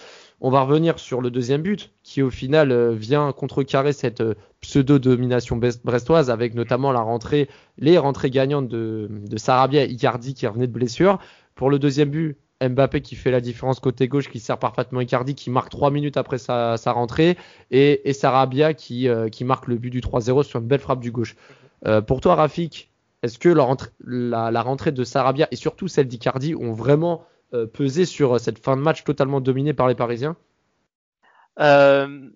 On 0.46 0.50
va 0.50 0.64
revenir 0.64 1.00
sur 1.00 1.22
le 1.22 1.32
deuxième 1.32 1.62
but, 1.62 1.94
qui 2.04 2.22
au 2.22 2.30
final 2.30 2.74
euh, 2.74 2.92
vient 2.92 3.32
contrecarrer 3.32 3.94
cette 3.94 4.20
euh, 4.20 4.34
pseudo-domination 4.60 5.56
brestoise, 5.56 6.30
avec 6.30 6.54
notamment 6.54 6.92
la 6.92 7.00
rentrée, 7.00 7.48
les 7.78 7.98
rentrées 7.98 8.30
gagnantes 8.30 8.68
de, 8.68 9.10
Sarabia 9.38 9.86
et 9.86 9.88
Icardi 9.88 10.34
qui 10.34 10.46
revenaient 10.46 10.68
de 10.68 10.74
blessure. 10.74 11.20
Pour 11.56 11.70
le 11.70 11.80
deuxième 11.80 12.10
but, 12.10 12.38
Mbappé 12.62 13.00
qui 13.00 13.16
fait 13.16 13.32
la 13.32 13.40
différence 13.40 13.80
côté 13.80 14.10
gauche, 14.10 14.30
qui 14.30 14.42
sert 14.42 14.60
parfaitement 14.60 15.00
Icardi, 15.00 15.34
qui 15.34 15.50
marque 15.50 15.70
trois 15.70 15.92
minutes 15.92 16.18
après 16.18 16.38
sa, 16.38 16.76
rentrée, 16.88 17.38
et, 17.72 18.12
Sarabia 18.12 18.74
qui, 18.74 19.08
euh, 19.08 19.30
qui, 19.30 19.46
marque 19.46 19.68
le 19.68 19.78
but 19.78 19.92
du 19.92 20.02
3-0 20.02 20.44
sur 20.44 20.60
une 20.60 20.68
belle 20.68 20.82
frappe 20.82 21.00
du 21.00 21.12
gauche. 21.12 21.38
pour 22.06 22.20
toi, 22.20 22.36
Rafik, 22.36 22.92
est-ce 23.22 23.40
que 23.40 23.48
la, 23.48 24.62
rentrée 24.62 24.92
de 24.92 25.04
Sarabia 25.06 25.48
et 25.52 25.56
surtout 25.56 25.88
celle 25.88 26.10
d'Icardi 26.10 26.54
ont 26.54 26.74
vraiment 26.74 27.24
peser 27.74 28.06
sur 28.06 28.36
euh, 28.36 28.38
cette 28.38 28.60
fin 28.60 28.76
de 28.76 28.82
match 28.82 29.04
totalement 29.04 29.42
dominée 29.42 29.74
par 29.74 29.88
les 29.88 29.96
Parisiens? 29.96 30.36
Euh, 31.60 32.30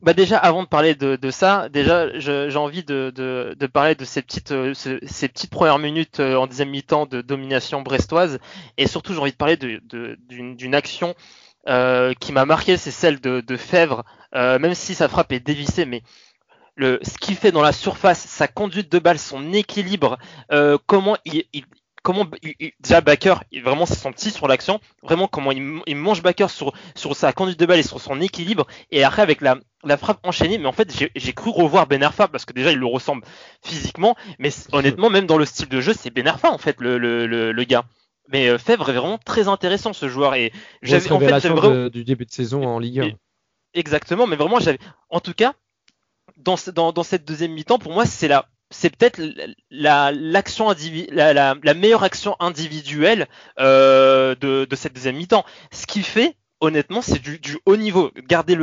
bah 0.00 0.12
déjà, 0.12 0.38
avant 0.38 0.62
de 0.62 0.68
parler 0.68 0.94
de, 0.94 1.30
ça, 1.30 1.68
déjà, 1.68 2.18
j'ai 2.18 2.56
envie 2.56 2.84
de, 2.84 3.54
parler 3.72 3.94
de 3.94 4.04
ces 4.04 4.22
petites, 4.22 4.52
petites 4.52 5.50
premières 5.50 5.78
minutes 5.78 6.20
en 6.20 6.46
deuxième 6.46 6.70
mi-temps 6.70 7.06
de 7.06 7.22
domination 7.22 7.80
brestoise, 7.80 8.38
et 8.76 8.86
surtout, 8.86 9.14
j'ai 9.14 9.20
envie 9.20 9.32
de 9.32 9.36
parler 9.36 9.56
d'une 9.56 10.74
action 10.74 11.14
qui 12.20 12.32
m'a 12.32 12.44
marqué, 12.44 12.76
c'est 12.76 12.90
celle 12.90 13.20
de, 13.20 13.40
de 13.40 13.56
Fèvre, 13.56 14.04
même 14.34 14.74
si 14.74 14.94
sa 14.94 15.08
frappe 15.08 15.32
est 15.32 15.40
dévissée, 15.40 15.86
mais 15.86 16.02
le, 16.74 16.98
ce 17.02 17.16
qu'il 17.16 17.34
fait 17.34 17.50
dans 17.50 17.62
la 17.62 17.72
surface, 17.72 18.20
sa 18.20 18.48
conduite 18.48 18.92
de 18.92 18.98
balle, 18.98 19.18
son 19.18 19.54
équilibre, 19.54 20.18
comment 20.86 21.16
il, 21.24 21.44
comment 22.06 22.24
déjà 22.78 23.00
Baker, 23.00 23.34
vraiment 23.64 23.84
c'est 23.84 23.96
son 23.96 24.12
petit 24.12 24.30
sur 24.30 24.46
l'action, 24.46 24.78
vraiment 25.02 25.26
comment 25.26 25.50
il, 25.50 25.96
mange 25.96 26.22
Baker 26.22 26.46
sur, 26.48 26.72
sur 26.94 27.16
sa 27.16 27.32
conduite 27.32 27.58
de 27.58 27.66
balle 27.66 27.80
et 27.80 27.82
sur 27.82 28.00
son 28.00 28.20
équilibre, 28.20 28.64
et 28.92 29.02
après 29.02 29.22
avec 29.22 29.40
la, 29.40 29.58
la 29.82 29.96
frappe 29.96 30.20
enchaînée, 30.22 30.56
mais 30.58 30.66
en 30.66 30.72
fait 30.72 30.88
j'ai 31.16 31.32
cru 31.32 31.50
revoir 31.50 31.88
Ben 31.88 32.04
Arfa 32.04 32.28
parce 32.28 32.44
que 32.44 32.52
déjà 32.52 32.70
il 32.70 32.78
le 32.78 32.86
ressemble 32.86 33.24
physiquement, 33.60 34.14
mais 34.38 34.50
honnêtement 34.70 35.10
même 35.10 35.26
dans 35.26 35.36
le 35.36 35.44
style 35.44 35.68
de 35.68 35.80
jeu 35.80 35.94
c'est 35.98 36.10
Ben 36.10 36.28
Arfa 36.28 36.52
en 36.52 36.58
fait 36.58 36.80
le, 36.80 36.96
le, 36.96 37.26
le, 37.26 37.64
gars. 37.64 37.84
Mais 38.28 38.50
euh, 38.50 38.58
Fèvre 38.58 38.88
est 38.90 38.94
vraiment 38.94 39.18
très 39.18 39.48
intéressant 39.48 39.92
ce 39.92 40.08
joueur 40.08 40.36
et 40.36 40.52
j'avais 40.82 41.10
en 41.10 41.18
fait 41.18 41.90
du 41.90 42.04
début 42.04 42.24
de 42.24 42.30
saison 42.30 42.64
en 42.64 42.78
Ligue 42.78 43.00
1. 43.00 43.10
Exactement, 43.74 44.28
mais 44.28 44.36
vraiment 44.36 44.60
j'avais 44.60 44.78
en 45.10 45.18
tout 45.18 45.34
cas 45.34 45.54
dans, 46.36 46.54
dans, 46.72 46.92
dans 46.92 47.02
cette 47.02 47.24
deuxième 47.24 47.52
mi-temps 47.52 47.80
pour 47.80 47.92
moi 47.92 48.06
c'est 48.06 48.28
la 48.28 48.48
c'est 48.70 48.94
peut-être 48.94 49.20
la, 49.70 50.12
meilleure 51.74 52.02
action 52.02 52.36
individuelle 52.40 53.28
euh, 53.58 54.34
de, 54.34 54.66
cette 54.74 54.92
deuxième 54.92 55.16
mi-temps. 55.16 55.44
Ce 55.70 55.86
qui 55.86 56.02
fait, 56.02 56.36
honnêtement, 56.60 57.02
c'est 57.02 57.20
du, 57.20 57.58
haut 57.64 57.76
niveau. 57.76 58.10
Garder 58.26 58.56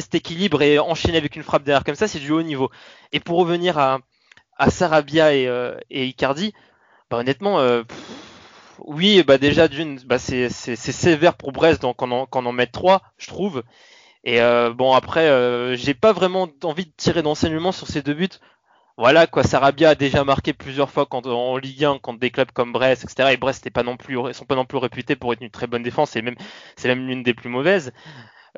cet 0.00 0.14
équilibre 0.14 0.62
et 0.62 0.78
enchaîner 0.78 1.18
avec 1.18 1.36
une 1.36 1.42
frappe 1.42 1.64
derrière 1.64 1.84
comme 1.84 1.94
ça, 1.94 2.08
c'est 2.08 2.18
du 2.18 2.32
haut 2.32 2.42
niveau. 2.42 2.70
Et 3.12 3.20
pour 3.20 3.38
revenir 3.38 3.78
à, 3.78 4.00
Sarabia 4.68 5.34
et, 5.34 5.76
Icardi, 5.90 6.52
honnêtement, 7.10 7.60
oui, 8.78 9.24
déjà 9.40 9.68
c'est, 10.18 10.48
sévère 10.76 11.34
pour 11.34 11.52
Brest, 11.52 11.82
donc 11.82 12.02
en 12.02 12.52
met 12.52 12.66
trois, 12.66 13.02
je 13.16 13.28
trouve. 13.28 13.62
Et 14.24 14.40
euh, 14.40 14.72
bon 14.72 14.94
après, 14.94 15.28
euh, 15.28 15.76
j'ai 15.76 15.92
pas 15.92 16.12
vraiment 16.12 16.48
envie 16.62 16.86
de 16.86 16.92
tirer 16.96 17.22
d'enseignement 17.22 17.72
sur 17.72 17.86
ces 17.86 18.00
deux 18.00 18.14
buts 18.14 18.28
voilà 18.96 19.26
quoi, 19.26 19.42
Sarabia 19.42 19.90
a 19.90 19.94
déjà 19.96 20.22
marqué 20.22 20.52
plusieurs 20.52 20.90
fois 20.90 21.08
en 21.10 21.56
Ligue 21.56 21.84
1 21.84 21.98
contre 21.98 22.20
des 22.20 22.30
clubs 22.30 22.52
comme 22.52 22.72
Brest, 22.72 23.04
etc. 23.04 23.30
Et 23.32 23.36
Brest 23.36 23.64
n'est 23.64 23.72
pas 23.72 23.82
non 23.82 23.96
plus, 23.96 24.16
sont 24.32 24.44
pas 24.44 24.54
non 24.54 24.66
plus 24.66 24.78
réputés 24.78 25.16
pour 25.16 25.32
être 25.32 25.42
une 25.42 25.50
très 25.50 25.66
bonne 25.66 25.82
défense 25.82 26.14
et 26.14 26.22
même 26.22 26.36
c'est 26.76 26.88
même 26.88 27.06
l'une 27.06 27.24
des 27.24 27.34
plus 27.34 27.50
mauvaises. 27.50 27.92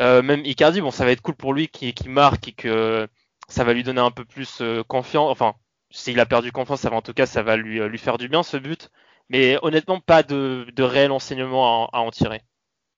Euh, 0.00 0.22
même 0.22 0.44
Icardi, 0.44 0.80
bon, 0.80 0.90
ça 0.90 1.04
va 1.04 1.12
être 1.12 1.22
cool 1.22 1.36
pour 1.36 1.54
lui 1.54 1.68
qui, 1.68 1.94
marque 2.08 2.48
et 2.48 2.52
que 2.52 3.08
ça 3.48 3.64
va 3.64 3.72
lui 3.72 3.82
donner 3.82 4.00
un 4.00 4.10
peu 4.10 4.24
plus 4.24 4.58
euh, 4.60 4.82
confiance. 4.82 5.30
Enfin, 5.30 5.54
s'il 5.90 6.20
a 6.20 6.26
perdu 6.26 6.52
confiance, 6.52 6.80
ça 6.80 6.90
va 6.90 6.96
en 6.96 7.02
tout 7.02 7.14
cas, 7.14 7.26
ça 7.26 7.42
va 7.42 7.56
lui, 7.56 7.80
euh, 7.80 7.96
faire 7.96 8.18
du 8.18 8.28
bien 8.28 8.42
ce 8.42 8.56
but. 8.58 8.90
Mais 9.30 9.58
honnêtement, 9.62 10.00
pas 10.00 10.22
de, 10.22 10.66
réel 10.78 11.12
enseignement 11.12 11.88
à, 11.88 11.98
en 11.98 12.10
tirer. 12.10 12.42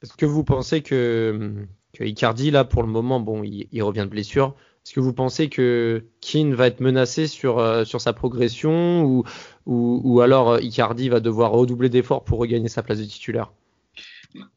Est-ce 0.02 0.14
que 0.14 0.26
vous 0.26 0.44
pensez 0.44 0.82
que, 0.82 1.66
que 1.94 2.04
Icardi, 2.04 2.50
là, 2.50 2.64
pour 2.64 2.82
le 2.82 2.88
moment, 2.88 3.20
bon, 3.20 3.44
il, 3.44 3.68
il 3.72 3.82
revient 3.82 4.00
de 4.00 4.06
blessure, 4.06 4.54
est-ce 4.88 4.94
que 4.94 5.00
vous 5.00 5.12
pensez 5.12 5.50
que 5.50 6.06
Keane 6.22 6.54
va 6.54 6.66
être 6.66 6.80
menacé 6.80 7.26
sur, 7.26 7.58
euh, 7.58 7.84
sur 7.84 8.00
sa 8.00 8.14
progression 8.14 9.04
ou, 9.04 9.22
ou, 9.66 10.22
alors 10.22 10.52
euh, 10.52 10.60
Icardi 10.62 11.10
va 11.10 11.20
devoir 11.20 11.50
redoubler 11.50 11.90
d'efforts 11.90 12.24
pour 12.24 12.38
regagner 12.38 12.68
sa 12.68 12.82
place 12.82 12.98
de 12.98 13.04
titulaire? 13.04 13.52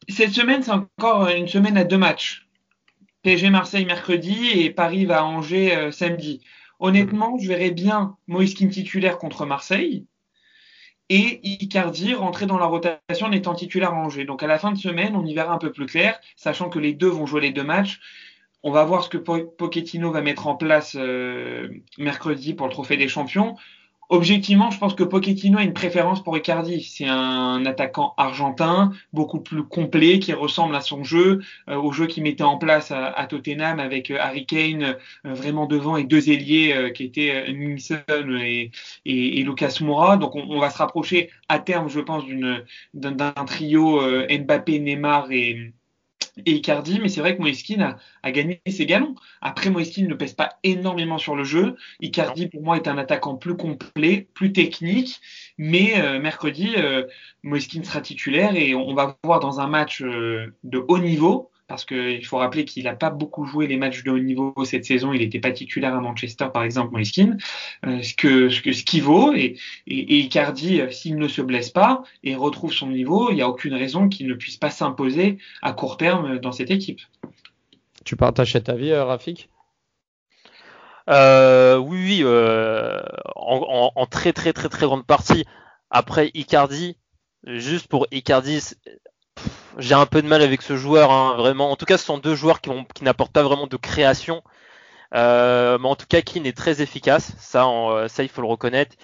Cette 0.08 0.30
semaine, 0.32 0.62
c'est 0.62 0.70
encore 0.70 1.28
une 1.28 1.48
semaine 1.48 1.76
à 1.76 1.84
deux 1.84 1.98
matchs. 1.98 2.48
PSG 3.24 3.50
Marseille 3.50 3.84
mercredi 3.84 4.48
et 4.54 4.70
Paris 4.70 5.04
va 5.04 5.20
à 5.20 5.24
Angers 5.24 5.76
euh, 5.76 5.90
samedi. 5.90 6.40
Honnêtement, 6.78 7.36
je 7.38 7.46
verrais 7.46 7.70
bien 7.70 8.16
Moïse 8.26 8.54
Keane 8.54 8.70
titulaire 8.70 9.18
contre 9.18 9.44
Marseille 9.44 10.06
et 11.10 11.40
Icardi 11.62 12.14
rentrer 12.14 12.46
dans 12.46 12.56
la 12.56 12.64
rotation 12.64 13.26
en 13.26 13.32
étant 13.32 13.54
titulaire 13.54 13.90
à 13.90 13.96
Angers. 13.96 14.24
Donc 14.24 14.42
à 14.42 14.46
la 14.46 14.58
fin 14.58 14.72
de 14.72 14.78
semaine, 14.78 15.14
on 15.14 15.26
y 15.26 15.34
verra 15.34 15.52
un 15.52 15.58
peu 15.58 15.72
plus 15.72 15.84
clair, 15.84 16.18
sachant 16.36 16.70
que 16.70 16.78
les 16.78 16.94
deux 16.94 17.10
vont 17.10 17.26
jouer 17.26 17.42
les 17.42 17.50
deux 17.50 17.64
matchs. 17.64 18.00
On 18.64 18.70
va 18.70 18.84
voir 18.84 19.02
ce 19.02 19.08
que 19.08 19.18
Pochettino 19.18 20.12
va 20.12 20.22
mettre 20.22 20.46
en 20.46 20.54
place 20.54 20.96
euh, 20.98 21.68
mercredi 21.98 22.54
pour 22.54 22.68
le 22.68 22.72
Trophée 22.72 22.96
des 22.96 23.08
Champions. 23.08 23.56
Objectivement, 24.08 24.70
je 24.70 24.78
pense 24.78 24.94
que 24.94 25.02
Pochettino 25.02 25.58
a 25.58 25.62
une 25.64 25.72
préférence 25.72 26.22
pour 26.22 26.36
Icardi. 26.36 26.80
C'est 26.82 27.08
un 27.08 27.64
attaquant 27.66 28.14
argentin, 28.18 28.92
beaucoup 29.12 29.40
plus 29.40 29.64
complet, 29.64 30.20
qui 30.20 30.32
ressemble 30.32 30.76
à 30.76 30.80
son 30.80 31.02
jeu, 31.02 31.40
euh, 31.68 31.76
au 31.76 31.90
jeu 31.90 32.06
qu'il 32.06 32.22
mettait 32.22 32.44
en 32.44 32.56
place 32.56 32.92
à, 32.92 33.26
Tottenham 33.26 33.80
avec 33.80 34.12
euh, 34.12 34.18
Harry 34.20 34.46
Kane 34.46 34.96
vraiment 35.24 35.66
devant 35.66 35.96
et 35.96 36.04
deux 36.04 36.30
ailiers 36.30 36.92
qui 36.94 37.04
étaient 37.04 37.52
Nilsson 37.52 38.02
et, 38.40 38.70
et, 39.06 39.42
Lucas 39.42 39.78
Moura. 39.80 40.18
Donc 40.18 40.36
on, 40.36 40.46
on, 40.50 40.60
va 40.60 40.70
se 40.70 40.78
rapprocher 40.78 41.30
à 41.48 41.58
terme, 41.58 41.88
je 41.88 42.00
pense, 42.00 42.22
d'un 42.94 43.32
trio 43.46 44.00
Mbappé, 44.28 44.78
Neymar 44.78 45.32
et, 45.32 45.72
et 46.38 46.52
Icardi, 46.52 46.98
mais 47.00 47.08
c'est 47.08 47.20
vrai 47.20 47.36
que 47.36 47.42
Moïskine 47.42 47.96
a, 48.22 48.32
gagné 48.32 48.60
ses 48.66 48.86
galons. 48.86 49.14
Après, 49.40 49.70
Moïskine 49.70 50.08
ne 50.08 50.14
pèse 50.14 50.32
pas 50.32 50.50
énormément 50.62 51.18
sur 51.18 51.36
le 51.36 51.44
jeu. 51.44 51.76
Icardi, 52.00 52.48
pour 52.48 52.62
moi, 52.62 52.76
est 52.76 52.88
un 52.88 52.98
attaquant 52.98 53.36
plus 53.36 53.56
complet, 53.56 54.28
plus 54.34 54.52
technique, 54.52 55.20
mais 55.58 56.00
euh, 56.00 56.20
mercredi, 56.20 56.74
euh, 56.76 57.04
sera 57.84 58.00
titulaire 58.00 58.56
et 58.56 58.74
on 58.74 58.94
va 58.94 59.18
voir 59.24 59.40
dans 59.40 59.60
un 59.60 59.66
match 59.66 60.02
euh, 60.02 60.54
de 60.64 60.82
haut 60.88 60.98
niveau 60.98 61.51
parce 61.72 61.86
qu'il 61.86 62.22
faut 62.26 62.36
rappeler 62.36 62.66
qu'il 62.66 62.84
n'a 62.84 62.94
pas 62.94 63.08
beaucoup 63.08 63.46
joué 63.46 63.66
les 63.66 63.78
matchs 63.78 64.04
de 64.04 64.10
haut 64.10 64.18
niveau 64.18 64.52
cette 64.66 64.84
saison. 64.84 65.14
Il 65.14 65.20
n'était 65.20 65.40
pas 65.40 65.52
titulaire 65.52 65.94
à 65.94 66.02
Manchester, 66.02 66.48
par 66.52 66.64
exemple, 66.64 66.92
Moiskin, 66.92 67.38
euh, 67.86 68.02
ce 68.02 68.12
que 68.14 68.50
ce 68.50 68.60
que 68.60 68.72
ce 68.72 68.84
qui 68.84 69.00
vaut. 69.00 69.32
Et, 69.32 69.56
et, 69.86 70.18
Icardi, 70.18 70.82
euh, 70.82 70.90
s'il 70.90 71.16
ne 71.16 71.28
se 71.28 71.40
blesse 71.40 71.70
pas 71.70 72.02
et 72.24 72.34
retrouve 72.34 72.74
son 72.74 72.88
niveau, 72.88 73.30
il 73.30 73.36
n'y 73.36 73.40
a 73.40 73.48
aucune 73.48 73.72
raison 73.72 74.10
qu'il 74.10 74.26
ne 74.26 74.34
puisse 74.34 74.58
pas 74.58 74.68
s'imposer 74.68 75.38
à 75.62 75.72
court 75.72 75.96
terme 75.96 76.38
dans 76.40 76.52
cette 76.52 76.70
équipe. 76.70 77.00
Tu 78.04 78.16
partages 78.16 78.52
cet 78.52 78.68
avis, 78.68 78.90
euh, 78.90 79.06
Rafik? 79.06 79.48
Euh, 81.08 81.78
Oui, 81.78 82.22
oui, 82.22 82.22
en, 83.34 83.92
en, 83.96 84.06
très 84.06 84.34
très 84.34 84.52
très 84.52 84.68
très 84.68 84.84
grande 84.84 85.06
partie. 85.06 85.46
Après 85.88 86.30
Icardi, 86.34 86.98
juste 87.46 87.86
pour 87.86 88.06
Icardi, 88.12 88.60
j'ai 89.78 89.94
un 89.94 90.06
peu 90.06 90.22
de 90.22 90.28
mal 90.28 90.42
avec 90.42 90.62
ce 90.62 90.76
joueur, 90.76 91.10
hein, 91.10 91.34
vraiment. 91.36 91.70
En 91.70 91.76
tout 91.76 91.86
cas, 91.86 91.98
ce 91.98 92.04
sont 92.04 92.18
deux 92.18 92.34
joueurs 92.34 92.60
qui, 92.60 92.70
qui 92.94 93.04
n'apportent 93.04 93.32
pas 93.32 93.42
vraiment 93.42 93.66
de 93.66 93.76
création. 93.76 94.42
Euh, 95.14 95.78
mais 95.78 95.88
en 95.88 95.96
tout 95.96 96.06
cas, 96.08 96.22
Keane 96.22 96.46
est 96.46 96.56
très 96.56 96.82
efficace. 96.82 97.32
Ça, 97.38 97.66
ça 98.08 98.22
il 98.22 98.28
faut 98.28 98.42
le 98.42 98.48
reconnaître. 98.48 98.96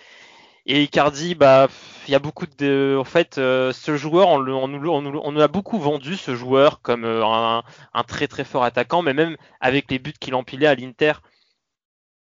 Et 0.67 0.83
Icardi, 0.83 1.35
bah, 1.35 1.69
il 2.07 2.11
y 2.11 2.15
a 2.15 2.19
beaucoup 2.19 2.45
de, 2.59 2.97
en 3.01 3.05
fait, 3.05 3.37
ce 3.37 3.97
joueur, 3.97 4.29
on, 4.29 4.47
on, 4.47 4.75
on, 4.75 5.21
on, 5.25 5.37
a 5.39 5.49
beaucoup 5.49 5.79
vendu 5.79 6.17
ce 6.17 6.35
joueur 6.35 6.83
comme 6.83 7.07
un, 7.07 7.63
un, 7.95 8.03
très 8.03 8.29
très 8.29 8.45
fort 8.45 8.65
attaquant, 8.65 9.01
mais 9.01 9.15
même 9.15 9.39
avec 9.61 9.91
les 9.91 9.99
buts 9.99 10.13
qu'il 10.21 10.35
empilait 10.35 10.67
à 10.67 10.75
l'Inter, 10.75 11.15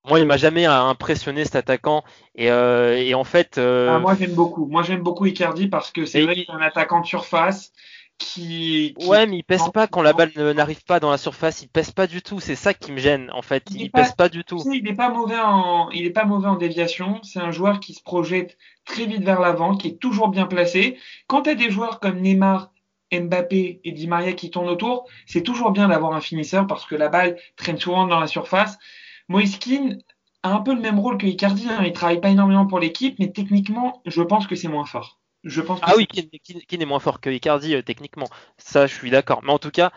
moi, 0.08 0.20
il 0.20 0.26
m'a 0.26 0.36
jamais 0.36 0.66
impressionné 0.66 1.44
cet 1.44 1.56
attaquant. 1.56 2.04
Et, 2.34 2.50
euh, 2.50 2.96
et 2.96 3.14
en 3.14 3.24
fait. 3.24 3.58
Euh... 3.58 3.88
Ah, 3.90 3.98
moi, 3.98 4.14
j'aime 4.18 4.34
beaucoup. 4.34 4.66
Moi, 4.66 4.82
j'aime 4.82 5.02
beaucoup 5.02 5.26
Icardi 5.26 5.66
parce 5.68 5.90
que 5.90 6.04
c'est 6.06 6.22
vrai 6.22 6.34
qu'il 6.34 6.44
est 6.44 6.50
un 6.50 6.60
attaquant 6.60 7.00
de 7.00 7.06
surface. 7.06 7.72
Qui, 8.18 8.94
qui, 8.98 9.06
Ouais, 9.06 9.26
mais 9.26 9.38
il 9.38 9.44
pèse 9.44 9.68
pas 9.72 9.86
quand 9.86 10.02
la 10.02 10.12
balle 10.12 10.32
n'arrive 10.54 10.84
pas 10.84 11.00
dans 11.00 11.10
la 11.10 11.18
surface. 11.18 11.62
Il 11.62 11.68
pèse 11.68 11.90
pas 11.90 12.06
du 12.06 12.22
tout. 12.22 12.40
C'est 12.40 12.56
ça 12.56 12.72
qui 12.72 12.92
me 12.92 12.98
gêne, 12.98 13.30
en 13.32 13.42
fait. 13.42 13.64
Il, 13.70 13.82
il 13.82 13.90
pèse 13.90 14.12
pas, 14.12 14.28
du 14.28 14.44
tout. 14.44 14.62
Il 14.72 14.84
n'est 14.84 14.94
pas 14.94 15.10
mauvais 15.10 15.38
en, 15.38 15.90
il 15.90 16.06
est 16.06 16.10
pas 16.10 16.24
mauvais 16.24 16.48
en 16.48 16.56
déviation. 16.56 17.20
C'est 17.22 17.40
un 17.40 17.50
joueur 17.50 17.80
qui 17.80 17.94
se 17.94 18.02
projette 18.02 18.56
très 18.84 19.06
vite 19.06 19.22
vers 19.22 19.40
l'avant, 19.40 19.76
qui 19.76 19.88
est 19.88 20.00
toujours 20.00 20.28
bien 20.28 20.46
placé. 20.46 20.98
Quand 21.26 21.42
tu 21.42 21.50
as 21.50 21.54
des 21.54 21.70
joueurs 21.70 22.00
comme 22.00 22.20
Neymar, 22.20 22.72
Mbappé 23.12 23.80
et 23.84 23.92
Di 23.92 24.06
Maria 24.08 24.32
qui 24.32 24.50
tournent 24.50 24.68
autour, 24.68 25.06
c'est 25.26 25.42
toujours 25.42 25.70
bien 25.70 25.88
d'avoir 25.88 26.12
un 26.12 26.20
finisseur 26.20 26.66
parce 26.66 26.84
que 26.86 26.94
la 26.94 27.08
balle 27.08 27.36
traîne 27.56 27.78
souvent 27.78 28.06
dans 28.06 28.18
la 28.18 28.26
surface. 28.26 28.78
Moiskin 29.28 29.98
a 30.42 30.52
un 30.52 30.60
peu 30.60 30.74
le 30.74 30.80
même 30.80 30.98
rôle 30.98 31.18
que 31.18 31.26
Icardi. 31.26 31.68
Hein. 31.68 31.82
Il 31.84 31.92
travaille 31.92 32.20
pas 32.20 32.30
énormément 32.30 32.66
pour 32.66 32.78
l'équipe, 32.78 33.18
mais 33.18 33.30
techniquement, 33.30 34.02
je 34.06 34.22
pense 34.22 34.46
que 34.46 34.54
c'est 34.56 34.68
moins 34.68 34.86
fort. 34.86 35.20
Je 35.44 35.60
pense 35.60 35.78
ah 35.82 35.94
oui, 35.96 36.06
qui, 36.06 36.28
est 36.70 36.84
moins 36.86 36.98
fort 36.98 37.20
que 37.20 37.30
Icardi 37.30 37.74
euh, 37.74 37.82
techniquement. 37.82 38.28
Ça, 38.58 38.86
je 38.86 38.94
suis 38.94 39.10
d'accord. 39.10 39.42
Mais 39.44 39.52
en 39.52 39.58
tout 39.58 39.70
cas, 39.70 39.92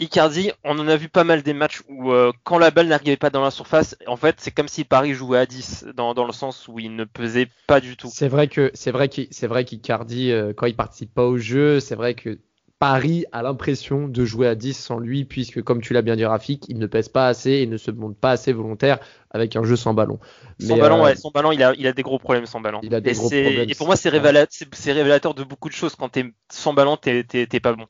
Icardi, 0.00 0.50
on 0.64 0.78
en 0.78 0.88
a 0.88 0.96
vu 0.96 1.08
pas 1.08 1.22
mal 1.22 1.42
des 1.42 1.52
matchs 1.52 1.82
où 1.88 2.10
euh, 2.10 2.32
quand 2.42 2.58
la 2.58 2.72
balle 2.72 2.88
n'arrivait 2.88 3.16
pas 3.16 3.30
dans 3.30 3.42
la 3.42 3.52
surface, 3.52 3.96
en 4.08 4.16
fait, 4.16 4.36
c'est 4.38 4.50
comme 4.50 4.66
si 4.66 4.84
Paris 4.84 5.14
jouait 5.14 5.38
à 5.38 5.46
10 5.46 5.86
dans, 5.94 6.14
dans 6.14 6.26
le 6.26 6.32
sens 6.32 6.66
où 6.66 6.80
il 6.80 6.96
ne 6.96 7.04
pesait 7.04 7.48
pas 7.68 7.80
du 7.80 7.96
tout. 7.96 8.08
C'est 8.12 8.28
vrai 8.28 8.48
que 8.48 8.72
c'est 8.74 8.90
vrai 8.90 9.08
c'est 9.30 9.46
vrai 9.46 9.64
qu'Icardi 9.64 10.32
euh, 10.32 10.52
quand 10.52 10.66
il 10.66 10.74
participe 10.74 11.14
pas 11.14 11.24
au 11.24 11.38
jeu, 11.38 11.78
c'est 11.78 11.94
vrai 11.94 12.14
que 12.14 12.40
Paris 12.84 13.24
a 13.32 13.42
l'impression 13.42 14.08
de 14.08 14.24
jouer 14.26 14.46
à 14.46 14.54
10 14.54 14.74
sans 14.74 14.98
lui, 14.98 15.24
puisque 15.24 15.62
comme 15.62 15.80
tu 15.80 15.94
l'as 15.94 16.02
bien 16.02 16.16
dit 16.16 16.24
Rafik, 16.26 16.66
il 16.68 16.78
ne 16.78 16.86
pèse 16.86 17.08
pas 17.08 17.28
assez 17.28 17.52
et 17.52 17.66
ne 17.66 17.78
se 17.78 17.90
montre 17.90 18.14
pas 18.14 18.32
assez 18.32 18.52
volontaire 18.52 18.98
avec 19.30 19.56
un 19.56 19.64
jeu 19.64 19.74
sans 19.74 19.94
ballon. 19.94 20.18
Sans 20.60 20.76
ballon, 20.76 20.98
euh, 20.98 21.04
ouais, 21.04 21.16
sans 21.16 21.30
ballon, 21.30 21.50
il 21.50 21.62
a, 21.62 21.72
il 21.78 21.86
a 21.86 21.94
des 21.94 22.02
gros 22.02 22.18
problèmes 22.18 22.44
sans 22.44 22.60
ballon. 22.60 22.80
Il 22.82 22.94
a 22.94 23.00
des 23.00 23.12
et, 23.12 23.14
gros 23.14 23.30
problèmes. 23.30 23.70
et 23.70 23.74
pour 23.74 23.86
moi, 23.86 23.96
c'est 23.96 24.10
révélateur, 24.10 24.68
révélateur, 24.84 25.32
de 25.32 25.44
beaucoup 25.44 25.70
de 25.70 25.74
choses. 25.74 25.94
Quand 25.96 26.10
t'es 26.10 26.26
sans 26.52 26.74
ballon, 26.74 26.98
t'es 26.98 27.24
pas 27.62 27.72
bon. 27.72 27.86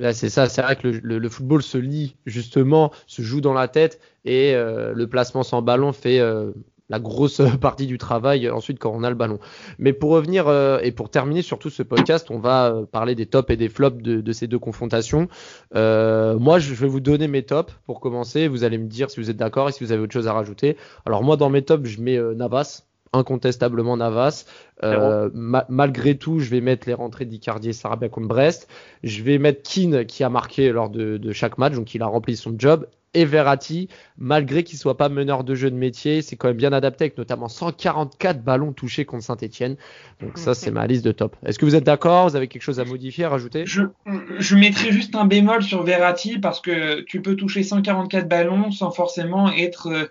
Là, 0.00 0.12
c'est 0.12 0.28
ça, 0.28 0.50
c'est 0.50 0.60
vrai 0.60 0.76
que 0.76 0.86
le, 0.86 1.18
le, 1.18 1.28
football 1.30 1.62
se 1.62 1.78
lit 1.78 2.16
justement, 2.26 2.92
se 3.06 3.22
joue 3.22 3.40
dans 3.40 3.54
la 3.54 3.68
tête 3.68 4.02
et 4.26 4.54
euh, 4.54 4.92
le 4.92 5.08
placement 5.08 5.44
sans 5.44 5.62
ballon 5.62 5.94
fait 5.94 6.20
euh, 6.20 6.52
la 6.88 6.98
grosse 6.98 7.40
partie 7.60 7.86
du 7.86 7.98
travail 7.98 8.48
ensuite 8.50 8.78
quand 8.78 8.92
on 8.94 9.02
a 9.02 9.10
le 9.10 9.16
ballon. 9.16 9.38
Mais 9.78 9.92
pour 9.92 10.10
revenir 10.10 10.48
euh, 10.48 10.78
et 10.82 10.92
pour 10.92 11.10
terminer 11.10 11.42
surtout 11.42 11.70
ce 11.70 11.82
podcast, 11.82 12.30
on 12.30 12.38
va 12.38 12.66
euh, 12.66 12.86
parler 12.86 13.14
des 13.14 13.26
tops 13.26 13.50
et 13.50 13.56
des 13.56 13.68
flops 13.68 14.02
de, 14.02 14.20
de 14.20 14.32
ces 14.32 14.46
deux 14.46 14.58
confrontations. 14.58 15.28
Euh, 15.74 16.38
moi, 16.38 16.58
je 16.58 16.74
vais 16.74 16.88
vous 16.88 17.00
donner 17.00 17.28
mes 17.28 17.42
tops 17.42 17.72
pour 17.86 18.00
commencer. 18.00 18.48
Vous 18.48 18.64
allez 18.64 18.78
me 18.78 18.86
dire 18.86 19.10
si 19.10 19.20
vous 19.20 19.30
êtes 19.30 19.36
d'accord 19.36 19.68
et 19.68 19.72
si 19.72 19.84
vous 19.84 19.92
avez 19.92 20.02
autre 20.02 20.12
chose 20.12 20.28
à 20.28 20.32
rajouter. 20.32 20.76
Alors 21.04 21.22
moi, 21.22 21.36
dans 21.36 21.50
mes 21.50 21.62
tops, 21.62 21.88
je 21.88 22.00
mets 22.00 22.18
Navas 22.34 22.86
incontestablement 23.12 23.96
Navas. 23.96 24.44
Euh, 24.82 25.30
ma 25.32 25.64
malgré 25.68 26.16
tout, 26.16 26.38
je 26.38 26.50
vais 26.50 26.60
mettre 26.60 26.86
les 26.86 26.94
rentrées 26.94 27.24
d'Icardi 27.24 27.70
et 27.70 27.72
Sarabia 27.72 28.08
contre 28.08 28.28
Brest. 28.28 28.68
Je 29.02 29.22
vais 29.22 29.38
mettre 29.38 29.62
Keane 29.62 30.04
qui 30.06 30.24
a 30.24 30.28
marqué 30.28 30.70
lors 30.70 30.90
de, 30.90 31.16
de, 31.16 31.32
chaque 31.32 31.58
match, 31.58 31.74
donc 31.74 31.94
il 31.94 32.02
a 32.02 32.06
rempli 32.06 32.36
son 32.36 32.54
job 32.58 32.86
et 33.16 33.24
Verratti, 33.24 33.88
malgré 34.18 34.62
qu'il 34.62 34.78
soit 34.78 34.98
pas 34.98 35.08
meneur 35.08 35.42
de 35.42 35.54
jeu 35.54 35.70
de 35.70 35.76
métier, 35.76 36.20
c'est 36.20 36.36
quand 36.36 36.48
même 36.48 36.56
bien 36.58 36.74
adapté 36.74 37.04
avec 37.04 37.16
notamment 37.16 37.48
144 37.48 38.44
ballons 38.44 38.74
touchés 38.74 39.06
contre 39.06 39.24
Saint-Etienne. 39.24 39.76
Donc 40.20 40.36
ça, 40.36 40.54
c'est 40.54 40.70
ma 40.70 40.86
liste 40.86 41.04
de 41.04 41.12
top. 41.12 41.34
Est-ce 41.44 41.58
que 41.58 41.64
vous 41.64 41.74
êtes 41.74 41.84
d'accord? 41.84 42.28
Vous 42.28 42.36
avez 42.36 42.46
quelque 42.46 42.62
chose 42.62 42.78
à 42.78 42.84
modifier, 42.84 43.24
à 43.24 43.30
rajouter? 43.30 43.64
Je, 43.64 43.82
je 44.38 44.54
mettrai 44.54 44.92
juste 44.92 45.16
un 45.16 45.24
bémol 45.24 45.62
sur 45.62 45.82
Verratti 45.82 46.38
parce 46.38 46.60
que 46.60 47.00
tu 47.00 47.22
peux 47.22 47.36
toucher 47.36 47.62
144 47.62 48.28
ballons 48.28 48.70
sans 48.70 48.90
forcément 48.90 49.50
être 49.50 49.88
euh, 49.88 50.06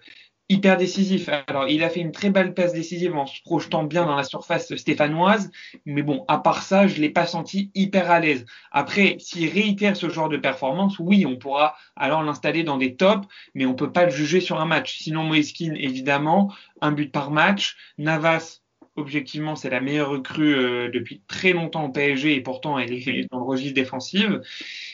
hyper 0.50 0.78
décisif. 0.78 1.30
Alors, 1.48 1.68
il 1.68 1.84
a 1.84 1.90
fait 1.90 2.00
une 2.00 2.12
très 2.12 2.30
belle 2.30 2.54
passe 2.54 2.74
décisive 2.74 3.16
en 3.16 3.26
se 3.26 3.42
projetant 3.42 3.84
bien 3.84 4.06
dans 4.06 4.16
la 4.16 4.24
surface 4.24 4.76
stéphanoise, 4.76 5.50
mais 5.86 6.04
bon, 6.04 6.24
à 6.28 6.38
part 6.38 6.62
ça, 6.62 6.88
je 6.88 7.02
l'ai 7.02 7.10
pas 7.10 7.26
senti 7.26 7.72
hyper 7.74 8.12
à 8.12 8.20
l'aise. 8.20 8.46
Après, 8.72 9.18
s'il 9.20 9.50
réitère 9.50 9.96
ce 9.98 10.10
genre 10.10 10.30
de 10.30 10.38
performance, 10.38 11.00
oui, 11.00 11.26
on 11.26 11.38
pourra 11.38 11.76
alors 11.96 12.24
l'installer 12.24 12.64
dans 12.64 12.78
des 12.78 12.96
tops, 12.96 13.28
mais 13.54 13.66
on 13.66 13.74
peut 13.74 13.92
pas 13.92 14.06
le 14.06 14.12
juger 14.12 14.40
sur 14.40 14.60
un 14.60 14.66
match. 14.66 14.98
Sinon, 15.00 15.24
Moeskin, 15.24 15.74
évidemment, 15.76 16.54
un 16.82 16.92
but 16.92 17.12
par 17.12 17.32
match. 17.32 17.76
Navas, 17.98 18.62
objectivement, 18.98 19.56
c'est 19.56 19.70
la 19.70 19.82
meilleure 19.82 20.10
recrue 20.10 20.56
euh, 20.56 20.90
depuis 20.90 21.22
très 21.28 21.54
longtemps 21.54 21.86
au 21.86 21.90
PSG 21.90 22.36
et 22.36 22.42
pourtant 22.42 22.80
elle 22.80 22.94
est 22.94 23.28
dans 23.32 23.40
le 23.40 23.46
registre 23.46 23.76
défensif. 23.76 24.28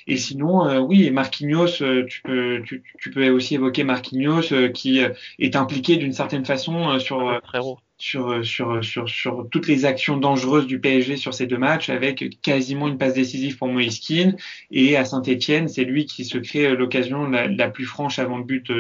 Et 0.07 0.17
sinon, 0.17 0.67
euh, 0.67 0.79
oui, 0.79 1.11
Marquinhos, 1.11 1.81
euh, 1.81 2.05
tu 2.07 2.21
peux, 2.23 2.61
tu, 2.65 2.83
tu, 2.99 3.11
peux 3.11 3.29
aussi 3.29 3.55
évoquer 3.55 3.83
Marquinhos 3.83 4.71
qui 4.73 4.99
est 5.39 5.55
impliqué 5.55 5.97
d'une 5.97 6.13
certaine 6.13 6.45
façon 6.45 6.97
sur, 6.99 7.39
sur, 7.97 8.43
sur, 8.43 8.83
sur, 8.83 9.07
sur 9.07 9.47
toutes 9.51 9.67
les 9.67 9.85
actions 9.85 10.17
dangereuses 10.17 10.65
du 10.65 10.79
PSG 10.79 11.17
sur 11.17 11.33
ces 11.35 11.45
deux 11.45 11.57
matchs 11.57 11.89
avec 11.89 12.41
quasiment 12.41 12.87
une 12.87 12.97
passe 12.97 13.13
décisive 13.13 13.57
pour 13.57 13.67
Moïskine 13.67 14.35
et 14.71 14.97
à 14.97 15.05
Saint-Etienne, 15.05 15.67
c'est 15.67 15.83
lui 15.83 16.05
qui 16.05 16.25
se 16.25 16.39
crée 16.39 16.75
l'occasion 16.75 17.29
la, 17.29 17.47
la, 17.47 17.69
plus 17.69 17.85
franche 17.85 18.17
avant 18.17 18.39
le 18.39 18.43
but, 18.43 18.71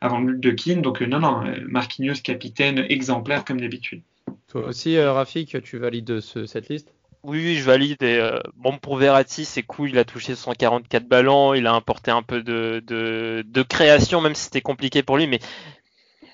avant 0.00 0.20
le 0.20 0.34
but 0.34 0.40
de 0.40 0.50
Keane. 0.52 0.82
Donc 0.82 1.00
non, 1.00 1.18
non, 1.18 1.42
Marquinhos 1.66 2.22
capitaine 2.22 2.86
exemplaire 2.88 3.44
comme 3.44 3.60
d'habitude. 3.60 4.02
Toi 4.50 4.66
aussi, 4.66 4.96
euh, 4.96 5.12
Rafik, 5.12 5.62
tu 5.62 5.78
valides 5.78 6.20
ce, 6.20 6.46
cette 6.46 6.68
liste? 6.68 6.92
Oui, 7.22 7.38
oui, 7.38 7.56
je 7.56 7.64
valide. 7.64 8.02
Et, 8.02 8.18
euh, 8.18 8.38
bon, 8.56 8.78
pour 8.78 8.96
Verratti, 8.96 9.44
c'est 9.44 9.62
cool. 9.62 9.90
Il 9.90 9.98
a 9.98 10.04
touché 10.04 10.34
144 10.34 11.06
ballons. 11.06 11.54
Il 11.54 11.66
a 11.66 11.74
apporté 11.74 12.10
un 12.10 12.22
peu 12.22 12.42
de, 12.42 12.82
de, 12.86 13.44
de 13.46 13.62
création, 13.62 14.20
même 14.20 14.34
si 14.34 14.44
c'était 14.44 14.62
compliqué 14.62 15.02
pour 15.02 15.18
lui. 15.18 15.26
Mais 15.26 15.38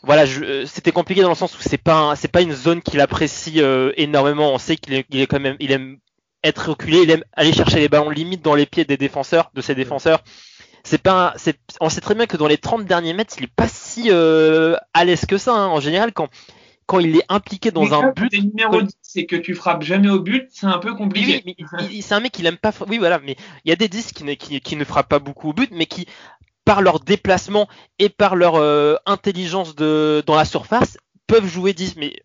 voilà, 0.02 0.24
euh, 0.24 0.64
c'était 0.66 0.92
compliqué 0.92 1.22
dans 1.22 1.28
le 1.28 1.34
sens 1.34 1.58
où 1.58 1.60
c'est 1.60 1.78
pas 1.78 2.14
c'est 2.14 2.30
pas 2.30 2.40
une 2.40 2.52
zone 2.52 2.80
qu'il 2.80 3.00
apprécie 3.00 3.60
euh, 3.60 3.92
énormément. 3.96 4.52
On 4.52 4.58
sait 4.58 4.76
qu'il 4.76 4.94
est, 4.94 5.04
il 5.10 5.20
est 5.20 5.26
quand 5.26 5.40
même, 5.40 5.56
il 5.58 5.72
aime 5.72 5.98
être 6.44 6.70
reculé, 6.70 7.00
il 7.02 7.10
aime 7.10 7.24
aller 7.32 7.52
chercher 7.52 7.80
les 7.80 7.88
ballons 7.88 8.10
limite 8.10 8.40
dans 8.40 8.54
les 8.54 8.66
pieds 8.66 8.84
des 8.84 8.96
défenseurs, 8.96 9.50
de 9.54 9.60
ses 9.60 9.74
défenseurs. 9.74 10.22
C'est 10.84 11.02
pas, 11.02 11.34
c'est, 11.36 11.58
on 11.80 11.88
sait 11.88 12.00
très 12.00 12.14
bien 12.14 12.26
que 12.26 12.36
dans 12.36 12.46
les 12.46 12.58
30 12.58 12.84
derniers 12.84 13.12
mètres, 13.12 13.34
il 13.38 13.44
est 13.44 13.52
pas 13.52 13.66
si 13.66 14.10
euh, 14.10 14.76
à 14.94 15.04
l'aise 15.04 15.26
que 15.26 15.38
ça. 15.38 15.52
Hein. 15.54 15.66
En 15.66 15.80
général, 15.80 16.12
quand 16.12 16.28
quand 16.86 17.00
il 17.00 17.16
est 17.16 17.24
impliqué 17.28 17.70
dans 17.70 17.92
un 17.92 18.12
but. 18.12 18.32
numéro 18.32 18.80
10 18.80 18.92
c'est 19.02 19.26
que 19.26 19.36
tu 19.36 19.54
frappes 19.54 19.82
jamais 19.82 20.08
au 20.08 20.20
but, 20.20 20.48
c'est 20.50 20.66
un 20.66 20.78
peu 20.78 20.94
compliqué. 20.94 21.42
Oui, 21.78 22.02
c'est 22.02 22.14
un 22.14 22.20
mec 22.20 22.32
qui 22.32 22.46
aime 22.46 22.56
pas. 22.56 22.72
Oui, 22.88 22.98
voilà, 22.98 23.18
mais 23.18 23.36
il 23.64 23.70
y 23.70 23.72
a 23.72 23.76
des 23.76 23.88
10 23.88 24.12
qui 24.12 24.24
ne, 24.24 24.34
qui, 24.34 24.60
qui 24.60 24.76
ne 24.76 24.84
frappent 24.84 25.08
pas 25.08 25.18
beaucoup 25.18 25.50
au 25.50 25.52
but, 25.52 25.70
mais 25.72 25.86
qui, 25.86 26.06
par 26.64 26.82
leur 26.82 27.00
déplacement 27.00 27.68
et 27.98 28.08
par 28.08 28.36
leur 28.36 28.56
euh, 28.56 28.96
intelligence 29.06 29.74
de, 29.74 30.22
dans 30.26 30.36
la 30.36 30.44
surface, 30.44 30.98
peuvent 31.26 31.46
jouer 31.46 31.72
10. 31.72 31.96
Mais 31.96 32.22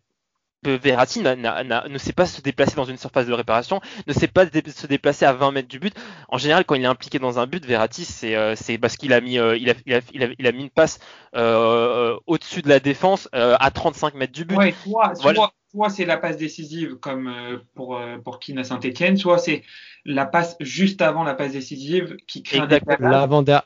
Verratti 0.64 1.22
ne 1.22 1.98
sait 1.98 2.14
pas 2.14 2.26
se 2.26 2.42
déplacer 2.42 2.76
dans 2.76 2.86
une 2.86 2.98
surface 2.98 3.26
de 3.26 3.34
réparation, 3.34 3.82
ne 4.06 4.14
sait 4.14 4.28
pas 4.28 4.46
se 4.46 4.88
déplacer 4.88 5.26
à 5.26 5.34
20 5.34 5.52
mètres 5.52 5.68
du 5.68 5.80
but. 5.80 5.96
En 6.28 6.38
général, 6.38 6.66
quand 6.66 6.76
il 6.76 6.84
est 6.84 6.88
impliqué 6.88 7.18
dans 7.18 7.40
un 7.40 7.48
but, 7.48 7.66
Verratti, 7.66 8.06
c'est 8.06 8.36
euh, 8.36 8.56
parce 8.80 8.96
qu'il 8.96 9.14
a 9.14 9.22
mis, 9.22 9.40
euh, 9.40 9.58
il, 9.58 9.70
a, 9.70 9.74
il, 9.86 9.94
a, 9.94 10.02
il, 10.14 10.24
a, 10.24 10.28
il, 10.38 10.48
a, 10.48 10.52
mis 10.52 10.64
une 10.64 10.70
passe 10.70 11.00
euh, 11.36 12.16
au-dessus 12.28 12.62
de 12.62 12.70
la 12.70 12.80
défense 12.80 13.28
euh, 13.34 13.56
à 13.60 13.72
35 13.72 14.14
mètres 14.14 14.34
du 14.34 14.46
but. 14.46 14.56
Ouais, 14.56 14.74
soit, 14.84 15.16
soit, 15.16 15.54
soit 15.72 15.90
c'est 15.90 16.06
la 16.06 16.18
passe 16.18 16.38
décisive 16.38 16.96
comme 16.98 17.28
euh, 17.28 17.58
pour 17.74 17.98
à 17.98 18.64
Saint-Etienne, 18.64 19.18
soit 19.18 19.40
c'est 19.40 19.64
la 20.06 20.26
passe 20.26 20.58
juste 20.60 21.02
avant 21.02 21.24
la 21.24 21.34
passe 21.34 21.54
décisive 21.54 22.18
qui 22.28 22.44
crée 22.44 22.62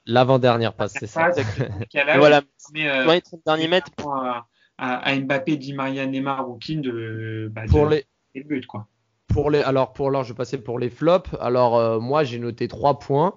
L'avant-dernière 0.05 0.73
passe, 0.73 0.93
c'est 0.97 1.07
ça. 1.07 1.31
voilà. 2.17 2.41
Mais, 2.73 3.05
ouais, 3.05 3.19
30 3.19 3.41
derniers 3.45 3.67
mètres. 3.67 3.91
Pour, 3.97 4.17
à, 4.77 4.97
à, 4.97 5.15
Mbappé, 5.15 5.57
Di 5.57 5.73
Maria, 5.73 6.05
Neymar 6.05 6.49
ou 6.49 6.57
de, 6.59 7.49
bah, 7.53 7.63
pour 7.69 7.87
les 7.87 8.05
le 8.33 8.43
but 8.43 8.65
quoi. 8.65 8.87
Pour 9.27 9.49
les 9.49 9.61
alors 9.61 9.93
pour 9.93 10.09
alors 10.09 10.23
je 10.23 10.33
vais 10.33 10.37
passer 10.37 10.61
pour 10.61 10.79
les 10.79 10.89
flops. 10.89 11.29
Alors 11.39 11.77
euh, 11.77 11.99
moi 11.99 12.23
j'ai 12.23 12.39
noté 12.39 12.67
trois 12.67 12.99
points. 12.99 13.33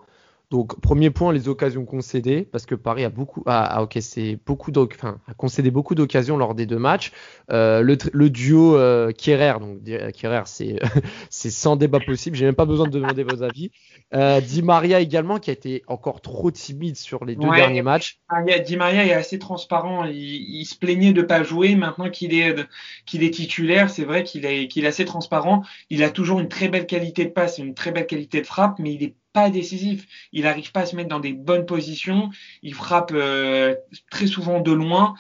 Donc 0.51 0.81
premier 0.81 1.11
point 1.11 1.31
les 1.35 1.49
occasions 1.49 1.85
concédées 1.85 2.49
parce 2.51 2.65
que 2.65 2.75
Paris 2.75 3.05
a 3.05 3.11
beaucoup 3.11 3.43
a, 3.45 3.83
ok 3.83 3.99
c'est 4.01 4.39
beaucoup 4.47 4.73
enfin 4.79 5.21
a 5.27 5.35
concédé 5.35 5.71
beaucoup 5.71 5.95
d'occasions 5.95 6.39
lors 6.39 6.55
des 6.55 6.65
deux 6.65 6.79
matchs. 6.79 7.13
Euh, 7.51 7.83
le, 7.83 7.99
le, 8.15 8.31
duo 8.31 8.75
euh, 8.77 9.13
Kierer 9.13 9.59
donc 9.61 9.83
Kierer 10.15 10.43
c'est 10.47 11.51
sans 11.51 11.77
débat 11.77 12.01
possible. 12.01 12.35
J'ai 12.35 12.47
même 12.47 12.55
pas 12.55 12.65
besoin 12.65 12.87
de 12.87 12.93
demander 12.93 13.25
vos 13.25 13.43
avis. 13.43 13.71
Euh, 14.15 14.41
Di 14.41 14.63
Maria 14.63 15.01
également 15.01 15.39
qui 15.39 15.51
a 15.51 15.53
été 15.53 15.83
encore 15.87 16.23
trop 16.23 16.51
timide 16.51 16.97
sur 16.97 17.27
les 17.27 17.37
deux 17.37 17.51
derniers 17.51 17.83
matchs. 17.83 18.19
Di 18.65 18.77
Maria 18.79 19.05
est 19.05 19.13
assez 19.13 19.39
transparent. 19.39 20.05
Il, 20.05 20.17
il 20.17 20.65
se 20.65 20.77
plaignait 20.77 21.13
de 21.13 21.21
pas 21.21 21.43
jouer. 21.43 21.75
Maintenant 21.75 22.09
qu'il 22.09 22.33
est 22.33 22.57
qu'il 23.05 23.23
est 23.23 23.35
titulaire, 23.35 23.91
c'est 23.91 24.05
vrai 24.05 24.25
qu'il 24.25 24.47
est 24.47 24.69
qu'il 24.69 24.87
est 24.87 24.89
assez 24.89 25.05
transparent. 25.05 25.63
Il 25.91 26.03
a 26.03 26.09
toujours 26.09 26.41
une 26.41 26.49
très 26.49 26.69
belle 26.69 26.87
qualité 26.87 27.27
de 27.27 27.31
passe, 27.31 27.59
une 27.59 27.75
très 27.75 27.93
belle 27.93 28.07
qualité 28.07 28.41
de 28.41 28.47
frappe, 28.47 28.79
mais 28.79 28.95
il 28.95 29.03
est 29.03 29.15
pas 29.39 29.51
décisif. 29.51 30.07
Il 30.33 30.43
n'arrive 30.43 30.73
pas 30.73 30.81
à 30.81 30.87
se 30.87 30.97
mettre 30.97 31.09
dans 31.09 31.21
des 31.21 31.33
bonnes 31.33 31.67
positions. 31.67 32.31
Il 32.63 32.75
frappe 32.75 33.13
euh, 33.15 33.75
très 34.11 34.27
souvent 34.27 34.61
de 34.61 34.73
loin. 34.73 35.15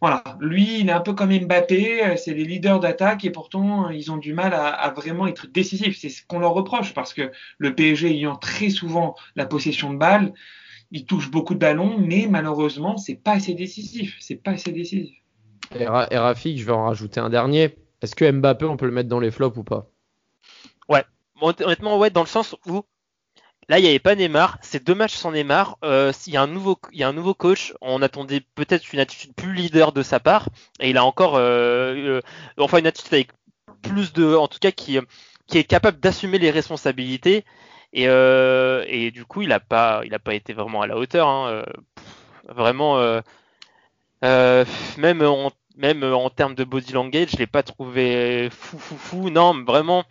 Voilà, 0.00 0.22
lui, 0.40 0.80
il 0.80 0.88
est 0.88 0.92
un 0.92 1.00
peu 1.00 1.12
comme 1.14 1.32
Mbappé. 1.36 2.04
euh, 2.04 2.16
C'est 2.16 2.34
les 2.34 2.44
leaders 2.44 2.80
d'attaque 2.80 3.24
et 3.24 3.30
pourtant 3.30 3.90
ils 3.90 4.10
ont 4.10 4.16
du 4.16 4.32
mal 4.32 4.54
à, 4.54 4.68
à 4.68 4.90
vraiment 4.90 5.26
être 5.26 5.46
décisifs. 5.46 5.98
C'est 5.98 6.08
ce 6.08 6.22
qu'on 6.26 6.40
leur 6.40 6.54
reproche 6.54 6.94
parce 6.94 7.14
que 7.14 7.30
le 7.58 7.74
PSG 7.74 8.10
ayant 8.10 8.36
très 8.36 8.70
souvent 8.70 9.14
la 9.36 9.46
possession 9.46 9.92
de 9.92 9.98
balle, 9.98 10.32
il 10.90 11.06
touche 11.06 11.30
beaucoup 11.30 11.54
de 11.54 11.60
ballons, 11.60 11.98
mais 11.98 12.26
malheureusement, 12.28 12.96
c'est 12.96 13.14
pas 13.14 13.32
assez 13.32 13.54
décisif. 13.54 14.16
C'est 14.20 14.42
pas 14.42 14.52
assez 14.52 14.72
décisif. 14.72 15.14
Et, 15.78 15.86
Ra- 15.86 16.08
et 16.10 16.18
Rafik, 16.18 16.58
je 16.58 16.64
vais 16.64 16.72
en 16.72 16.86
rajouter 16.86 17.20
un 17.20 17.30
dernier. 17.30 17.76
Est-ce 18.02 18.16
que 18.16 18.30
Mbappé, 18.30 18.64
on 18.66 18.76
peut 18.76 18.86
le 18.86 18.92
mettre 18.92 19.08
dans 19.08 19.20
les 19.20 19.30
flops 19.30 19.56
ou 19.58 19.64
pas? 19.64 19.86
Bon, 21.40 21.54
honnêtement, 21.64 21.98
ouais, 21.98 22.10
dans 22.10 22.20
le 22.20 22.26
sens 22.26 22.54
où 22.66 22.82
là, 23.70 23.78
il 23.78 23.82
n'y 23.82 23.88
avait 23.88 24.00
pas 24.00 24.16
Neymar. 24.16 24.58
C'est 24.62 24.84
deux 24.84 24.96
matchs 24.96 25.14
sans 25.14 25.30
Neymar. 25.30 25.78
Euh, 25.84 26.12
s'il 26.12 26.34
y 26.34 26.36
a 26.36 26.42
un 26.42 26.48
nouveau, 26.48 26.76
il 26.92 26.98
y 26.98 27.04
a 27.04 27.08
un 27.08 27.12
nouveau 27.12 27.34
coach, 27.34 27.72
on 27.80 28.02
attendait 28.02 28.42
peut-être 28.56 28.92
une 28.92 28.98
attitude 28.98 29.32
plus 29.32 29.54
leader 29.54 29.92
de 29.92 30.02
sa 30.02 30.18
part. 30.18 30.48
Et 30.80 30.90
il 30.90 30.98
a 30.98 31.04
encore, 31.04 31.36
euh, 31.36 31.94
euh, 31.94 32.20
enfin, 32.58 32.78
une 32.78 32.88
attitude 32.88 33.14
avec 33.14 33.30
plus 33.80 34.12
de, 34.12 34.34
en 34.34 34.48
tout 34.48 34.58
cas, 34.58 34.72
qui, 34.72 34.96
est 34.96 35.64
capable 35.64 36.00
d'assumer 36.00 36.38
les 36.38 36.50
responsabilités. 36.50 37.44
Et, 37.92 39.10
du 39.12 39.24
coup, 39.24 39.42
il 39.42 39.52
a 39.52 39.60
pas, 39.60 40.02
il 40.04 40.18
pas 40.18 40.34
été 40.34 40.52
vraiment 40.52 40.82
à 40.82 40.88
la 40.88 40.96
hauteur. 40.96 41.28
Hein. 41.28 41.64
Vraiment, 42.48 43.00
même 44.22 45.22
en, 45.22 45.52
même 45.76 46.02
en 46.02 46.28
termes 46.28 46.56
de 46.56 46.64
body 46.64 46.92
language, 46.92 47.30
je 47.32 47.36
l'ai 47.36 47.46
pas 47.46 47.62
trouvé 47.62 48.48
fou, 48.50 48.78
fou, 48.80 48.96
fou. 48.96 49.30
Non, 49.30 49.62
vraiment 49.64 50.04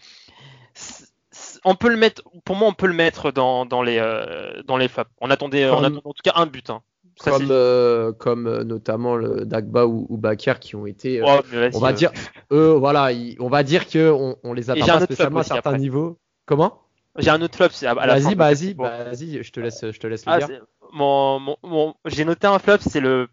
on 1.65 1.75
peut 1.75 1.89
le 1.89 1.97
mettre, 1.97 2.23
pour 2.45 2.55
moi, 2.55 2.67
on 2.67 2.73
peut 2.73 2.87
le 2.87 2.93
mettre 2.93 3.31
dans, 3.31 3.65
dans 3.65 3.81
les 3.81 3.97
euh, 3.99 4.61
dans 4.67 4.77
les 4.77 4.87
flops. 4.87 5.09
On 5.21 5.29
attendait, 5.29 5.69
on 5.69 5.75
Comme- 5.75 5.85
attendait 5.85 6.01
en 6.05 6.13
tout 6.13 6.21
cas 6.23 6.33
un 6.35 6.45
but. 6.45 6.69
hein. 6.69 6.81
Ça, 7.21 7.31
Comme, 7.31 7.47
euh, 7.51 8.13
comme 8.13 8.47
euh, 8.47 8.63
notamment 8.63 9.17
le 9.17 9.43
Dagba 9.45 9.85
ou, 9.85 10.07
ou 10.09 10.17
qui 10.61 10.75
ont 10.77 10.85
été. 10.85 11.19
euh, 11.19 11.25
Oh, 11.27 11.41
on 11.73 11.79
va 11.79 11.89
euh, 11.89 11.91
dire, 11.91 12.11
eux, 12.51 12.71
voilà, 12.71 13.11
ils- 13.11 13.35
on 13.41 13.49
va 13.49 13.63
dire 13.63 13.87
que 13.89 14.09
on, 14.09 14.37
on 14.43 14.53
les 14.53 14.69
un 14.93 14.99
pas 14.99 15.05
spécialement 15.05 15.39
à 15.39 15.43
certains 15.43 15.69
après. 15.71 15.79
niveaux. 15.79 16.17
Comment? 16.45 16.81
J'ai 17.17 17.29
un 17.29 17.41
autre 17.41 17.55
flop. 17.57 17.67
Vas-y, 17.81 18.35
bah, 18.35 18.53
vas-y, 18.53 18.73
bah, 18.73 19.03
vas-y, 19.03 19.43
je 19.43 19.51
te 19.51 19.59
laisse, 19.59 19.81
je 19.91 19.99
te 19.99 20.07
laisse 20.07 20.25
le 20.25 20.31
Ah, 20.31 20.37
dire. 20.39 20.61
mon, 20.93 21.39
mon, 21.41 21.57
mon- 21.63 21.93
j'ai 22.05 22.23
noté 22.23 22.47
un 22.47 22.59
flop, 22.59 22.77
c'est 22.79 23.01
le 23.01 23.27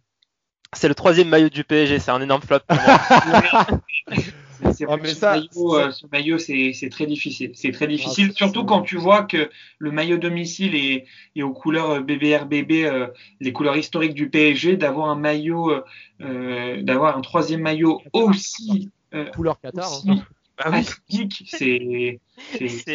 c'est 0.72 0.88
le 0.88 0.94
troisième 0.96 1.28
maillot 1.28 1.48
du 1.48 1.62
PSG, 1.62 2.00
c'est 2.00 2.10
un 2.10 2.20
énorme 2.20 2.42
flop. 2.42 2.58
pour 2.66 2.78
moi. 2.82 2.98
C'est- 4.72 4.86
Ah, 4.88 4.96
ce 5.04 5.24
maillot, 5.24 5.48
ça- 5.52 5.86
euh, 5.86 5.90
ce 5.90 6.06
maillot, 6.10 6.38
c'est 6.38 6.72
c'est 6.72 6.88
très 6.88 7.06
difficile. 7.06 7.52
C'est 7.54 7.72
très 7.72 7.86
difficile, 7.86 8.28
c'est- 8.28 8.36
surtout 8.36 8.64
quand 8.64 8.82
tu 8.82 8.96
vois 8.96 9.24
que 9.24 9.50
le 9.78 9.90
maillot 9.90 10.16
domicile 10.16 10.74
est, 10.74 11.04
est 11.34 11.42
aux 11.42 11.52
couleurs 11.52 11.90
euh, 11.90 12.00
BBRBB, 12.00 12.84
euh, 12.84 13.08
les 13.40 13.52
couleurs 13.52 13.76
historiques 13.76 14.14
du 14.14 14.30
PSG, 14.30 14.76
d'avoir 14.76 15.08
un 15.10 15.16
maillot, 15.16 15.70
euh, 15.70 15.84
euh, 16.22 16.82
d'avoir 16.82 17.16
un 17.16 17.20
troisième 17.20 17.60
maillot 17.60 18.00
aussi 18.12 18.90
euh, 19.14 19.26
Couleur 19.26 19.60
Qatar. 19.60 19.90
aussi 19.92 20.10
hein. 20.10 20.24
Ah 20.58 20.70
oui. 20.72 20.84
c'est 21.46 22.20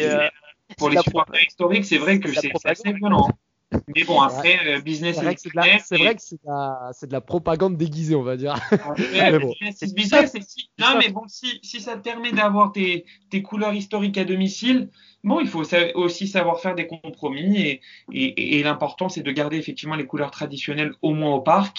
euh, 0.04 0.28
pour 0.76 0.90
les 0.90 0.96
supporters 1.02 1.42
historiques, 1.46 1.84
c'est 1.84 1.98
vrai 1.98 2.18
que 2.18 2.32
c'est 2.32 2.52
assez 2.64 2.92
violent. 2.92 3.28
Mais 3.94 4.04
bon, 4.04 4.20
après, 4.20 4.58
euh, 4.66 4.80
business 4.80 5.16
C'est 5.16 5.22
vrai 5.24 5.34
que 5.34 5.40
c'est 5.40 5.50
de 5.50 5.56
la, 5.56 5.78
c'est 5.78 5.96
et- 5.96 6.04
vrai 6.04 6.14
que 6.14 6.22
c'est 6.22 6.36
de 6.36 6.46
la, 6.46 6.90
c'est 6.92 7.06
de 7.06 7.12
la 7.12 7.20
propagande 7.20 7.76
déguisée, 7.76 8.14
on 8.14 8.22
va 8.22 8.36
dire. 8.36 8.54
Ouais, 8.72 8.78
Mais 9.32 9.38
bon. 9.38 9.54
business 9.94 10.34
et 10.34 10.40
si- 10.42 10.68
non, 10.78 10.98
mais 10.98 11.08
bon, 11.10 11.22
si, 11.28 11.58
si 11.62 11.80
ça 11.80 11.96
te 11.96 12.02
permet 12.02 12.32
d'avoir 12.32 12.72
tes, 12.72 13.04
tes 13.30 13.42
couleurs 13.42 13.74
historiques 13.74 14.18
à 14.18 14.24
domicile, 14.24 14.88
bon, 15.24 15.40
il 15.40 15.48
faut 15.48 15.62
aussi 15.94 16.28
savoir 16.28 16.60
faire 16.60 16.74
des 16.74 16.86
compromis 16.86 17.60
et, 17.60 17.80
et, 18.12 18.58
et 18.58 18.62
l'important, 18.62 19.08
c'est 19.08 19.22
de 19.22 19.30
garder 19.32 19.56
effectivement 19.56 19.96
les 19.96 20.06
couleurs 20.06 20.30
traditionnelles 20.30 20.92
au 21.02 21.12
moins 21.14 21.34
au 21.34 21.40
parc, 21.40 21.78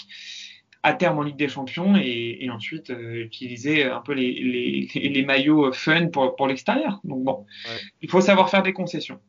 à 0.86 0.94
terme 0.94 1.20
en 1.20 1.22
Ligue 1.22 1.38
des 1.38 1.48
Champions 1.48 1.96
et, 1.96 2.38
et 2.42 2.50
ensuite 2.50 2.90
euh, 2.90 3.24
utiliser 3.24 3.86
un 3.86 4.02
peu 4.02 4.14
les, 4.14 4.34
les, 4.34 5.10
les 5.10 5.26
maillots 5.26 5.72
fun 5.72 6.08
pour, 6.08 6.36
pour 6.36 6.48
l'extérieur. 6.48 7.00
Donc 7.06 7.24
bon, 7.24 7.46
Ouais. 7.66 7.80
il 8.02 8.10
faut 8.10 8.20
savoir 8.22 8.50
faire 8.50 8.64
des 8.64 8.74
concessions. 8.74 9.20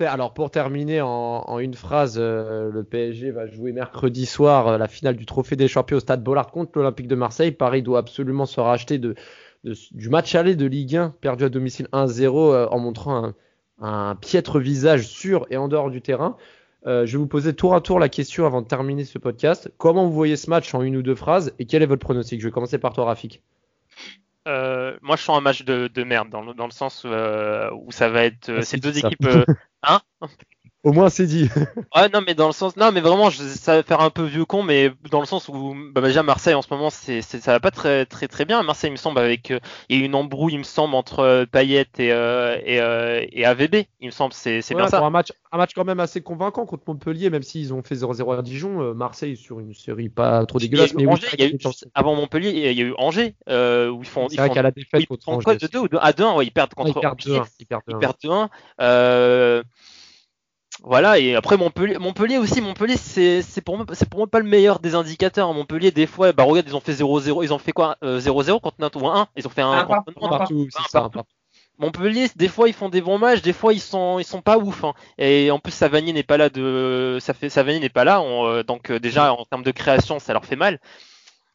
Alors 0.00 0.34
pour 0.34 0.50
terminer 0.50 1.00
en, 1.00 1.58
une 1.58 1.74
phrase, 1.74 2.16
euh, 2.18 2.70
le 2.70 2.84
PSG 2.84 3.30
va 3.32 3.46
jouer 3.46 3.72
mercredi 3.72 4.24
soir 4.24 4.68
euh, 4.68 4.78
la 4.78 4.86
finale 4.86 5.16
du 5.16 5.26
Trophée 5.26 5.56
des 5.56 5.66
Champions 5.66 5.96
au 5.96 6.00
Stade 6.00 6.22
Bollard 6.22 6.50
contre 6.50 6.78
l'Olympique 6.78 7.08
de 7.08 7.14
Marseille. 7.16 7.50
Paris 7.50 7.82
doit 7.82 7.98
absolument 7.98 8.46
se 8.46 8.60
racheter 8.60 8.98
du 8.98 10.08
match 10.08 10.34
aller 10.34 10.54
de 10.54 10.66
Ligue 10.66 10.96
1 10.96 11.14
perdu 11.20 11.44
à 11.44 11.48
domicile 11.48 11.88
1-0 11.92 12.52
euh, 12.52 12.68
en 12.70 12.78
montrant 12.78 13.24
un, 13.24 13.34
un 13.80 14.14
piètre 14.14 14.60
visage 14.60 15.08
sur 15.08 15.46
et 15.50 15.56
en 15.56 15.66
dehors 15.66 15.90
du 15.90 16.00
terrain. 16.00 16.36
Je 16.86 17.10
vais 17.10 17.16
vous 17.16 17.26
poser 17.26 17.54
tour 17.54 17.74
à 17.74 17.80
tour 17.80 17.98
la 17.98 18.10
question 18.10 18.44
avant 18.44 18.60
de 18.60 18.66
terminer 18.66 19.04
ce 19.06 19.18
podcast. 19.18 19.72
Comment 19.78 20.04
vous 20.04 20.12
voyez 20.12 20.36
ce 20.36 20.50
match 20.50 20.74
en 20.74 20.82
une 20.82 20.98
ou 20.98 21.02
deux 21.02 21.14
phrases 21.14 21.54
et 21.58 21.64
quel 21.64 21.82
est 21.82 21.86
votre 21.86 22.04
pronostic? 22.04 22.42
Je 22.42 22.46
vais 22.46 22.52
commencer 22.52 22.76
par 22.76 22.92
toi, 22.92 23.06
Rafik. 23.06 23.42
Euh, 24.46 24.98
moi, 25.02 25.16
je 25.16 25.22
sens 25.22 25.38
un 25.38 25.40
match 25.40 25.62
de, 25.62 25.88
de 25.88 26.04
merde 26.04 26.28
dans 26.30 26.42
le, 26.42 26.54
dans 26.54 26.66
le 26.66 26.70
sens 26.70 27.04
où, 27.04 27.08
euh, 27.08 27.70
où 27.72 27.90
ça 27.92 28.08
va 28.08 28.24
être 28.24 28.50
euh, 28.50 28.58
Ah, 28.58 28.62
ces 28.62 28.76
deux 28.78 28.98
équipes. 28.98 29.24
euh, 29.24 29.44
hein? 29.82 30.00
Au 30.84 30.92
moins, 30.92 31.08
c'est 31.08 31.26
dit. 31.26 31.48
Ouais, 31.96 32.08
non, 32.12 32.20
mais 32.26 32.34
dans 32.34 32.46
le 32.48 32.52
sens, 32.52 32.76
non, 32.76 32.90
mais 32.92 33.00
vraiment, 33.00 33.30
je, 33.30 33.40
ça 33.42 33.76
va 33.76 33.82
faire 33.82 34.00
un 34.00 34.10
peu 34.10 34.24
vieux 34.24 34.44
con, 34.44 34.62
mais 34.62 34.90
dans 35.10 35.20
le 35.20 35.26
sens 35.26 35.48
où, 35.48 35.74
bah, 35.92 36.00
déjà 36.00 36.22
Marseille 36.22 36.54
en 36.54 36.60
ce 36.62 36.68
moment, 36.70 36.90
c'est, 36.90 37.22
c'est, 37.22 37.40
ça 37.40 37.52
va 37.52 37.60
pas 37.60 37.70
très, 37.70 38.04
très, 38.04 38.26
très 38.28 38.44
bien. 38.44 38.62
Marseille, 38.64 38.90
il 38.90 38.92
me 38.92 38.96
semble, 38.98 39.18
avec, 39.20 39.50
euh, 39.50 39.60
il 39.88 39.96
y 39.96 40.00
a 40.00 40.02
eu 40.02 40.06
une 40.06 40.14
embrouille, 40.14 40.54
il 40.54 40.58
me 40.58 40.62
semble, 40.64 40.94
entre 40.94 41.20
euh, 41.20 41.46
Payet 41.46 41.86
et, 41.98 42.12
euh, 42.12 42.58
et, 42.64 42.80
euh, 42.80 43.24
et 43.32 43.44
AVB. 43.46 43.86
Il 44.00 44.06
me 44.06 44.10
semble, 44.10 44.32
c'est, 44.34 44.60
c'est 44.60 44.74
Ouais, 44.74 44.82
bien 44.82 44.90
ça. 44.90 44.98
un 45.04 45.10
match, 45.10 45.32
un 45.52 45.56
match 45.56 45.70
quand 45.74 45.84
même 45.84 46.00
assez 46.00 46.20
convaincant 46.20 46.66
contre 46.66 46.82
Montpellier, 46.88 47.30
même 47.30 47.42
s'ils 47.44 47.72
ont 47.72 47.82
fait 47.82 47.94
0-0 47.94 48.36
à 48.38 48.42
Dijon. 48.42 48.92
Marseille 48.94 49.36
sur 49.36 49.60
une 49.60 49.72
série 49.72 50.08
pas 50.08 50.44
trop 50.46 50.58
dégueulasse, 50.58 50.92
eu 50.92 50.96
mais 50.96 51.06
oui, 51.06 51.12
Angers, 51.12 51.28
il 51.38 51.40
y 51.40 51.44
a 51.44 51.48
eu, 51.48 51.58
avant 51.94 52.16
Montpellier, 52.16 52.50
il 52.50 52.78
y 52.78 52.82
a 52.82 52.84
eu 52.84 52.94
Angers, 52.98 53.36
euh, 53.48 53.88
où 53.88 54.02
ils 54.02 54.08
font, 54.08 54.28
c'est 54.28 54.34
ils 54.34 54.38
vrai 54.38 54.48
font, 54.48 54.54
qu'à 54.54 54.62
la 54.62 54.70
défaite 54.72 55.00
ils 55.02 55.06
contre 55.06 55.24
font 55.24 55.32
Angers. 55.36 55.44
quoi, 55.44 55.54
de 55.54 55.66
2 55.66 55.78
ou 55.78 55.88
de, 55.88 55.96
à 56.00 56.12
2 56.12 56.24
ouais, 56.24 56.44
ils 56.46 56.50
perdent 56.50 56.72
Ouais, 56.76 56.84
contre 56.84 56.98
ils 56.98 57.00
perdent 57.00 57.20
Angers. 57.20 57.40
2-1. 57.40 57.46
Ils 57.60 57.66
perdent 57.66 57.82
Ils 57.88 57.94
2-1. 58.28 59.62
Perdent 60.88 61.04
2-1. 61.04 61.06
Euh, 61.06 61.12
voilà, 61.12 61.18
et 61.18 61.34
après 61.34 61.56
Montpellier, 61.56 61.98
Montpellier 61.98 62.38
aussi, 62.38 62.60
Montpellier, 62.60 62.96
c'est, 62.96 63.42
c'est 63.42 63.60
pour 63.62 63.76
moi, 63.76 63.86
c'est 63.92 64.08
pour 64.08 64.18
moi 64.20 64.26
pas 64.28 64.40
le 64.40 64.46
meilleur 64.46 64.80
des 64.80 64.94
indicateurs. 64.94 65.52
Montpellier, 65.54 65.90
des 65.92 66.06
fois, 66.06 66.32
bah 66.32 66.44
regarde, 66.44 66.66
ils 66.68 66.76
ont 66.76 66.80
fait 66.80 66.92
0-0, 66.94 67.42
ils 67.44 67.52
ont 67.54 67.58
fait 67.58 67.72
quoi, 67.72 67.96
euh, 68.04 68.20
0-0 68.20 68.60
contre 68.60 68.76
Nantes 68.80 68.96
ou 68.96 69.06
1 69.08 69.28
Ils 69.36 69.46
ont 69.46 69.50
fait 69.50 69.62
un, 69.62 69.70
Un 69.72 69.84
contre 69.86 70.04
partout, 70.04 70.12
un 70.22 70.28
Partout, 70.28 70.68
Un 70.76 70.82
c'est 70.84 70.90
ça. 70.90 71.00
partout. 71.00 71.10
partout. 71.18 71.28
Montpellier, 71.78 72.28
des 72.36 72.48
fois 72.48 72.68
ils 72.68 72.74
font 72.74 72.88
des 72.88 73.00
bons 73.02 73.18
matchs, 73.18 73.42
des 73.42 73.52
fois 73.52 73.72
ils 73.74 73.80
sont 73.80 74.18
ils 74.20 74.24
sont 74.24 74.42
pas 74.42 74.58
ouf. 74.58 74.84
hein. 74.84 74.94
Et 75.18 75.50
en 75.50 75.58
plus 75.58 75.72
Savanier 75.72 76.12
n'est 76.12 76.22
pas 76.22 76.36
là 76.36 76.48
de 76.48 77.18
ça 77.20 77.34
fait 77.34 77.48
Savanier 77.50 77.80
n'est 77.80 77.88
pas 77.88 78.04
là, 78.04 78.20
on, 78.20 78.46
euh, 78.46 78.62
donc 78.62 78.90
euh, 78.90 79.00
déjà 79.00 79.32
en 79.34 79.44
termes 79.44 79.64
de 79.64 79.72
création 79.72 80.20
ça 80.20 80.32
leur 80.34 80.44
fait 80.44 80.54
mal. 80.56 80.78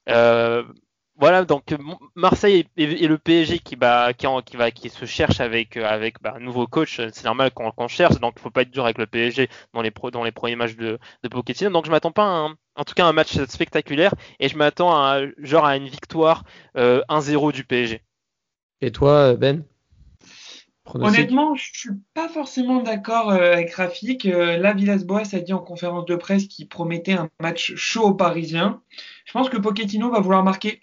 Euh, 0.09 0.63
voilà 1.19 1.43
donc 1.45 1.71
euh, 1.71 1.77
Marseille 2.15 2.65
et, 2.77 2.83
et 2.83 3.07
le 3.07 3.17
PSG 3.17 3.59
qui 3.59 3.75
bah 3.75 4.13
qui, 4.13 4.25
en- 4.27 4.41
qui 4.41 4.57
va 4.57 4.71
qui 4.71 4.89
se 4.89 5.05
cherche 5.05 5.39
avec 5.41 5.77
euh, 5.77 5.85
avec 5.85 6.21
bah, 6.21 6.33
un 6.37 6.39
nouveau 6.39 6.65
coach, 6.67 6.95
c'est 6.97 7.25
normal 7.25 7.51
qu'on 7.51 7.87
cherche 7.87 8.19
donc 8.19 8.33
il 8.37 8.41
faut 8.41 8.49
pas 8.49 8.61
être 8.61 8.71
dur 8.71 8.85
avec 8.85 8.97
le 8.97 9.05
PSG 9.05 9.49
dans 9.73 9.81
les 9.81 9.91
pro, 9.91 10.11
dans 10.11 10.23
les 10.23 10.31
premiers 10.31 10.55
matchs 10.55 10.75
de 10.75 10.97
de 11.23 11.27
Pochettino. 11.29 11.69
Donc 11.71 11.85
je 11.85 11.91
m'attends 11.91 12.11
pas 12.11 12.23
à 12.23 12.27
un, 12.47 12.55
en 12.75 12.83
tout 12.85 12.93
cas 12.93 13.05
un 13.05 13.13
match 13.13 13.37
spectaculaire 13.45 14.13
et 14.39 14.47
je 14.47 14.57
m'attends 14.57 14.95
à 14.95 15.19
genre 15.37 15.65
à 15.65 15.75
une 15.75 15.87
victoire 15.87 16.43
euh, 16.77 17.01
1-0 17.09 17.51
du 17.51 17.65
PSG. 17.65 18.01
Et 18.81 18.91
toi, 18.91 19.35
Ben? 19.35 19.65
Honnêtement, 20.95 21.53
je 21.55 21.69
suis 21.71 21.89
pas 22.15 22.27
forcément 22.29 22.81
d'accord 22.81 23.29
euh, 23.29 23.53
avec 23.53 23.73
Rafik. 23.73 24.25
Euh, 24.25 24.57
là, 24.57 24.73
Villas-Boas 24.73 25.35
a 25.35 25.39
dit 25.39 25.53
en 25.53 25.59
conférence 25.59 26.05
de 26.05 26.15
presse 26.15 26.47
qu'il 26.47 26.67
promettait 26.67 27.13
un 27.13 27.29
match 27.39 27.75
chaud 27.75 28.05
aux 28.07 28.13
Parisiens. 28.15 28.81
Je 29.25 29.31
pense 29.31 29.49
que 29.49 29.57
Pochettino 29.57 30.09
va 30.09 30.19
vouloir 30.19 30.43
marquer 30.43 30.81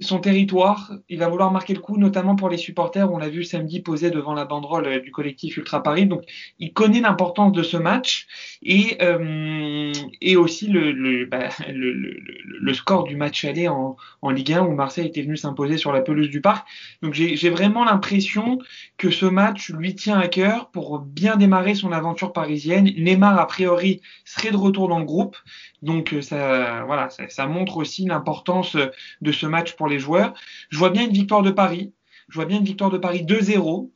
son 0.00 0.20
territoire. 0.20 0.92
Il 1.08 1.18
va 1.18 1.28
vouloir 1.28 1.50
marquer 1.50 1.74
le 1.74 1.80
coup, 1.80 1.96
notamment 1.96 2.36
pour 2.36 2.48
les 2.48 2.56
supporters. 2.56 3.12
On 3.12 3.18
l'a 3.18 3.28
vu 3.28 3.44
samedi 3.44 3.80
posé 3.80 4.10
devant 4.10 4.34
la 4.34 4.44
banderole 4.44 4.86
euh, 4.86 5.00
du 5.00 5.10
collectif 5.10 5.56
Ultra 5.56 5.82
Paris. 5.82 6.06
Donc, 6.06 6.22
il 6.58 6.72
connaît 6.72 7.00
l'importance 7.00 7.52
de 7.52 7.62
ce 7.62 7.76
match 7.76 8.26
et, 8.62 8.96
euh, 9.02 9.92
et 10.20 10.36
aussi 10.36 10.68
le, 10.68 10.92
le, 10.92 11.26
bah, 11.26 11.48
le, 11.68 11.92
le, 11.92 12.74
score 12.74 13.04
du 13.04 13.16
match 13.16 13.44
aller 13.44 13.66
en, 13.66 13.96
en 14.22 14.30
Ligue 14.30 14.52
1 14.52 14.62
où 14.62 14.74
Marseille 14.74 15.06
était 15.06 15.22
venu 15.22 15.36
s'imposer 15.36 15.78
sur 15.78 15.92
la 15.92 16.00
pelouse 16.00 16.28
du 16.28 16.40
Parc. 16.40 16.66
Donc, 17.02 17.14
j'ai 17.14 17.50
vraiment 17.50 17.84
l'impression 17.84 18.58
que 18.96 19.10
ce 19.10 19.26
match 19.26 19.70
lui 19.70 19.94
tient 19.94 20.18
à 20.18 20.28
cœur 20.28 20.70
pour 20.70 21.00
bien 21.00 21.36
démarrer 21.36 21.74
son 21.74 21.92
aventure 21.92 22.32
parisienne. 22.32 22.84
Neymar, 22.96 23.38
a 23.38 23.46
priori, 23.46 24.00
serait 24.24 24.50
de 24.50 24.56
retour 24.56 24.88
dans 24.88 24.98
le 24.98 25.04
groupe. 25.04 25.36
Donc 25.82 26.12
euh, 26.12 26.22
ça, 26.22 26.84
voilà, 26.84 27.08
ça, 27.10 27.46
montre 27.46 27.76
aussi 27.76 28.04
l'importance 28.04 28.74
euh, 28.76 28.86
de 29.20 29.32
ce 29.32 29.46
match 29.46 29.74
pour 29.74 29.88
les 29.88 29.98
joueurs. 29.98 30.34
Je 30.70 30.78
vois 30.78 30.90
bien 30.90 31.04
une 31.04 31.12
victoire 31.12 31.42
de 31.42 31.50
Paris. 31.50 31.92
Je 32.28 32.34
vois 32.34 32.46
bien 32.46 32.58
une 32.58 32.64
victoire 32.64 32.90
de 32.90 32.98
Paris 32.98 33.24
2-0. 33.24 33.90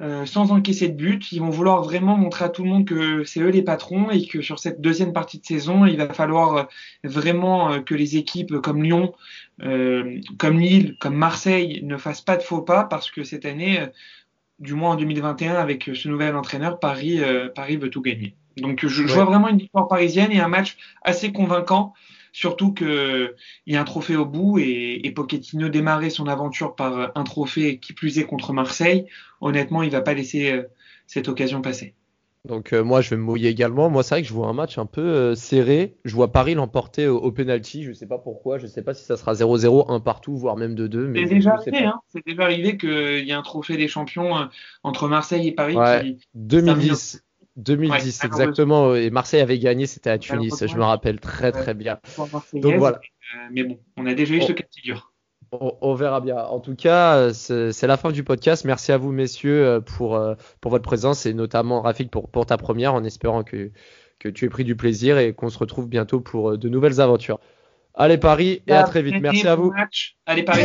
euh, 0.00 0.26
sans 0.26 0.52
encaisser 0.52 0.88
de 0.88 0.94
but, 0.94 1.32
ils 1.32 1.40
vont 1.40 1.50
vouloir 1.50 1.82
vraiment 1.82 2.16
montrer 2.16 2.44
à 2.44 2.48
tout 2.48 2.62
le 2.62 2.70
monde 2.70 2.84
que 2.84 3.24
c'est 3.24 3.40
eux 3.40 3.50
les 3.50 3.62
patrons 3.62 4.10
et 4.10 4.26
que 4.26 4.42
sur 4.42 4.58
cette 4.58 4.80
deuxième 4.80 5.12
partie 5.12 5.40
de 5.40 5.44
saison, 5.44 5.86
il 5.86 5.96
va 5.96 6.12
falloir 6.14 6.68
vraiment 7.02 7.82
que 7.82 7.94
les 7.96 8.16
équipes 8.16 8.60
comme 8.60 8.82
Lyon, 8.82 9.12
comme 9.58 10.60
Lille, 10.60 10.96
comme 11.00 11.16
Marseille 11.16 11.80
ne 11.82 11.96
fassent 11.96 12.20
pas 12.20 12.36
de 12.36 12.42
faux 12.42 12.62
pas 12.62 12.84
parce 12.84 13.10
que 13.10 13.24
cette 13.24 13.44
année, 13.44 13.86
du 14.60 14.74
moins 14.74 14.92
en 14.92 14.96
2021 14.96 15.54
avec 15.54 15.90
ce 15.94 16.08
nouvel 16.08 16.36
entraîneur, 16.36 16.78
Paris, 16.78 17.20
Paris 17.56 17.76
veut 17.76 17.90
tout 17.90 18.02
gagner. 18.02 18.36
Donc 18.60 18.86
je, 18.86 19.02
vois 19.02 19.24
vraiment 19.24 19.48
une 19.48 19.58
victoire 19.58 19.88
parisienne 19.88 20.32
et 20.32 20.40
un 20.40 20.48
match 20.48 20.76
assez 21.02 21.32
convaincant. 21.32 21.94
Surtout 22.32 22.72
qu'il 22.72 23.34
y 23.66 23.76
a 23.76 23.80
un 23.80 23.84
trophée 23.84 24.14
au 24.14 24.26
bout 24.26 24.58
et, 24.58 25.00
et, 25.02 25.10
Pochettino 25.10 25.70
démarrer 25.70 26.10
son 26.10 26.28
aventure 26.28 26.76
par 26.76 27.10
un 27.14 27.24
trophée 27.24 27.78
qui 27.78 27.94
plus 27.94 28.18
est 28.18 28.24
contre 28.24 28.52
Marseille. 28.52 29.06
Honnêtement, 29.40 29.82
il 29.82 29.90
va 29.90 30.02
pas 30.02 30.14
laisser 30.14 30.62
cette 31.06 31.28
occasion 31.28 31.62
passer. 31.62 31.94
Donc 32.44 32.72
euh, 32.72 32.82
moi 32.82 33.00
je 33.00 33.10
vais 33.10 33.16
me 33.16 33.22
mouiller 33.22 33.50
également. 33.50 33.90
Moi 33.90 34.02
c'est 34.02 34.14
vrai 34.14 34.22
que 34.22 34.28
je 34.28 34.32
vois 34.32 34.46
un 34.46 34.52
match 34.52 34.78
un 34.78 34.86
peu 34.86 35.02
euh, 35.02 35.34
serré. 35.34 35.96
Je 36.04 36.14
vois 36.14 36.32
Paris 36.32 36.54
l'emporter 36.54 37.06
au, 37.06 37.18
au, 37.18 37.32
penalty. 37.32 37.82
Je 37.82 37.92
sais 37.92 38.06
pas 38.06 38.18
pourquoi. 38.18 38.58
Je 38.58 38.66
sais 38.66 38.82
pas 38.82 38.94
si 38.94 39.04
ça 39.04 39.16
sera 39.16 39.34
0-0, 39.34 39.90
un 39.92 40.00
partout, 40.00 40.36
voire 40.36 40.56
même 40.56 40.74
2-2. 40.74 41.14
C'est 41.14 41.34
déjà 41.34 41.54
arrivé. 41.54 41.84
Hein. 41.84 42.00
C'est 42.08 42.24
déjà 42.24 42.44
arrivé 42.44 42.78
qu'il 42.78 43.26
y 43.26 43.30
ait 43.30 43.34
un 43.34 43.42
trophée 43.42 43.76
des 43.76 43.88
champions 43.88 44.38
euh, 44.38 44.44
entre 44.82 45.08
Marseille 45.08 45.48
et 45.48 45.52
Paris. 45.52 45.76
Ouais, 45.76 46.16
2010. 46.34 47.22
2010 47.58 48.24
exactement 48.24 48.94
et 48.94 49.10
Marseille 49.10 49.40
avait 49.40 49.58
gagné 49.58 49.86
c'était 49.86 50.10
à 50.10 50.18
Tunis 50.18 50.64
je 50.66 50.76
me 50.76 50.84
rappelle 50.84 51.20
très 51.20 51.52
très 51.52 51.74
bien 51.74 51.98
donc 52.54 52.74
voilà 52.76 53.00
mais 53.50 53.64
bon 53.64 53.78
on 53.96 54.06
a 54.06 54.14
déjà 54.14 54.34
eu 54.34 54.42
ce 54.42 54.52
cas 54.52 54.64
de 54.64 54.74
figure 54.74 55.12
on, 55.52 55.94
verra 55.94 56.20
bien. 56.20 56.36
En 56.36 56.60
tout 56.60 56.74
cas, 56.74 57.32
c'est 57.32 57.86
la 57.86 57.96
fin 57.96 58.12
du 58.12 58.22
podcast. 58.22 58.64
Merci 58.64 58.92
à 58.92 58.98
vous, 58.98 59.12
messieurs, 59.12 59.66
euh, 59.66 59.80
pour, 59.80 60.16
euh, 60.16 60.34
pour 60.60 60.70
votre 60.70 60.84
présence 60.84 61.26
et 61.26 61.32
notamment 61.32 61.80
Rafik 61.80 62.10
pour, 62.10 62.28
pour 62.28 62.46
ta 62.46 62.56
première, 62.56 62.94
en 62.94 63.04
espérant 63.04 63.42
que, 63.44 63.70
que 64.18 64.28
tu 64.28 64.44
aies 64.44 64.50
pris 64.50 64.64
du 64.64 64.76
plaisir 64.76 65.18
et 65.18 65.32
qu'on 65.32 65.48
se 65.48 65.58
retrouve 65.58 65.88
bientôt 65.88 66.20
pour 66.20 66.50
euh, 66.50 66.58
de 66.58 66.68
nouvelles 66.68 67.00
aventures. 67.00 67.40
Allez 67.94 68.18
Paris 68.18 68.62
et 68.66 68.72
à 68.72 68.84
très 68.84 69.02
vite. 69.02 69.16
Merci 69.20 69.48
à 69.48 69.56
vous. 69.56 69.72
Allez 70.26 70.44
Paris. 70.44 70.64